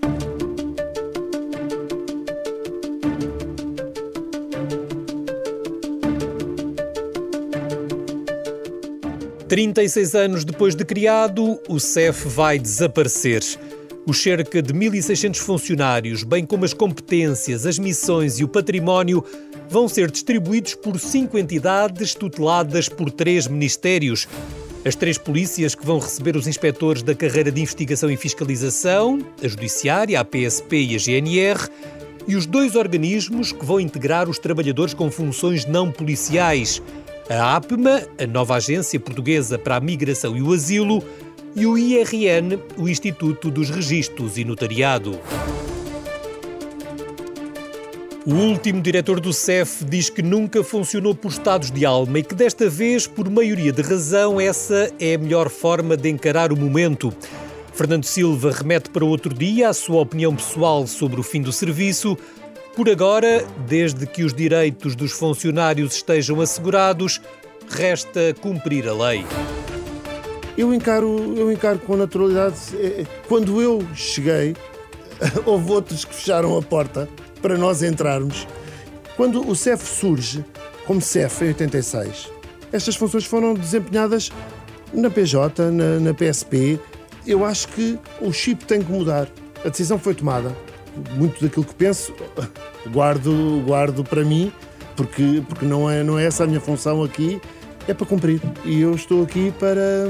Trinta 9.47 9.81
e 9.81 9.87
seis 9.87 10.13
anos 10.13 10.43
depois 10.43 10.75
de 10.75 10.83
criado, 10.83 11.57
o 11.69 11.79
CEF 11.79 12.27
vai 12.27 12.59
desaparecer. 12.59 13.41
Os 14.05 14.21
cerca 14.21 14.61
de 14.61 14.73
1.600 14.73 15.37
funcionários, 15.37 16.21
bem 16.25 16.45
como 16.45 16.65
as 16.65 16.73
competências, 16.73 17.65
as 17.65 17.79
missões 17.79 18.39
e 18.39 18.43
o 18.43 18.47
património, 18.49 19.23
vão 19.69 19.87
ser 19.87 20.11
distribuídos 20.11 20.75
por 20.75 20.99
cinco 20.99 21.37
entidades 21.37 22.13
tuteladas 22.13 22.89
por 22.89 23.09
três 23.09 23.47
ministérios. 23.47 24.27
As 24.83 24.95
três 24.95 25.17
polícias 25.17 25.73
que 25.73 25.85
vão 25.85 25.99
receber 25.99 26.35
os 26.35 26.45
inspectores 26.45 27.01
da 27.01 27.15
carreira 27.15 27.49
de 27.49 27.61
investigação 27.61 28.11
e 28.11 28.17
fiscalização, 28.17 29.25
a 29.41 29.47
Judiciária, 29.47 30.19
a 30.19 30.25
PSP 30.25 30.75
e 30.77 30.95
a 30.95 30.99
GNR, 30.99 31.69
e 32.27 32.35
os 32.35 32.45
dois 32.45 32.75
organismos 32.75 33.53
que 33.53 33.65
vão 33.65 33.79
integrar 33.79 34.29
os 34.29 34.37
trabalhadores 34.37 34.93
com 34.93 35.09
funções 35.09 35.65
não 35.65 35.89
policiais, 35.89 36.81
a 37.29 37.57
APMA, 37.57 38.07
a 38.17 38.25
nova 38.25 38.55
Agência 38.55 38.99
Portuguesa 38.99 39.59
para 39.59 39.75
a 39.75 39.81
Migração 39.81 40.37
e 40.37 40.41
o 40.41 40.53
Asilo, 40.53 41.03
e 41.55 41.65
o 41.65 41.77
IRN, 41.77 42.57
o 42.77 42.87
Instituto 42.87 43.51
dos 43.51 43.69
Registros 43.69 44.37
e 44.37 44.45
Notariado. 44.45 45.19
O 48.25 48.33
último 48.33 48.81
diretor 48.81 49.19
do 49.19 49.33
CEF 49.33 49.83
diz 49.85 50.09
que 50.09 50.21
nunca 50.21 50.63
funcionou 50.63 51.15
por 51.15 51.31
estados 51.31 51.71
de 51.71 51.85
alma 51.85 52.19
e 52.19 52.23
que 52.23 52.35
desta 52.35 52.69
vez, 52.69 53.07
por 53.07 53.29
maioria 53.29 53.71
de 53.71 53.81
razão, 53.81 54.39
essa 54.39 54.91
é 54.99 55.15
a 55.15 55.17
melhor 55.17 55.49
forma 55.49 55.97
de 55.97 56.09
encarar 56.09 56.51
o 56.53 56.57
momento. 56.57 57.13
Fernando 57.73 58.05
Silva 58.05 58.51
remete 58.51 58.89
para 58.89 59.05
outro 59.05 59.33
dia 59.33 59.69
a 59.69 59.73
sua 59.73 60.01
opinião 60.01 60.35
pessoal 60.35 60.87
sobre 60.87 61.19
o 61.19 61.23
fim 61.23 61.41
do 61.41 61.51
serviço. 61.51 62.17
Por 62.77 62.89
agora, 62.89 63.45
desde 63.67 64.07
que 64.07 64.23
os 64.23 64.33
direitos 64.33 64.95
dos 64.95 65.11
funcionários 65.11 65.95
estejam 65.95 66.39
assegurados, 66.39 67.19
resta 67.69 68.33
cumprir 68.39 68.87
a 68.87 68.93
lei 68.93 69.25
eu 70.57 70.73
encaro, 70.73 71.35
eu 71.37 71.51
encaro 71.51 71.77
com 71.79 71.95
naturalidade. 71.95 72.57
É, 72.75 73.01
é, 73.01 73.05
quando 73.27 73.61
eu 73.61 73.85
cheguei, 73.93 74.55
houve 75.45 75.71
outros 75.71 76.03
que 76.03 76.15
fecharam 76.15 76.57
a 76.57 76.61
porta 76.61 77.07
para 77.41 77.57
nós 77.57 77.83
entrarmos. 77.83 78.47
Quando 79.15 79.47
o 79.47 79.55
CEF 79.55 79.85
surge 79.85 80.43
como 80.85 80.99
CEF 80.99 81.43
em 81.43 81.49
86, 81.49 82.31
estas 82.71 82.95
funções 82.95 83.25
foram 83.25 83.53
desempenhadas 83.53 84.31
na 84.91 85.09
PJ, 85.09 85.71
na, 85.71 85.99
na 85.99 86.13
PSP. 86.13 86.79
Eu 87.25 87.45
acho 87.45 87.67
que 87.69 87.99
o 88.19 88.33
chip 88.33 88.65
tem 88.65 88.81
que 88.81 88.91
mudar. 88.91 89.27
A 89.63 89.69
decisão 89.69 89.99
foi 89.99 90.15
tomada. 90.15 90.55
Muito 91.15 91.43
daquilo 91.43 91.65
que 91.65 91.75
penso 91.75 92.13
guardo, 92.91 93.63
guardo 93.65 94.03
para 94.03 94.23
mim, 94.23 94.51
porque, 94.95 95.43
porque 95.47 95.65
não, 95.65 95.89
é, 95.89 96.03
não 96.03 96.17
é 96.17 96.25
essa 96.25 96.43
a 96.43 96.47
minha 96.47 96.59
função 96.59 97.03
aqui, 97.03 97.41
é 97.87 97.93
para 97.93 98.05
cumprir. 98.05 98.41
E 98.65 98.81
eu 98.81 98.93
estou 98.93 99.23
aqui 99.23 99.53
para, 99.59 100.07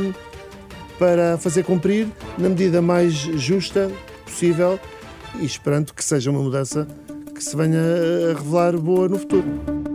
para 0.97 1.37
fazer 1.37 1.63
cumprir 1.63 2.07
na 2.37 2.49
medida 2.49 2.81
mais 2.81 3.13
justa 3.13 3.91
possível 4.25 4.79
e 5.39 5.45
esperando 5.45 5.93
que 5.93 6.03
seja 6.03 6.31
uma 6.31 6.41
mudança 6.41 6.87
que 7.33 7.43
se 7.43 7.55
venha 7.55 7.79
a 7.79 8.33
revelar 8.33 8.75
boa 8.77 9.07
no 9.07 9.19
futuro. 9.19 9.86